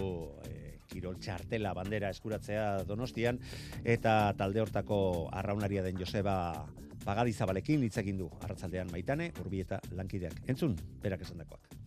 e, 0.48 0.80
kirol 0.88 1.18
txartela 1.20 1.74
bandera 1.76 2.08
eskuratzea 2.08 2.84
Donostian 2.88 3.38
eta 3.84 4.32
talde 4.38 4.62
hortako 4.64 5.28
arraunaria 5.30 5.82
den 5.84 6.00
Joseba 6.00 6.64
Pagadizabalekin 7.04 7.84
hitz 7.84 7.98
egin 8.00 8.24
du 8.24 8.30
arratsaldean 8.40 8.88
Maitane 8.90 9.32
Urbieta 9.44 9.82
lankideak. 9.92 10.46
Entzun, 10.48 10.78
berak 11.02 11.28
esandakoak. 11.28 11.83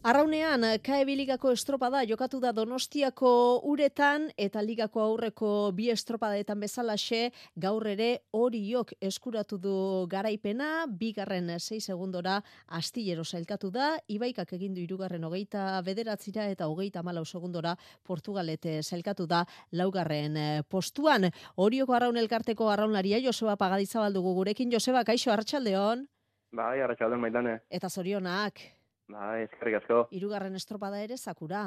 Arraunean, 0.00 0.62
KEB 0.80 1.10
ligako 1.12 1.50
estropada 1.52 2.00
jokatu 2.08 2.38
da 2.40 2.54
Donostiako 2.56 3.60
uretan 3.68 4.30
eta 4.40 4.62
ligako 4.64 5.02
aurreko 5.04 5.50
bi 5.76 5.90
estropadetan 5.92 6.56
bezalaxe 6.64 7.18
gaur 7.60 7.84
ere 7.90 8.22
horiok 8.32 8.94
eskuratu 9.04 9.58
du 9.60 9.74
garaipena, 10.08 10.86
bigarren 10.88 11.52
6 11.58 11.82
segundora 11.84 12.38
astillero 12.80 13.26
sailkatu 13.28 13.68
da, 13.70 13.90
Ibaikak 14.08 14.56
egin 14.56 14.72
du 14.72 14.80
irugarren 14.80 15.28
hogeita 15.28 15.82
bederatzira 15.84 16.48
eta 16.48 16.72
hogeita 16.72 17.04
malau 17.04 17.26
segundora 17.26 17.76
Portugalete 18.02 18.80
sailkatu 18.82 19.26
da 19.26 19.44
laugarren 19.72 20.36
eh, 20.36 20.62
postuan. 20.62 21.28
Horioko 21.56 21.92
arraun 21.92 22.16
elkarteko 22.16 22.72
arraunlaria 22.72 23.20
Joseba 23.20 23.60
Pagadizabaldugu 23.60 24.32
gurekin. 24.40 24.72
Joseba, 24.72 25.04
kaixo, 25.04 25.30
hartxaldeon, 25.30 26.08
Bai, 26.56 26.80
arratsaldeon 26.80 27.20
maitane. 27.20 27.58
eta 27.70 27.88
zorionak, 27.88 28.79
Bai, 29.10 29.42
eskerrik 29.48 29.80
asko. 29.80 30.04
irugarren 30.14 30.54
estropada 30.54 31.00
ere 31.02 31.16
zakura. 31.16 31.64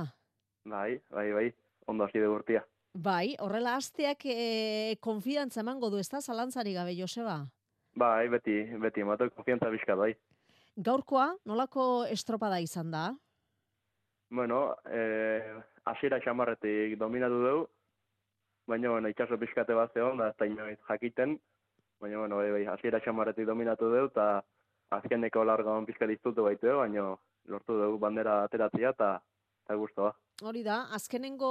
Bai, 0.66 1.02
bai, 1.12 1.32
bai. 1.34 1.48
Ondo 1.88 2.06
hasi 2.06 2.20
dugu 2.20 2.38
urtia. 2.40 2.64
Bai, 2.94 3.36
horrela 3.40 3.76
asteak 3.76 4.26
e, 4.30 4.96
konfidantza 5.02 5.60
emango 5.62 5.90
du, 5.90 6.00
ez 6.00 6.08
da, 6.10 6.22
zalantzari 6.22 6.74
gabe, 6.74 6.94
Joseba? 6.96 7.42
Bai, 8.00 8.30
beti, 8.30 8.62
beti, 8.80 9.02
emato 9.02 9.28
konfiantza 9.36 9.70
bizka 9.74 9.96
bai. 9.96 10.14
Gaurkoa, 10.78 11.34
nolako 11.46 12.06
estropada 12.10 12.60
izan 12.64 12.92
da? 12.94 13.04
Bueno, 14.30 14.76
eh, 14.90 15.52
hasiera 15.86 16.22
xamarretik 16.24 16.96
dominatu 16.98 17.42
dugu, 17.44 17.68
baina, 18.66 18.90
bueno, 18.90 19.12
itxaso 19.12 19.38
pixkate 19.38 19.76
bat 19.78 19.94
zegoen, 19.94 20.18
da, 20.18 20.32
ez 20.32 20.38
da 20.40 20.48
inoiz 20.50 20.80
jakiten, 20.88 21.36
baina, 22.00 22.24
bueno, 22.24 22.40
bai, 22.40 22.50
bai, 22.56 22.64
hasiera 22.78 23.02
xamarretik 23.04 23.46
dominatu 23.46 23.92
dugu, 23.92 24.10
eta 24.14 24.30
azkeneko 24.98 25.44
largon 25.44 25.86
pixka 25.86 26.08
diztutu 26.08 26.48
baitu, 26.48 26.72
baina 26.80 27.12
lortu 27.48 27.78
dugu 27.80 28.00
bandera 28.00 28.44
ateratzea, 28.48 28.96
eta 28.96 29.14
eta 29.64 29.76
guztua. 29.80 30.12
Hori 30.44 30.64
da, 30.66 30.80
azkenengo 30.96 31.50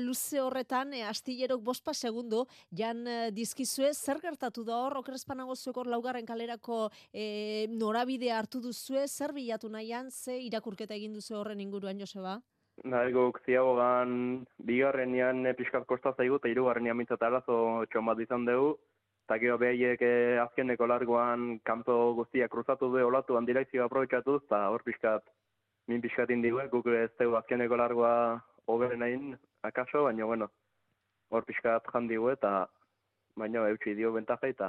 luze 0.00 0.40
horretan, 0.40 0.94
e, 0.96 1.02
astillerok 1.06 1.60
bospa 1.62 1.92
segundu, 1.94 2.46
jan 2.74 3.04
e, 3.06 3.16
dizkizue, 3.34 3.92
zer 3.94 4.18
gertatu 4.22 4.64
da 4.66 4.78
hor, 4.82 4.96
okrespanago 5.02 5.54
zuek 5.54 5.78
hor 5.78 5.90
laugarren 5.92 6.26
kalerako 6.26 6.88
e, 7.12 7.68
norabidea 7.70 8.40
hartu 8.40 8.62
duzue, 8.64 9.04
zer 9.06 9.34
bilatu 9.36 9.70
nahian, 9.70 10.10
ze 10.10 10.40
irakurketa 10.48 10.96
egin 10.98 11.14
duzu 11.14 11.38
horren 11.38 11.60
inguruan, 11.60 12.00
Joseba? 12.00 12.40
Da, 12.82 13.04
guk 13.14 13.38
ziagogan 13.44 14.14
bigarrenean 14.66 15.44
eh, 15.46 15.52
pixkat 15.54 15.84
kosta 15.86 16.14
zaigu, 16.16 16.40
eta 16.40 16.48
hirugarrenean 16.50 16.96
mintzat 16.98 17.22
arazo 17.22 17.84
txon 17.92 18.08
bat 18.08 18.22
izan 18.24 18.48
dugu, 18.48 18.78
eta 19.32 19.40
gero 19.40 19.54
behaiek 19.56 20.02
eh, 20.04 20.36
azkeneko 20.42 20.84
largoan 20.84 21.54
kanpo 21.64 21.94
guztiak 22.18 22.50
kruzatu 22.52 22.90
du 22.92 23.00
olatu 23.00 23.38
handirakzioa 23.38 23.86
aprobetsatuz, 23.88 24.42
eta 24.44 24.58
hor 24.68 24.82
pixkat, 24.84 25.24
min 25.88 26.02
pixkat 26.04 26.28
indigue, 26.34 26.66
guk 26.68 26.90
ez 26.92 27.08
dugu 27.16 27.38
azkeneko 27.38 27.78
largoa 27.80 28.42
hoberen 28.68 29.02
egin, 29.06 29.30
akaso, 29.64 30.02
baina 30.04 30.26
bueno, 30.28 30.50
hor 31.32 31.46
pixkat 31.48 31.88
jandigu 31.94 32.28
eta 32.28 32.66
baina 33.34 33.64
eutxi 33.70 33.94
dio 33.96 34.12
bentaja 34.12 34.50
eta 34.52 34.68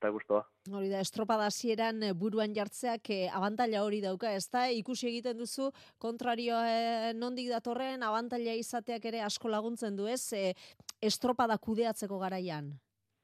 eta 0.00 0.10
guztua. 0.10 0.42
Hori 0.74 0.90
da, 0.90 0.98
estropada 1.00 1.46
hasieran 1.46 2.02
eh, 2.02 2.10
buruan 2.12 2.56
jartzeak 2.56 3.10
eh, 3.14 3.28
abantaila 3.32 3.84
hori 3.84 4.00
dauka, 4.02 4.32
ez 4.34 4.48
da? 4.50 4.64
Ikusi 4.66 5.06
egiten 5.12 5.38
duzu, 5.38 5.70
kontrario 6.02 6.58
eh, 6.58 7.14
nondik 7.14 7.52
datorren, 7.54 8.02
abantaila 8.02 8.58
izateak 8.58 9.06
ere 9.12 9.22
asko 9.22 9.48
laguntzen 9.48 9.94
du, 9.96 10.10
ez? 10.10 10.32
Eh, 10.34 10.52
estropada 11.00 11.56
kudeatzeko 11.56 12.18
garaian. 12.18 12.74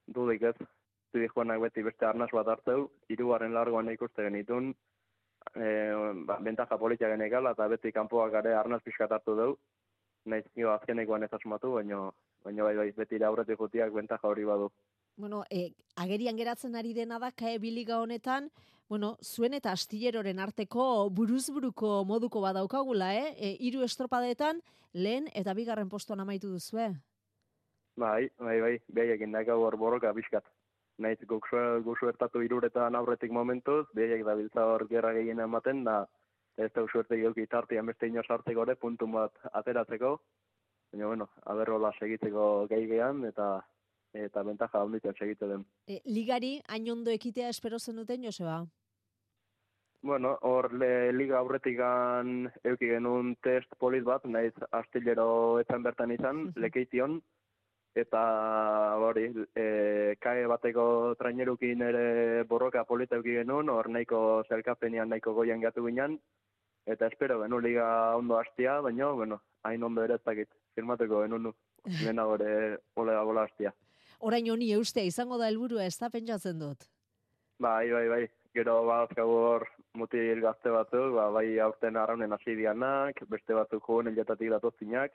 Dudik 0.06 0.42
ez, 0.42 0.56
zudi 1.12 1.28
joanak 1.34 1.60
beti 1.60 1.82
beste 1.82 2.06
arnaz 2.06 2.30
bat 2.32 2.48
hartzeu, 2.48 2.88
hirugarren 3.08 3.54
largoan 3.54 3.90
ikuste 3.92 4.24
genitun, 4.26 4.72
e, 5.54 5.68
ba, 6.26 6.38
bentaja 6.40 6.78
politia 6.78 7.10
genekala, 7.12 7.52
eta 7.52 7.68
beti 7.68 7.92
kanpoak 7.92 8.32
gare 8.32 8.54
arnaz 8.56 8.82
pixkat 8.84 9.12
hartu 9.12 9.36
dugu, 9.38 9.58
nahiz 10.24 10.46
nio 10.56 10.72
azkenekoan 10.72 11.26
ez 11.26 11.32
asmatu, 11.34 11.72
baina 11.76 12.08
baina 12.44 12.66
bai, 12.66 12.74
bai, 12.76 12.90
beti 12.96 13.22
aurretik 13.22 13.58
jutiak 13.58 13.92
bentaja 13.94 14.28
hori 14.28 14.44
badu. 14.44 14.68
Bueno, 15.16 15.44
e, 15.50 15.72
agerian 15.96 16.36
geratzen 16.36 16.76
ari 16.76 16.94
dena 16.94 17.18
da 17.18 17.30
kae 17.30 17.58
biliga 17.58 18.00
honetan, 18.00 18.50
bueno, 18.88 19.16
zuen 19.22 19.54
eta 19.54 19.72
astilleroren 19.72 20.38
arteko 20.38 21.08
buruzburuko 21.10 22.02
moduko 22.04 22.42
badaukagula, 22.44 23.12
eh? 23.14 23.34
E, 23.36 23.52
hiru 23.60 23.84
estropadetan 23.86 24.60
lehen 24.92 25.28
eta 25.34 25.54
bigarren 25.54 25.88
postuan 25.88 26.20
amaitu 26.20 26.50
duzue. 26.52 26.90
Bai, 27.96 28.30
bai, 28.38 28.60
bai, 28.60 28.76
behiekin 28.94 29.32
dakau 29.32 29.60
hor 29.66 29.76
borroka 29.76 30.12
pixkat. 30.14 30.44
Naiz 30.98 31.18
guk 31.28 31.46
su- 31.48 31.82
gu 31.84 31.94
suertatu 31.96 32.42
iruretan 32.42 32.94
aurretik 32.96 33.30
momentuz, 33.32 33.86
behaiek 33.94 34.24
da 34.24 34.34
biltza 34.34 34.64
hor 34.66 34.86
gerra 34.88 35.12
gehien 35.12 35.40
ematen, 35.40 35.84
da 35.84 36.06
ez 36.56 36.70
da 36.72 36.86
suerte 36.86 37.16
geuki 37.16 37.46
tartian 37.46 37.86
beste 37.86 38.06
ino 38.06 38.22
sartzeko 38.22 38.62
ere, 38.62 38.76
puntu 38.76 39.06
bat 39.06 39.32
ateratzeko. 39.52 40.20
Baina, 40.92 41.06
bueno, 41.06 41.28
aberrola 41.46 41.92
segitzeko 41.98 42.66
gai 42.68 42.86
gehan, 42.86 43.24
eta 43.24 43.62
eta 44.12 44.42
bentaja 44.44 44.80
handitzen 44.82 45.14
segite 45.18 45.46
den. 45.48 45.64
E, 45.88 46.00
ligari, 46.04 46.60
hain 46.68 46.90
ondo 46.92 47.10
ekitea 47.10 47.48
espero 47.48 47.78
zenuten, 47.78 48.24
Joseba? 48.24 48.58
Bueno, 50.02 50.38
hor 50.42 50.72
le, 50.74 51.12
liga 51.12 51.38
aurretikan 51.38 52.50
euki 52.64 52.88
genuen 52.90 53.36
test 53.40 53.72
polit 53.78 54.04
bat, 54.04 54.24
naiz 54.26 54.52
astillero 54.72 55.60
etzan 55.60 55.82
bertan 55.82 56.10
izan, 56.10 56.50
lekeition, 56.64 57.22
eta 57.94 58.96
hori, 58.96 59.26
e, 59.54 60.16
kae 60.20 60.46
bateko 60.48 60.84
trainerukin 61.18 61.82
ere 61.88 62.44
borroka 62.48 62.84
polita 62.88 63.18
euki 63.18 63.36
genuen, 63.40 63.68
hor 63.68 63.88
nahiko 63.92 64.42
zelkapenian 64.48 65.12
nahiko 65.12 65.34
goian 65.36 65.60
gatu 65.60 65.84
ginen, 65.86 66.18
eta 66.86 67.06
espero 67.06 67.40
genuen 67.42 67.64
liga 67.64 68.16
ondo 68.16 68.38
hastia, 68.38 68.80
baina, 68.80 69.12
bueno, 69.12 69.42
hain 69.62 69.84
ondo 69.84 70.04
ere 70.04 70.16
ez 70.16 70.24
dakit, 70.24 70.48
firmatuko 70.74 71.22
genuen 71.26 71.48
nu, 71.48 71.54
lehenago 72.00 72.38
ere 72.40 72.78
olega 72.96 73.24
gola 73.28 73.46
hastia. 73.48 73.74
Orain 74.20 74.48
honi 74.50 74.70
eustea 74.72 75.04
izango 75.04 75.38
da 75.38 75.48
helburua 75.50 75.84
ez 75.84 75.98
da 75.98 76.08
pentsatzen 76.10 76.58
dut. 76.58 76.86
Bai, 77.58 77.90
bai, 77.90 78.06
bai. 78.08 78.22
Gero 78.54 78.82
badazkagu 78.84 79.36
hor 79.48 79.64
mutil 79.96 80.40
gazte 80.44 80.70
batzuk, 80.70 81.12
ba, 81.16 81.28
bai 81.32 81.58
aurten 81.64 81.96
arraunen 81.96 82.32
hasi 82.36 82.54
dianak, 82.56 83.22
beste 83.28 83.56
batzuk 83.56 83.84
joan 83.86 84.10
hiletatik 84.10 84.50
datoztinak, 84.52 85.14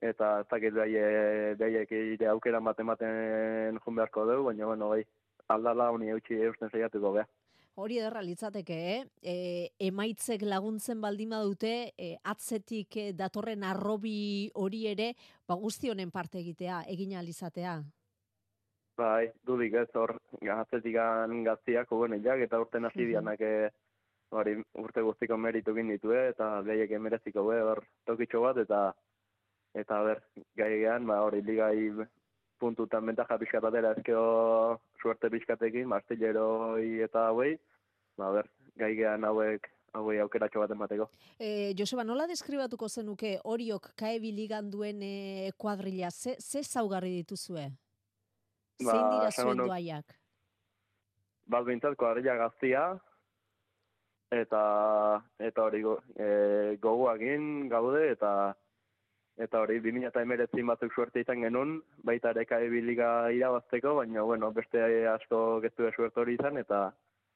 eta 0.00 0.40
ez 0.40 0.46
dakit 0.50 0.74
bai, 0.74 0.90
e, 0.94 1.54
baiek 1.58 1.92
ire 1.96 2.30
aukera 2.30 2.60
matematen 2.60 3.78
joan 3.82 3.98
beharko 3.98 4.26
dugu, 4.28 4.48
baina, 4.50 4.66
bueno, 4.66 4.88
bai, 4.94 5.02
aldala 5.48 5.90
honi 5.90 6.10
eutxi 6.14 6.40
eusten 6.48 6.70
saiatuko 6.70 7.12
beha. 7.18 7.26
Hori 7.78 8.00
ederra 8.00 8.24
litzateke, 8.26 8.76
eh? 8.92 9.02
E, 9.22 9.34
emaitzek 9.86 10.42
laguntzen 10.42 11.00
baldin 11.00 11.30
badute, 11.30 11.92
e, 11.94 12.16
atzetik 12.26 12.96
e, 12.98 13.04
datorren 13.14 13.62
arrobi 13.62 14.50
hori 14.58 14.86
ere, 14.90 15.12
ba 15.46 15.54
guzti 15.54 15.90
honen 15.90 16.10
parte 16.10 16.40
egitea, 16.40 16.82
egin 16.90 17.14
ahal 17.14 17.30
izatea. 17.30 17.76
Bai, 18.98 19.28
dudik 19.46 19.76
ez 19.78 19.86
hor, 19.94 20.16
gazetetikan 20.42 21.44
gaztiak 21.46 21.92
hoben 21.94 22.18
jak, 22.24 22.42
eta 22.48 22.58
urten 22.58 22.90
hasi 22.90 23.06
dianak 23.06 23.46
e, 23.46 23.70
hori 24.34 24.56
urte 24.82 25.04
guztiko 25.06 25.38
meritu 25.38 25.70
egin 25.76 25.94
ditue, 25.94 26.24
eta 26.32 26.56
behiek 26.66 26.90
emereziko 26.98 27.46
hor 27.46 27.84
tokitxo 28.10 28.42
bat, 28.42 28.58
eta 28.66 28.88
eta 29.78 30.02
ber, 30.06 30.22
gai 30.58 30.70
gehan, 30.82 31.06
ba, 31.06 31.20
hori 31.26 31.42
ligai 31.46 32.06
puntutan 32.58 33.06
bentaja 33.06 33.38
pixkat 33.38 33.64
atera 33.68 33.94
ezkeo 33.96 34.22
suerte 35.00 35.30
pixkatekin, 35.30 35.88
martilleroi 35.90 37.00
eta 37.06 37.28
hauei, 37.30 37.54
ba, 38.18 38.32
ber, 38.34 38.48
gai 38.78 38.94
gehan 38.98 39.26
hauek 39.28 39.68
hauei 39.96 40.18
aukeratxo 40.22 40.62
bat 40.62 40.74
emateko. 40.74 41.08
E, 41.40 41.72
Joseba, 41.78 42.04
nola 42.04 42.26
deskribatuko 42.30 42.88
zenuke 42.88 43.36
horiok 43.44 43.92
kaebi 43.98 44.32
ligan 44.36 44.70
duen 44.70 45.02
e, 45.02 45.50
kuadrilla? 45.56 46.10
Ze, 46.10 46.36
ze 46.38 46.62
zaugarri 46.62 47.14
dituzue? 47.22 47.68
Ba, 48.84 48.92
Zein 48.92 49.04
dira 49.14 49.30
zuen 49.32 49.64
doaiak? 49.64 50.16
Bat 51.48 51.64
bintzat 51.64 51.96
kuadrilla 51.96 52.36
gaztia, 52.36 52.82
eta 54.34 54.62
eta 55.40 55.64
hori 55.64 55.82
go, 55.82 55.96
e, 56.20 56.76
gogoakin 56.82 57.68
gaude, 57.72 58.04
eta 58.12 58.32
eta 59.38 59.60
hori 59.62 59.78
2019 59.80 60.64
batzuk 60.66 60.94
suerte 60.94 61.22
izan 61.22 61.44
genuen, 61.46 61.78
baita 62.04 62.32
ere 62.34 62.44
KEB 62.48 62.74
liga 62.84 63.10
irabazteko, 63.34 63.94
baina 64.00 64.24
bueno, 64.26 64.50
beste 64.52 64.82
asko 65.12 65.60
gestu 65.64 65.90
suerte 65.94 66.20
hori 66.20 66.34
izan, 66.38 66.58
eta 66.58 66.88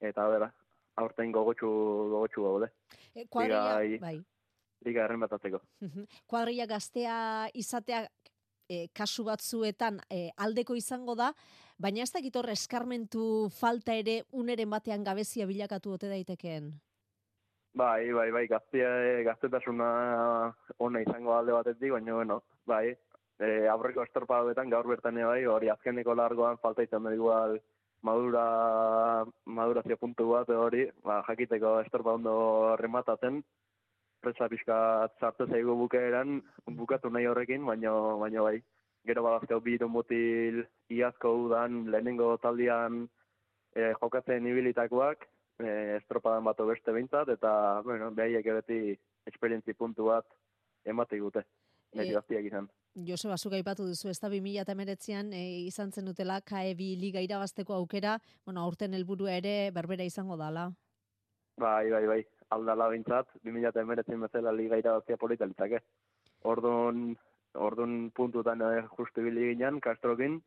eta 0.02 0.26
bera, 0.28 0.50
aurten 0.98 1.32
gogotsu 1.32 1.70
gogotsu 2.10 2.44
gaude. 2.48 2.70
E, 3.14 3.26
kuadrilla, 3.30 4.00
bai. 4.02 4.16
Liga 4.82 5.04
erren 5.04 5.22
batatzeko. 5.22 5.62
Mhm. 5.80 6.08
Kuadrilla 6.26 6.66
gaztea 6.66 7.16
izatea 7.54 8.02
e, 8.68 8.88
kasu 8.92 9.24
batzuetan 9.28 10.00
e, 10.10 10.30
aldeko 10.36 10.74
izango 10.74 11.14
da, 11.14 11.32
baina 11.78 12.02
ez 12.02 12.10
dakit 12.14 12.36
hor 12.36 12.50
eskarmentu 12.50 13.48
falta 13.54 13.94
ere 13.94 14.22
uneren 14.32 14.70
batean 14.70 15.04
gabezia 15.04 15.46
bilakatu 15.46 15.94
ote 15.98 16.10
daitekeen. 16.10 16.72
Bai, 17.74 18.12
bai, 18.12 18.30
bai, 18.30 18.46
gaztea, 18.48 18.88
gaztetasuna 19.24 19.86
ona 20.86 21.00
izango 21.00 21.32
alde 21.32 21.54
batetik, 21.56 21.92
baina, 21.94 22.12
bueno, 22.18 22.42
bai, 22.68 22.90
e, 23.40 23.48
aurreko 23.74 24.04
estorpadoetan 24.04 24.68
gaur 24.74 24.88
bertan 24.90 25.16
bai, 25.24 25.46
hori 25.48 25.70
azkeneko 25.72 26.14
largoan 26.14 26.60
falta 26.60 26.84
izan 26.84 27.08
da 27.08 27.14
igual 27.16 27.56
madura, 28.02 28.44
madurazio 29.46 29.96
puntu 29.96 30.28
bat 30.34 30.52
hori, 30.52 30.84
ba, 31.02 31.22
jakiteko 31.30 31.78
estorpa 31.86 32.12
ondo 32.20 32.36
rematatzen, 32.76 33.40
presa 34.20 34.50
pixka 34.52 34.76
sartu 35.18 35.48
zaigu 35.48 35.74
bukeeran, 35.80 36.42
bukatu 36.82 37.08
nahi 37.08 37.26
horrekin, 37.26 37.64
baina, 37.64 37.96
baina 38.20 38.44
bai, 38.50 38.58
gero 39.08 39.24
badazkau 39.24 39.62
bi 39.64 39.78
mutil 39.88 40.66
iazko 40.90 41.36
udan 41.46 41.86
lehenengo 41.90 42.36
taldian 42.36 43.06
e, 43.74 43.94
jokatzen 43.96 44.46
ibilitakoak, 44.46 45.24
e, 45.62 45.96
estropadan 45.96 46.44
batu 46.44 46.66
beste 46.68 46.92
behintzat, 46.92 47.32
eta, 47.36 47.80
bueno, 47.86 48.10
behaiek 48.14 48.48
beti 48.60 48.80
esperientzi 49.30 49.74
puntu 49.78 50.10
bat 50.10 50.26
emate 50.84 51.18
gute, 51.20 51.44
nire 51.94 52.10
E, 52.10 52.14
gaztiak 52.18 52.46
izan. 52.48 52.68
Joseba, 53.08 53.38
zuk 53.38 53.54
aipatu 53.56 53.86
duzu, 53.88 54.10
ez 54.10 54.18
da 54.20 54.28
2008an 54.28 55.32
e, 55.32 55.42
izan 55.68 55.92
zen 55.92 56.08
dutela 56.10 56.40
KEB 56.44 56.80
liga 57.00 57.22
irabazteko 57.24 57.74
aukera, 57.74 58.18
bueno, 58.44 58.64
aurten 58.66 58.94
helburua 58.94 59.38
ere 59.40 59.70
berbera 59.72 60.04
izango 60.04 60.36
dala. 60.36 60.70
Bai, 61.60 61.90
bai, 61.90 62.04
bai, 62.06 62.20
aldala 62.50 62.88
behintzat, 62.92 63.28
2019 63.44 64.20
bezala 64.26 64.52
liga 64.52 64.78
irabazia 64.80 65.16
polita 65.16 65.48
litzake. 65.48 65.82
Ordun, 66.48 67.12
ordun 67.54 68.10
puntutan 68.16 68.62
eh, 68.66 68.82
justu 68.96 69.24
ginen, 69.24 69.80
Castrokin, 69.80 70.40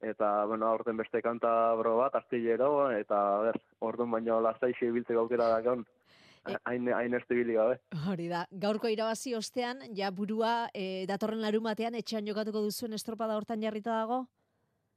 eta, 0.00 0.44
bueno, 0.46 0.66
aurten 0.66 0.96
beste 0.96 1.22
kanta 1.22 1.74
bro 1.74 1.96
bat, 1.98 2.14
astillero, 2.14 2.90
eta, 2.92 3.20
ber, 3.48 3.60
ordun 3.80 4.10
baino 4.10 4.40
lasaixe 4.40 4.88
ibiltzeko 4.90 5.24
aukera 5.24 5.48
dakon, 5.54 5.84
hain, 6.64 6.88
hain 6.92 7.14
ez 7.14 7.22
ibili 7.30 7.56
gabe. 7.56 7.78
Hori 8.10 8.28
da, 8.28 8.44
gaurko 8.50 8.88
irabazi 8.92 9.34
ostean, 9.34 9.82
ja 9.96 10.10
burua 10.10 10.68
e, 10.74 11.06
datorren 11.08 11.42
larumatean 11.42 11.94
etxean 11.94 12.26
jokatuko 12.28 12.62
duzuen 12.66 12.92
estropada 12.98 13.36
hortan 13.36 13.62
jarrita 13.62 13.94
dago? 14.02 14.24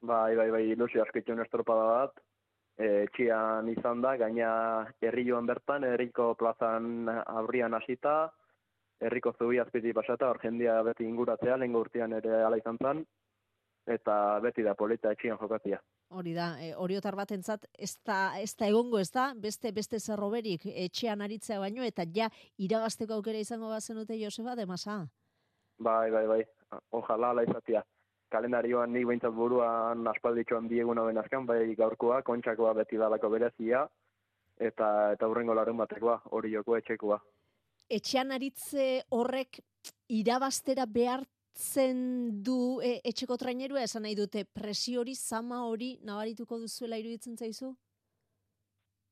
Bai, 0.02 0.36
bai, 0.36 0.50
bai, 0.52 0.64
ilusio 0.72 1.04
askitxun 1.04 1.42
estropada 1.44 1.88
bat, 1.90 2.20
e, 2.80 3.08
txian 3.16 3.68
izan 3.72 4.04
da, 4.06 4.16
gaina 4.18 4.52
herri 5.02 5.26
joan 5.28 5.48
bertan, 5.50 5.84
herriko 5.84 6.34
plazan 6.40 7.10
aurrian 7.26 7.76
hasita, 7.76 8.30
herriko 9.00 9.34
zubi 9.38 9.60
azpiti 9.60 9.94
pasata, 9.96 10.30
hor 10.30 10.40
jendia 10.44 10.82
beti 10.84 11.08
inguratzea, 11.08 11.58
lehen 11.58 11.76
urtean 11.76 12.16
ere 12.20 12.44
ala 12.44 12.60
izan 12.60 12.80
zen, 12.84 13.04
eta 13.90 14.16
beti 14.44 14.64
da 14.66 14.76
polita 14.78 15.12
etxian 15.16 15.38
jokatzea. 15.42 15.80
Hori 16.20 16.34
da, 16.34 16.50
e, 16.62 16.72
oriotar 16.78 17.16
batentzat 17.18 17.66
ez 17.78 17.94
da, 18.06 18.40
ez 18.40 18.54
da 18.58 18.68
egongo 18.70 19.00
ez 19.00 19.10
da, 19.14 19.30
beste 19.36 19.72
beste 19.76 20.00
zerroberik 20.00 20.66
etxean 20.70 21.22
aritzea 21.26 21.60
baino, 21.60 21.84
eta 21.84 22.06
ja 22.16 22.30
irabazteko 22.58 23.18
aukera 23.18 23.42
izango 23.42 23.70
bazenute 23.70 24.18
Joseba, 24.22 24.56
demasa. 24.56 25.00
Bai, 25.80 26.12
bai, 26.12 26.26
bai, 26.28 26.44
ojalá 26.92 27.32
ala 27.34 27.46
izatea. 27.48 27.84
Kalendarioan 28.30 28.92
nik 28.94 29.08
behintzat 29.10 29.34
buruan 29.34 30.06
aspalditxoan 30.12 30.68
diegun 30.70 31.00
hauen 31.02 31.18
azkan, 31.18 31.48
bai 31.50 31.74
gaurkoa, 31.76 32.22
kontxakoa 32.22 32.76
beti 32.78 33.00
dalako 33.02 33.32
berezia, 33.34 33.88
eta 34.60 34.90
eta 35.16 35.28
hurrengo 35.28 35.56
larun 35.58 35.80
batekoa, 35.82 36.20
hori 36.38 36.54
joko 36.54 36.78
etxekoa. 36.78 37.18
Etxean 37.90 38.32
aritze 38.36 39.02
horrek 39.10 39.64
irabastera 40.14 40.86
behartzen 41.60 42.42
du 42.44 42.80
e, 42.82 43.00
etxeko 43.04 43.38
trainerua 43.38 43.84
esan 43.84 44.04
nahi 44.04 44.16
dute 44.16 44.46
presio 44.46 45.02
hori, 45.02 45.16
zama 45.16 45.66
hori 45.68 46.00
nabarituko 46.04 46.58
duzuela 46.58 46.98
iruditzen 46.98 47.36
zaizu? 47.36 47.76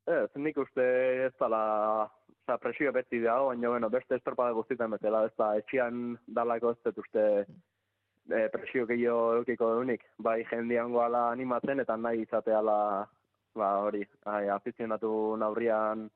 Ez, 0.08 0.30
nik 0.36 0.58
uste 0.58 0.84
ez 1.26 1.34
dala, 1.40 2.08
oza, 2.48 2.58
presio 2.58 2.92
beti 2.94 3.20
dago, 3.20 3.50
baina, 3.50 3.70
bueno, 3.70 3.90
beste 3.90 4.16
estropada 4.16 4.54
guztietan 4.54 4.92
bezala, 4.92 5.26
ez 5.26 5.34
da, 5.38 5.56
etxian 5.58 6.18
dalako 6.28 6.72
ez 6.72 6.78
dut 6.86 6.98
uste 7.04 7.24
e, 7.44 8.48
presio 8.50 8.86
gehiago 8.88 9.42
eukiko 9.42 9.74
dunik. 9.76 10.06
Bai, 10.18 10.46
jendiango 10.50 11.02
ala 11.04 11.30
animatzen, 11.32 11.80
eta 11.84 11.98
nahi 11.98 12.24
izateala, 12.24 13.08
ba, 13.56 13.74
hori, 13.84 14.06
ai, 14.26 14.48
afizionatu 14.48 15.36
naurrian 15.36 16.08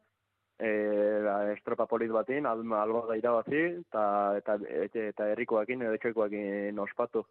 e, 0.61 1.21
ba, 1.25 1.35
estropa 1.55 1.87
polit 1.89 2.11
batin, 2.13 2.45
al, 2.45 2.61
albo 2.77 3.05
da 3.09 3.17
irabazi, 3.17 3.63
eta, 3.81 4.03
eta, 4.37 4.57
eta, 4.85 5.07
eta 5.13 5.29
herrikoakin, 5.33 5.87
edo 5.87 5.97
etxekoakin 5.97 6.79
ospatu. 6.85 7.25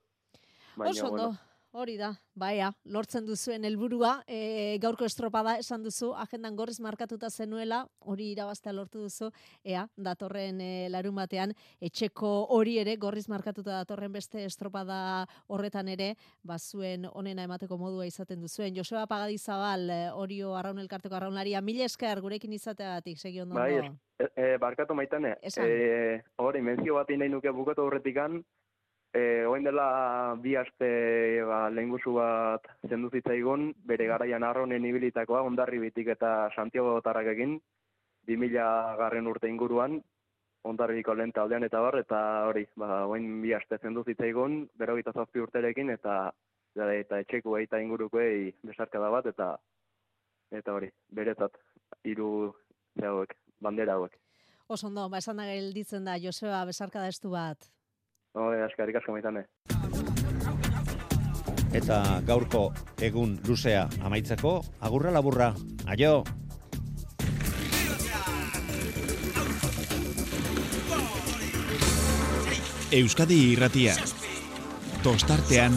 Oso 0.80 1.06
ondo, 1.10 1.30
hori 1.72 1.96
da, 1.96 2.10
baia, 2.34 2.70
lortzen 2.84 3.26
duzuen 3.26 3.64
helburua, 3.64 4.20
e, 4.26 4.78
gaurko 4.82 5.06
estropada 5.06 5.56
esan 5.60 5.84
duzu, 5.84 6.10
agendan 6.18 6.56
gorriz 6.58 6.80
markatuta 6.82 7.30
zenuela, 7.30 7.84
hori 8.00 8.30
irabaztea 8.32 8.72
lortu 8.74 9.04
duzu, 9.06 9.30
ea, 9.64 9.86
datorren 9.96 10.60
e, 10.60 10.88
larun 10.90 11.14
batean, 11.20 11.54
etxeko 11.80 12.32
hori 12.56 12.78
ere, 12.82 12.96
gorriz 12.96 13.28
markatuta 13.30 13.78
datorren 13.78 14.12
beste 14.12 14.44
estropada 14.44 15.26
horretan 15.46 15.88
ere, 15.94 16.14
bazuen 16.42 17.06
onena 17.12 17.46
emateko 17.46 17.78
modua 17.78 18.06
izaten 18.06 18.40
duzuen. 18.42 18.74
Joseba 18.76 19.06
Pagadizabal, 19.06 19.88
e, 19.90 20.00
Orio 20.10 20.56
Arraun 20.58 20.82
Elkarteko 20.82 21.20
Arraunaria, 21.20 21.62
mila 21.62 21.86
esker 21.86 22.20
gurekin 22.20 22.52
izateagatik, 22.58 23.18
segi 23.18 23.40
ondo. 23.44 23.54
Bai, 23.54 23.76
es, 24.18 24.32
e, 24.34 24.56
barkatu 24.58 24.94
maitane. 24.98 25.36
Esan. 25.42 25.70
E, 25.70 26.22
hori, 26.42 26.62
mentzio 26.66 26.98
bat 26.98 27.14
nahi 27.14 27.30
nuke 27.30 27.54
bukatu 27.54 27.86
horretikan, 27.86 28.40
e, 29.12 29.44
oin 29.46 29.64
dela 29.64 30.36
bi 30.40 30.54
aste 30.56 31.42
ba, 31.46 31.68
lehenguzu 31.70 32.14
bat 32.14 32.66
zendu 32.88 33.10
zitzaigun, 33.10 33.72
bere 33.86 34.06
garaian 34.06 34.44
arronen 34.46 34.84
ibilitakoa, 34.86 35.42
ondarri 35.42 35.80
bitik 35.82 36.12
eta 36.14 36.50
Santiago 36.54 37.00
tarrak 37.02 37.32
egin, 37.34 37.58
2000 38.28 38.96
garren 39.00 39.26
urte 39.26 39.48
inguruan, 39.48 39.98
ondarriko 40.62 41.14
lehen 41.16 41.32
taldean 41.32 41.64
eta 41.64 41.80
bar, 41.80 41.98
eta 41.98 42.20
hori, 42.50 42.66
ba, 42.76 43.04
oin 43.08 43.40
bi 43.42 43.54
aste 43.56 43.80
zendu 43.82 44.04
zitzaigun, 44.04 44.62
berrogeita 44.78 45.12
zazpi 45.16 45.40
urterekin, 45.40 45.90
eta 45.96 46.22
eta 46.76 47.18
etxeko 47.18 47.56
eta 47.58 47.80
ingurukoei 47.82 48.52
besarkada 48.62 49.10
bat, 49.10 49.26
eta 49.26 49.56
eta 50.54 50.74
hori, 50.74 50.90
beretzat, 51.10 51.56
hiru 52.04 52.52
bandera 53.60 53.96
hauek. 53.98 54.14
Oso 54.70 54.86
ondo, 54.86 55.08
ba, 55.10 55.18
esan 55.18 55.40
da 55.40 55.48
gelditzen 55.48 56.06
da, 56.06 56.14
Joseba, 56.22 56.62
besarkada 56.68 57.08
estu 57.10 57.32
bat. 57.34 57.66
Hore, 58.38 58.62
askarik 58.62 58.94
asko 58.94 59.10
maitane. 59.16 59.42
Eta 61.74 61.96
gaurko 62.26 62.68
egun 63.02 63.32
luzea 63.46 63.88
amaitzeko, 64.06 64.52
agurra 64.86 65.10
laburra, 65.10 65.50
aio! 65.90 66.22
Euskadi 73.00 73.40
irratia. 73.52 73.94
Tostartean, 75.02 75.74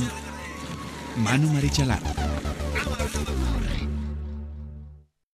Manu 1.25 1.49
Maritxalar. 1.53 2.01